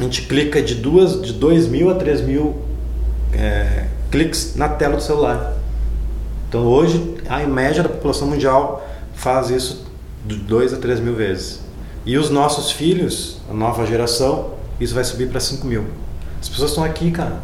a 0.00 0.02
gente 0.02 0.22
clica 0.22 0.60
de 0.60 0.74
duas, 0.74 1.22
de 1.22 1.32
2 1.32 1.68
mil 1.68 1.88
a 1.88 1.94
3 1.94 2.20
mil 2.22 2.62
é, 3.32 3.86
cliques 4.10 4.56
na 4.56 4.68
tela 4.68 4.96
do 4.96 5.02
celular. 5.02 5.54
Então 6.48 6.64
hoje 6.66 7.16
a 7.28 7.38
média 7.46 7.84
da 7.84 7.88
população 7.88 8.26
mundial 8.26 8.84
faz 9.14 9.50
isso 9.50 9.86
de 10.26 10.34
2 10.34 10.74
a 10.74 10.76
3 10.78 10.98
mil 10.98 11.14
vezes. 11.14 11.65
E 12.06 12.16
os 12.16 12.30
nossos 12.30 12.70
filhos, 12.70 13.38
a 13.50 13.52
nova 13.52 13.84
geração, 13.84 14.52
isso 14.80 14.94
vai 14.94 15.02
subir 15.04 15.28
para 15.28 15.40
5 15.40 15.66
mil. 15.66 15.84
As 16.40 16.48
pessoas 16.48 16.70
estão 16.70 16.84
aqui, 16.84 17.10
cara. 17.10 17.40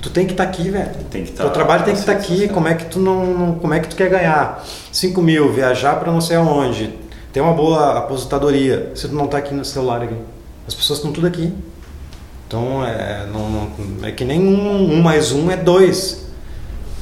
Tu 0.00 0.08
tem 0.10 0.24
que 0.26 0.32
estar 0.32 0.44
aqui, 0.44 0.70
velho. 0.70 0.90
Tem 1.10 1.24
que 1.24 1.32
Teu 1.32 1.46
tá 1.46 1.50
trabalho 1.52 1.84
tem 1.84 1.92
que 1.92 2.00
estar 2.00 2.14
redes 2.14 2.30
aqui. 2.32 2.48
Como 2.48 2.66
é 2.66 2.74
que 2.74 2.86
tu 2.86 2.98
não, 2.98 3.26
não- 3.26 3.54
como 3.56 3.74
é 3.74 3.80
que 3.80 3.88
tu 3.88 3.96
quer 3.96 4.08
ganhar 4.08 4.64
5 4.90 5.20
mil, 5.20 5.52
viajar 5.52 5.96
para 6.00 6.10
não 6.10 6.20
sei 6.20 6.36
aonde, 6.36 6.94
ter 7.32 7.40
uma 7.42 7.52
boa 7.52 7.98
aposentadoria, 7.98 8.92
se 8.94 9.06
tu 9.08 9.14
não 9.14 9.26
tá 9.26 9.38
aqui 9.38 9.52
no 9.54 9.64
celular 9.64 10.02
aqui? 10.02 10.14
As 10.66 10.74
pessoas 10.74 10.98
estão 10.98 11.12
tudo 11.12 11.26
aqui. 11.26 11.52
Então 12.48 12.84
é, 12.84 13.26
não, 13.30 13.50
não- 13.50 13.70
é 14.06 14.12
que 14.12 14.24
nem 14.24 14.40
um, 14.40 14.92
um 14.94 15.02
mais 15.02 15.32
um 15.32 15.50
é 15.50 15.56
dois. 15.56 16.24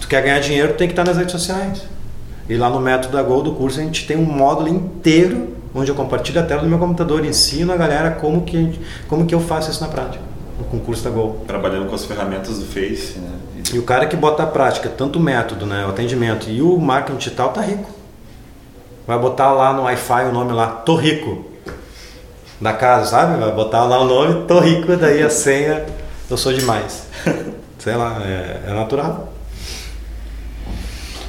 tu 0.00 0.08
quer 0.08 0.22
ganhar 0.22 0.40
dinheiro, 0.40 0.74
tem 0.74 0.88
que 0.88 0.92
estar 0.92 1.04
nas 1.04 1.16
redes 1.16 1.32
sociais. 1.32 1.82
E 2.48 2.56
lá 2.56 2.68
no 2.68 2.80
método 2.80 3.16
da 3.16 3.22
Gol 3.22 3.42
do 3.42 3.52
curso 3.52 3.78
a 3.80 3.82
gente 3.82 4.06
tem 4.06 4.16
um 4.16 4.24
módulo 4.24 4.68
inteiro 4.68 5.54
onde 5.74 5.90
eu 5.90 5.94
compartilho 5.94 6.40
a 6.40 6.44
tela 6.44 6.62
do 6.62 6.68
meu 6.68 6.78
computador 6.78 7.24
e 7.24 7.28
ensino 7.28 7.72
a 7.72 7.76
galera 7.76 8.12
como 8.12 8.42
que, 8.42 8.78
como 9.08 9.26
que 9.26 9.34
eu 9.34 9.40
faço 9.40 9.70
isso 9.70 9.80
na 9.80 9.88
prática, 9.88 10.22
no 10.58 10.64
concurso 10.66 11.02
da 11.02 11.10
Gol. 11.10 11.44
Trabalhando 11.46 11.88
com 11.88 11.94
as 11.94 12.04
ferramentas 12.04 12.58
do 12.58 12.66
Face, 12.66 13.18
né? 13.18 13.30
E 13.72 13.78
o 13.78 13.82
cara 13.82 14.06
que 14.06 14.14
bota 14.14 14.42
a 14.42 14.46
prática, 14.46 14.88
tanto 14.88 15.18
o 15.18 15.22
método, 15.22 15.66
né, 15.66 15.84
o 15.86 15.88
atendimento 15.88 16.48
e 16.48 16.60
o 16.60 16.78
marketing 16.78 17.18
digital 17.18 17.48
tá 17.48 17.60
rico. 17.60 17.90
Vai 19.06 19.18
botar 19.18 19.52
lá 19.52 19.72
no 19.72 19.82
Wi-Fi 19.82 20.26
o 20.26 20.32
nome 20.32 20.52
lá, 20.52 20.68
tô 20.68 20.94
rico. 20.94 21.44
Da 22.60 22.72
casa, 22.72 23.10
sabe? 23.10 23.38
Vai 23.38 23.52
botar 23.52 23.84
lá 23.84 24.00
o 24.00 24.04
nome, 24.04 24.46
tô 24.46 24.60
rico, 24.60 24.96
daí 24.96 25.22
a 25.22 25.28
senha, 25.28 25.84
eu 26.30 26.36
sou 26.36 26.52
demais. 26.52 27.08
Sei 27.78 27.94
lá, 27.96 28.22
é, 28.22 28.60
é 28.68 28.72
natural. 28.72 29.33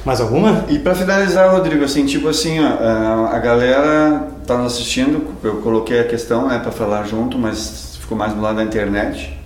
Mais 0.06 0.20
alguma? 0.20 0.64
E 0.68 0.78
para 0.78 0.94
finalizar, 0.94 1.50
Rodrigo, 1.50 1.82
assim, 1.82 2.06
tipo 2.06 2.28
assim, 2.28 2.60
ó, 2.60 3.26
a 3.26 3.38
galera 3.40 4.28
tá 4.46 4.56
nos 4.56 4.74
assistindo, 4.74 5.34
eu 5.42 5.56
coloquei 5.56 5.98
a 5.98 6.04
questão, 6.04 6.46
né, 6.46 6.60
para 6.60 6.70
falar 6.70 7.02
junto, 7.02 7.36
mas 7.36 7.98
ficou 8.00 8.16
mais 8.16 8.32
do 8.32 8.40
lado 8.40 8.54
da 8.54 8.62
internet. 8.62 9.36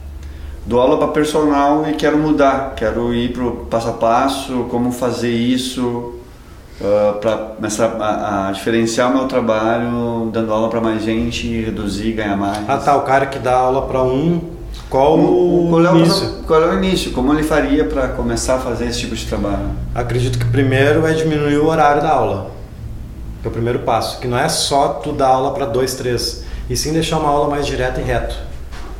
Dou 0.66 0.78
aula 0.78 0.98
para 0.98 1.08
personal 1.08 1.88
e 1.88 1.94
quero 1.94 2.18
mudar, 2.18 2.74
quero 2.76 3.14
ir 3.14 3.32
pro 3.32 3.66
passo 3.70 3.88
a 3.88 3.92
passo, 3.94 4.66
como 4.70 4.92
fazer 4.92 5.32
isso 5.32 6.16
uh, 6.78 7.18
para 7.18 7.38
começar 7.56 7.96
a, 7.98 8.48
a, 8.48 8.52
diferenciar 8.52 9.10
o 9.10 9.16
meu 9.16 9.26
trabalho, 9.26 10.28
dando 10.30 10.52
aula 10.52 10.68
para 10.68 10.82
mais 10.82 11.02
gente, 11.02 11.48
reduzir, 11.62 12.12
ganhar 12.12 12.36
mais. 12.36 12.68
Ah, 12.68 12.76
tá, 12.76 12.94
o 12.98 13.00
cara 13.00 13.24
que 13.24 13.38
dá 13.38 13.54
aula 13.54 13.86
para 13.86 14.02
um 14.02 14.59
qual 14.90 15.16
o, 15.16 15.68
qual 15.70 15.86
é 15.86 15.92
o 15.92 15.98
início? 15.98 16.28
Qual 16.48 16.62
é 16.62 16.74
o 16.74 16.76
início? 16.76 17.12
Como 17.12 17.32
ele 17.32 17.44
faria 17.44 17.84
para 17.84 18.08
começar 18.08 18.56
a 18.56 18.58
fazer 18.58 18.86
esse 18.86 18.98
tipo 18.98 19.14
de 19.14 19.24
trabalho? 19.24 19.70
Acredito 19.94 20.36
que 20.36 20.44
primeiro 20.46 21.06
é 21.06 21.12
diminuir 21.12 21.58
o 21.58 21.68
horário 21.68 22.02
da 22.02 22.10
aula. 22.10 22.50
Que 23.40 23.46
é 23.46 23.50
o 23.50 23.52
primeiro 23.52 23.78
passo. 23.80 24.18
Que 24.18 24.26
não 24.26 24.36
é 24.36 24.48
só 24.48 24.94
tu 24.94 25.12
dar 25.12 25.28
aula 25.28 25.54
para 25.54 25.64
dois, 25.64 25.94
três. 25.94 26.44
E 26.68 26.76
sim 26.76 26.92
deixar 26.92 27.18
uma 27.18 27.28
aula 27.28 27.48
mais 27.48 27.66
direta 27.66 28.00
e 28.00 28.04
reto. 28.04 28.36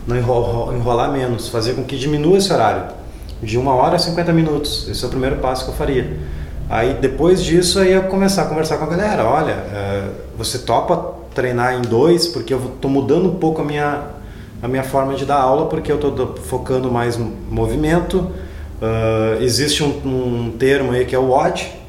Não 0.07 0.17
enrolar 0.17 1.11
menos. 1.11 1.49
Fazer 1.49 1.75
com 1.75 1.83
que 1.83 1.99
diminua 1.99 2.39
esse 2.39 2.53
horário. 2.53 2.85
De 3.43 3.59
uma 3.59 3.75
hora 3.75 3.97
a 3.97 3.99
50 3.99 4.33
minutos. 4.33 4.89
Esse 4.89 5.03
é 5.03 5.09
o 5.09 5.11
primeiro 5.11 5.37
passo 5.37 5.65
que 5.65 5.71
eu 5.73 5.75
faria. 5.75 6.17
Aí 6.69 6.95
depois 6.95 7.43
disso 7.43 7.81
aí 7.81 7.93
eu 7.93 8.05
começar 8.05 8.43
a 8.43 8.47
conversar 8.47 8.79
com 8.79 8.85
a 8.85 8.89
galera. 8.89 9.25
Olha, 9.25 9.55
é, 9.55 10.09
você 10.39 10.59
topa 10.59 11.15
treinar 11.35 11.75
em 11.75 11.83
dois 11.83 12.29
porque 12.29 12.55
eu 12.55 12.61
estou 12.75 12.89
mudando 12.89 13.29
um 13.29 13.35
pouco 13.35 13.61
a 13.61 13.65
minha 13.65 14.20
a 14.63 14.69
minha 14.69 14.83
forma 14.83 15.15
de 15.15 15.25
dar 15.25 15.41
aula, 15.41 15.67
porque 15.67 15.91
eu 15.91 15.97
estou 15.97 16.35
focando 16.37 16.91
mais 16.91 17.17
no 17.17 17.33
movimento. 17.51 18.31
Uh, 18.81 19.43
existe 19.43 19.83
um, 19.83 19.89
um, 19.89 20.53
termo 20.59 20.93
aí 20.93 21.05
que 21.05 21.15
é 21.15 21.19
o 21.19 21.29
WOD, 21.29 21.81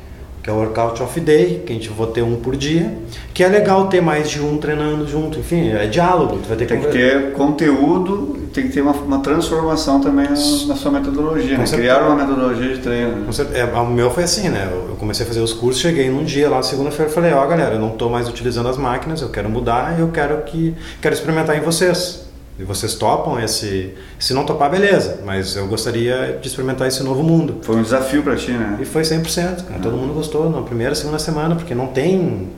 que 0.44 0.50
é 0.50 0.54
o 0.54 0.58
Workout 0.58 1.02
of 1.02 1.20
Day, 1.20 1.64
que 1.66 1.72
a 1.72 1.76
gente 1.76 1.90
vai 1.90 2.08
ter 2.08 2.22
um 2.22 2.36
por 2.36 2.56
dia, 2.56 2.98
que 3.34 3.44
é 3.44 3.48
legal 3.48 3.88
ter 3.88 4.02
mais 4.02 4.30
de 4.30 4.42
um 4.42 4.58
treinando 4.58 5.08
junto, 5.08 5.40
enfim, 5.40 5.70
é 5.70 5.86
diálogo. 5.86 6.40
Tu 6.42 6.48
vai 6.50 6.58
ter 6.58 6.66
tem 6.66 6.80
que, 6.80 6.88
que 6.88 6.92
ter 6.92 7.32
conteúdo, 7.34 8.50
tem 8.54 8.68
que 8.68 8.74
ter 8.74 8.82
uma, 8.82 8.92
uma 8.92 9.20
transformação 9.20 10.02
também 10.02 10.26
na, 10.26 10.32
na 10.32 10.76
sua 10.76 10.92
metodologia, 10.92 11.58
né? 11.58 11.64
criar 11.66 12.02
uma 12.02 12.16
metodologia 12.16 12.74
de 12.74 12.80
treino. 12.80 13.18
Né? 13.18 13.32
É, 13.54 13.64
o 13.64 13.86
meu 13.88 14.10
foi 14.10 14.24
assim, 14.24 14.50
né? 14.50 14.68
Eu 14.72 14.96
comecei 14.96 15.26
a 15.26 15.28
fazer 15.28 15.42
os 15.42 15.54
cursos, 15.54 15.82
cheguei 15.82 16.10
num 16.10 16.24
dia 16.24 16.50
lá, 16.50 16.62
segunda-feira, 16.64 17.12
falei, 17.12 17.32
ó 17.32 17.44
oh, 17.44 17.48
galera, 17.48 17.76
eu 17.76 17.80
não 17.80 17.90
estou 17.90 18.10
mais 18.10 18.28
utilizando 18.28 18.68
as 18.68 18.78
máquinas, 18.78 19.22
eu 19.22 19.30
quero 19.30 19.50
mudar, 19.50 20.00
eu 20.00 20.10
quero 20.10 20.42
que 20.42 20.76
quero 21.02 21.14
experimentar 21.14 21.56
em 21.58 21.62
vocês. 21.62 22.31
E 22.62 22.64
vocês 22.64 22.94
topam 22.94 23.40
esse. 23.40 23.92
Se 24.20 24.36
não 24.36 24.46
topar, 24.46 24.70
beleza, 24.70 25.22
mas 25.26 25.56
eu 25.56 25.66
gostaria 25.68 26.38
de 26.40 26.48
experimentar 26.48 26.88
esse 26.88 27.02
novo 27.02 27.24
mundo. 27.24 27.58
Foi 27.64 27.76
um 27.76 27.82
desafio 27.82 28.22
para 28.22 28.36
ti, 28.36 28.52
né? 28.52 28.78
E 28.80 28.86
foi 28.86 29.02
100%, 29.02 29.66
cara. 29.66 29.80
Todo 29.82 29.98
mundo 29.98 30.14
gostou 30.14 30.48
na 30.48 30.62
primeira, 30.62 30.94
segunda 30.94 31.18
semana, 31.18 31.56
porque 31.56 31.74
não 31.74 31.88
tem. 31.88 32.50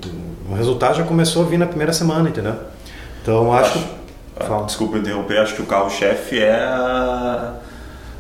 O 0.50 0.56
resultado 0.56 0.98
já 0.98 1.04
começou 1.06 1.44
a 1.44 1.46
vir 1.46 1.58
na 1.58 1.66
primeira 1.66 1.94
semana, 1.94 2.28
entendeu? 2.28 2.56
Então 3.22 3.54
acho. 3.54 3.80
acho 4.38 4.54
ah, 4.54 4.64
desculpa 4.66 4.98
interromper, 4.98 5.38
acho 5.38 5.56
que 5.56 5.62
o 5.62 5.66
carro-chefe 5.66 6.38
é 6.38 6.54
a, 6.54 7.54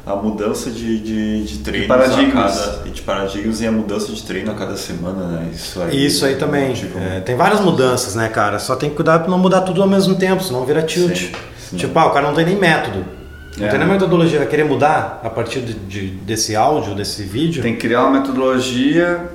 a 0.06 0.15
mudança 0.15 0.72
de, 0.72 1.00
de, 1.00 1.43
de 1.43 1.58
treinos. 1.58 1.82
De 1.82 1.88
paradigmas. 1.89 2.60
Cada, 2.60 2.89
de 2.89 3.02
paradigmas 3.02 3.60
e 3.60 3.67
a 3.67 3.72
mudança 3.74 4.10
de 4.13 4.24
treino 4.24 4.52
a 4.52 4.56
cada 4.56 4.78
semana, 4.78 5.28
né? 5.28 5.50
Isso 5.54 5.82
aí, 5.82 6.06
Isso 6.06 6.26
aí 6.26 6.38
também. 6.38 6.74
Tipo, 6.74 6.98
é, 6.98 7.19
tem 7.19 7.36
várias 7.36 7.60
mudanças, 7.60 8.15
né, 8.15 8.30
cara? 8.30 8.58
Só 8.58 8.74
tem 8.74 8.89
que 8.89 8.96
cuidar 8.96 9.19
para 9.19 9.30
não 9.30 9.38
mudar 9.38 9.62
tudo 9.62 9.82
ao 9.82 9.88
mesmo 9.89 10.15
tempo, 10.15 10.41
senão 10.41 10.63
vira 10.63 10.82
tilt. 10.82 11.17
Sim. 11.17 11.53
Tipo, 11.76 11.98
ah, 12.00 12.08
o 12.08 12.12
cara 12.12 12.28
não 12.28 12.36
tem 12.36 12.46
nem 12.46 12.56
método. 12.56 13.06
Não 13.58 13.68
é. 13.68 13.70
tem 13.70 13.80
nem 13.80 13.88
metodologia, 13.88 14.40
vai 14.40 14.48
querer 14.48 14.64
mudar 14.64 15.22
a 15.24 15.30
partir 15.30 15.62
de, 15.62 15.74
de, 15.74 16.08
desse 16.08 16.56
áudio, 16.56 16.96
desse 16.96 17.24
vídeo? 17.24 17.62
Tem 17.62 17.74
que 17.74 17.82
criar 17.82 18.02
uma 18.02 18.20
metodologia, 18.20 19.30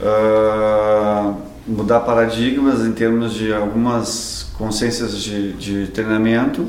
uh, 0.00 1.34
mudar 1.66 2.00
paradigmas 2.00 2.80
em 2.80 2.92
termos 2.92 3.34
de 3.34 3.52
algumas 3.52 4.50
consciências 4.56 5.16
de, 5.18 5.52
de 5.54 5.86
treinamento 5.88 6.66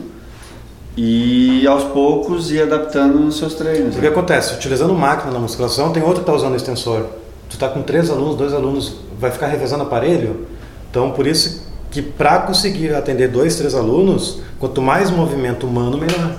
e 0.97 1.65
aos 1.65 1.86
poucos 1.86 2.52
ir 2.52 2.62
adaptando 2.62 3.26
os 3.26 3.38
seus 3.38 3.54
treinos. 3.54 3.95
O 3.95 4.00
que 4.00 4.02
né? 4.02 4.10
acontece? 4.10 4.54
Utilizando 4.56 4.93
máquina 4.93 5.32
na 5.32 5.39
musculação, 5.39 5.91
tem 5.91 6.04
outro 6.04 6.24
que 6.24 6.30
está 6.30 6.34
usando 6.34 6.56
extensor. 6.56 7.06
Tu 7.50 7.54
está 7.54 7.69
com 7.69 7.82
três 7.82 8.10
alunos, 8.10 8.36
dois 8.36 8.54
alunos, 8.54 8.97
vai 9.19 9.32
ficar 9.32 9.47
revezando 9.47 9.84
aparelho. 9.84 10.47
Então, 10.89 11.12
por 11.12 11.26
isso 11.26 11.61
que 11.91 12.01
para 12.01 12.39
conseguir 12.39 12.95
atender 12.95 13.27
dois, 13.27 13.56
três 13.58 13.75
alunos, 13.75 14.41
quanto 14.58 14.82
mais 14.82 15.12
movimento 15.12 15.67
humano, 15.67 15.97
melhor. 15.97 16.38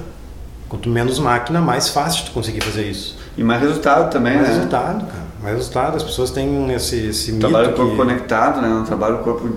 Quanto 0.69 0.89
menos 0.89 1.19
máquina, 1.19 1.61
mais 1.61 1.91
fácil 1.91 2.25
de 2.25 2.31
conseguir 2.31 2.65
fazer 2.65 2.89
isso. 2.89 3.19
E 3.37 3.45
mais 3.45 3.61
resultado 3.61 4.11
também, 4.11 4.37
mais 4.37 4.49
né? 4.49 4.55
resultado, 4.55 5.07
cara. 5.07 5.25
Mais 5.43 5.57
resultado. 5.57 5.97
As 5.99 6.03
pessoas 6.03 6.31
têm 6.31 6.73
esse, 6.73 6.97
esse 7.09 7.39
Trabalho 7.39 7.71
o 7.71 7.75
corpo 7.75 7.91
que... 7.91 7.97
conectado, 7.99 8.63
né? 8.63 8.69
Não 8.69 8.85
trabalho 8.85 9.17
o 9.17 9.19
corpo 9.19 9.51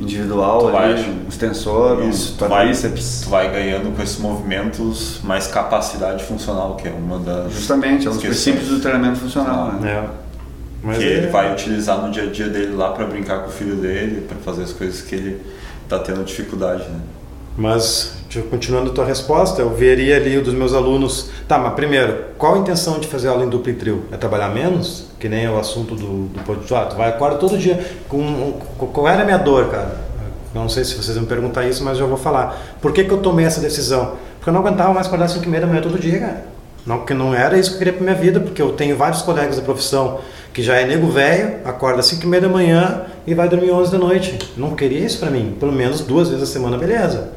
individual, 0.00 0.60
tu 0.60 0.72
vai, 0.72 0.92
ali, 0.94 1.10
um 1.24 1.28
extensor, 1.28 2.02
isso, 2.04 2.32
um 2.32 2.36
tu 2.38 2.48
vai, 2.48 2.72
tu 2.72 3.28
vai 3.28 3.52
ganhando 3.52 3.94
com 3.94 4.02
esses 4.02 4.18
movimentos 4.18 5.20
mais 5.22 5.46
capacidade 5.46 6.24
funcional, 6.24 6.74
que 6.76 6.88
é 6.88 6.90
uma 6.90 7.18
das... 7.18 7.52
Justamente, 7.52 8.06
é 8.06 8.10
um 8.10 8.14
dos 8.14 8.22
princípios 8.22 8.68
do 8.68 8.80
treinamento 8.80 9.18
funcional, 9.18 9.74
né? 9.74 9.90
É. 9.90 10.29
Mas 10.82 10.98
que 10.98 11.04
é... 11.04 11.06
ele 11.08 11.26
vai 11.28 11.52
utilizar 11.52 12.00
no 12.00 12.10
dia 12.10 12.24
a 12.24 12.26
dia 12.26 12.48
dele 12.48 12.74
lá 12.74 12.90
para 12.92 13.06
brincar 13.06 13.40
com 13.40 13.48
o 13.48 13.52
filho 13.52 13.76
dele, 13.76 14.22
para 14.26 14.38
fazer 14.38 14.62
as 14.62 14.72
coisas 14.72 15.02
que 15.02 15.14
ele 15.14 15.40
está 15.84 15.98
tendo 15.98 16.24
dificuldade, 16.24 16.84
né? 16.84 17.00
Mas, 17.56 18.14
continuando 18.48 18.90
a 18.90 18.94
tua 18.94 19.04
resposta, 19.04 19.60
eu 19.60 19.70
veria 19.70 20.16
ali 20.16 20.40
dos 20.40 20.54
meus 20.54 20.72
alunos, 20.72 21.30
tá, 21.46 21.58
mas 21.58 21.74
primeiro, 21.74 22.16
qual 22.38 22.54
a 22.54 22.58
intenção 22.58 22.98
de 22.98 23.08
fazer 23.08 23.28
aula 23.28 23.44
em 23.44 23.48
duplo 23.48 23.70
e 23.70 23.74
trio? 23.74 24.04
É 24.10 24.16
trabalhar 24.16 24.48
menos? 24.48 25.08
Que 25.18 25.28
nem 25.28 25.48
o 25.48 25.58
assunto 25.58 25.94
do, 25.94 26.26
do 26.28 26.44
podcast. 26.44 26.74
Ah, 26.74 26.86
tu 26.86 26.96
vai 26.96 27.08
acorda 27.08 27.36
todo 27.36 27.58
dia 27.58 27.84
com, 28.08 28.52
com 28.78 28.86
qual 28.86 29.08
era 29.08 29.22
a 29.22 29.24
minha 29.24 29.36
dor, 29.36 29.68
cara? 29.68 30.10
Não 30.54 30.68
sei 30.68 30.84
se 30.84 30.94
vocês 30.94 31.16
vão 31.16 31.26
perguntar 31.26 31.64
isso, 31.66 31.84
mas 31.84 31.98
eu 31.98 32.08
vou 32.08 32.16
falar. 32.16 32.76
Por 32.80 32.92
que, 32.92 33.04
que 33.04 33.10
eu 33.10 33.18
tomei 33.18 33.44
essa 33.44 33.60
decisão? 33.60 34.16
Porque 34.36 34.48
eu 34.48 34.54
não 34.54 34.60
aguentava 34.60 34.92
mais 34.92 35.06
acordar 35.06 35.26
às 35.26 35.32
5 35.32 35.44
e 35.44 35.48
meia 35.48 35.60
da 35.60 35.66
manhã 35.66 35.82
todo 35.82 35.98
dia, 35.98 36.18
cara. 36.18 36.44
Não, 36.86 36.98
porque 36.98 37.14
não 37.14 37.34
era 37.34 37.58
isso 37.58 37.70
que 37.70 37.74
eu 37.74 37.78
queria 37.78 37.92
para 37.92 38.02
minha 38.02 38.14
vida, 38.14 38.40
porque 38.40 38.60
eu 38.60 38.72
tenho 38.72 38.96
vários 38.96 39.22
colegas 39.22 39.56
da 39.56 39.62
profissão 39.62 40.20
que 40.52 40.62
já 40.62 40.76
é 40.76 40.86
nego 40.86 41.08
velho, 41.08 41.58
acorda 41.64 42.00
às 42.00 42.06
5 42.06 42.24
e 42.24 42.26
meia 42.26 42.42
da 42.42 42.48
manhã 42.48 43.02
e 43.26 43.34
vai 43.34 43.48
dormir 43.48 43.70
11 43.70 43.92
da 43.92 43.98
noite. 43.98 44.38
Não 44.56 44.74
queria 44.74 44.98
isso 44.98 45.18
para 45.18 45.30
mim. 45.30 45.56
Pelo 45.60 45.72
menos 45.72 46.00
duas 46.00 46.28
vezes 46.28 46.42
a 46.42 46.52
semana, 46.52 46.76
beleza. 46.76 47.30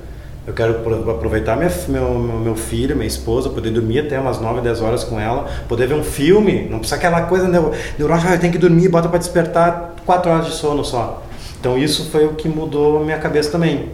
Eu 0.46 0.54
quero 0.54 0.76
aproveitar 1.10 1.56
minha, 1.56 1.72
meu, 1.88 2.20
meu 2.20 2.56
filho, 2.56 2.96
minha 2.96 3.08
esposa, 3.08 3.50
poder 3.50 3.70
dormir 3.70 4.00
até 4.00 4.20
umas 4.20 4.42
9, 4.42 4.60
10 4.60 4.82
horas 4.82 5.04
com 5.04 5.18
ela, 5.18 5.48
poder 5.70 5.88
ver 5.88 5.94
um 5.94 6.04
filme, 6.04 6.68
não 6.70 6.80
precisa 6.80 6.98
aquela 6.98 7.22
coisa 7.22 7.48
neurótica, 7.98 8.34
ah, 8.34 8.38
tem 8.38 8.52
que 8.52 8.58
dormir, 8.58 8.90
bota 8.90 9.08
para 9.08 9.20
despertar 9.20 9.96
4 10.06 10.30
horas 10.30 10.46
de 10.48 10.52
sono 10.52 10.84
só. 10.84 11.24
Então 11.62 11.78
isso 11.78 12.10
foi 12.12 12.26
o 12.26 12.34
que 12.34 12.50
mudou 12.50 13.06
minha 13.06 13.18
cabeça 13.20 13.52
também. 13.52 13.88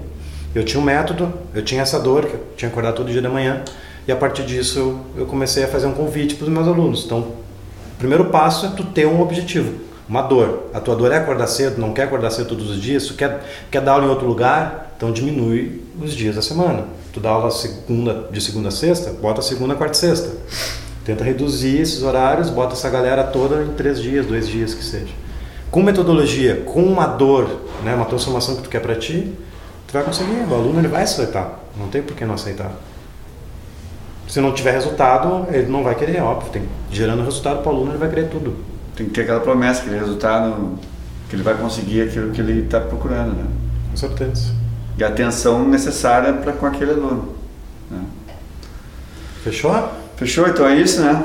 Eu 0.56 0.64
tinha 0.64 0.82
um 0.82 0.84
método, 0.84 1.32
eu 1.54 1.62
tinha 1.62 1.84
essa 1.84 2.00
dor, 2.00 2.26
que 2.26 2.34
eu 2.34 2.40
tinha 2.58 2.72
que 2.72 2.74
acordar 2.74 2.94
todo 2.94 3.12
dia 3.12 3.22
da 3.22 3.30
manhã, 3.30 3.62
e 4.08 4.12
a 4.12 4.16
partir 4.16 4.44
disso 4.44 5.00
eu, 5.16 5.26
comecei 5.26 5.64
a 5.64 5.68
fazer 5.68 5.88
um 5.88 5.94
convite 5.94 6.36
para 6.36 6.46
os 6.46 6.50
meus 6.50 6.68
alunos. 6.68 7.06
Então 7.06 7.20
o 7.20 7.36
primeiro 7.98 8.26
passo 8.26 8.66
é 8.66 8.70
tu 8.70 8.84
ter 8.84 9.06
um 9.06 9.22
objetivo, 9.22 9.80
uma 10.08 10.22
dor. 10.22 10.70
A 10.74 10.80
tua 10.80 10.96
dor 10.96 11.12
é 11.12 11.18
acordar 11.18 11.48
cedo, 11.48 11.80
não 11.80 11.94
quer 11.94 12.04
acordar 12.04 12.32
cedo 12.32 12.50
todos 12.50 12.70
os 12.70 12.82
dias, 12.82 13.06
tu 13.06 13.14
quer, 13.14 13.44
quer 13.70 13.82
dar 13.82 13.94
aula 13.94 14.06
em 14.06 14.10
outro 14.10 14.28
lugar, 14.28 14.94
então 14.98 15.12
diminui 15.12 15.82
os 16.02 16.14
dias 16.14 16.36
da 16.36 16.42
semana. 16.42 16.86
Tu 17.14 17.20
dá 17.20 17.30
aula 17.30 17.52
segunda, 17.52 18.28
de 18.32 18.40
segunda 18.40 18.70
a 18.70 18.72
sexta, 18.72 19.12
bota 19.12 19.42
segunda, 19.42 19.76
quarta 19.76 19.96
e 19.96 20.00
sexta. 20.00 20.30
Tenta 21.06 21.23
reduzir 21.23 21.80
esses 21.80 22.04
horários, 22.04 22.50
bota 22.50 22.73
essa 22.73 22.90
galera 22.90 23.23
toda 23.23 23.63
em 23.63 23.73
três 23.73 24.00
dias, 24.00 24.26
dois 24.26 24.48
dias 24.48 24.73
que 24.73 24.84
seja. 24.84 25.13
Com 25.71 25.82
metodologia, 25.82 26.63
com 26.65 26.84
uma 26.84 27.08
dor, 27.08 27.48
né, 27.84 27.96
uma 27.96 28.06
transformação 28.06 28.56
que 28.56 28.63
tu 28.63 28.69
quer 28.69 28.80
para 28.80 28.96
ti, 28.96 29.32
tu 29.88 29.94
vai 29.94 30.04
conseguir. 30.04 30.46
O 30.50 30.54
aluno 30.54 30.80
ele 30.80 30.88
vai 30.88 31.04
aceitar. 31.04 31.60
Não 31.78 31.88
tem 31.88 32.02
por 32.02 32.15
que 32.15 32.26
não 32.26 32.36
aceitar. 32.36 32.71
Se 34.30 34.40
não 34.40 34.54
tiver 34.54 34.71
resultado, 34.71 35.48
ele 35.52 35.67
não 35.67 35.84
vai 35.84 35.96
querer, 35.96 36.21
óbvio. 36.21 36.52
Tem, 36.52 36.62
gerando 36.92 37.23
resultado 37.23 37.63
para 37.63 37.71
o 37.71 37.75
aluno, 37.75 37.92
ele 37.92 37.98
vai 37.98 38.10
querer 38.10 38.30
tudo. 38.30 38.56
Tem 38.96 39.08
que 39.08 39.12
ter 39.12 39.21
aquela 39.21 39.40
promessa, 39.40 39.82
aquele 39.82 39.98
resultado, 39.98 40.77
que 41.27 41.36
ele 41.36 41.42
vai 41.42 41.56
conseguir 41.56 42.04
aquilo 42.04 42.30
que 42.30 42.40
ele 42.40 42.63
está 42.63 42.80
procurando, 42.80 43.36
né? 43.36 43.46
Com 43.90 43.98
certeza. 43.98 44.54
E 45.00 45.04
a 45.04 45.08
atenção 45.08 45.67
necessária 45.67 46.32
para 46.34 46.54
com 46.54 46.67
aquele 46.67 46.92
aluno. 46.92 47.34
Né? 47.90 48.02
Fechou? 49.44 49.90
Fechou, 50.15 50.48
então 50.48 50.67
é 50.67 50.75
isso, 50.75 51.02
né? 51.02 51.23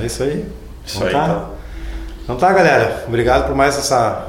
É 0.00 0.04
isso 0.04 0.24
aí. 0.24 0.44
Isso 0.84 0.96
Então 0.96 1.06
aí, 1.06 1.12
tá. 1.12 1.28
tá. 1.28 1.48
Então 2.24 2.36
tá, 2.36 2.52
galera. 2.52 3.04
Obrigado 3.06 3.46
por 3.46 3.54
mais 3.54 3.78
essa, 3.78 4.26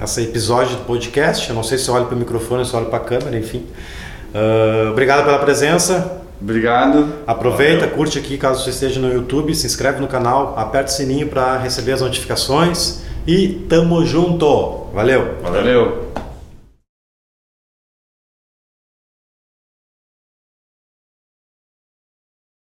esse 0.00 0.22
episódio 0.22 0.76
do 0.76 0.84
podcast. 0.84 1.48
Eu 1.48 1.56
não 1.56 1.64
sei 1.64 1.76
se 1.76 1.88
eu 1.88 1.94
olho 1.94 2.06
para 2.06 2.14
o 2.14 2.18
microfone 2.18 2.64
se 2.64 2.72
eu 2.72 2.78
olho 2.78 2.88
para 2.88 2.98
a 2.98 3.04
câmera, 3.04 3.36
enfim. 3.36 3.66
Ah, 4.32 4.90
obrigado 4.92 5.24
pela 5.24 5.38
presença. 5.40 6.27
Obrigado. 6.40 7.14
Aproveita, 7.26 7.80
Valeu. 7.80 7.96
curte 7.96 8.18
aqui 8.18 8.38
caso 8.38 8.62
você 8.62 8.70
esteja 8.70 9.00
no 9.00 9.12
YouTube, 9.12 9.54
se 9.54 9.66
inscreve 9.66 10.00
no 10.00 10.06
canal, 10.06 10.54
aperta 10.56 10.90
o 10.90 10.94
sininho 10.94 11.28
para 11.28 11.58
receber 11.58 11.92
as 11.92 12.00
notificações 12.00 13.02
e 13.26 13.48
tamo 13.68 14.04
junto. 14.06 14.86
Valeu. 14.94 15.36
Valeu. 15.42 15.62
Valeu. 15.62 16.08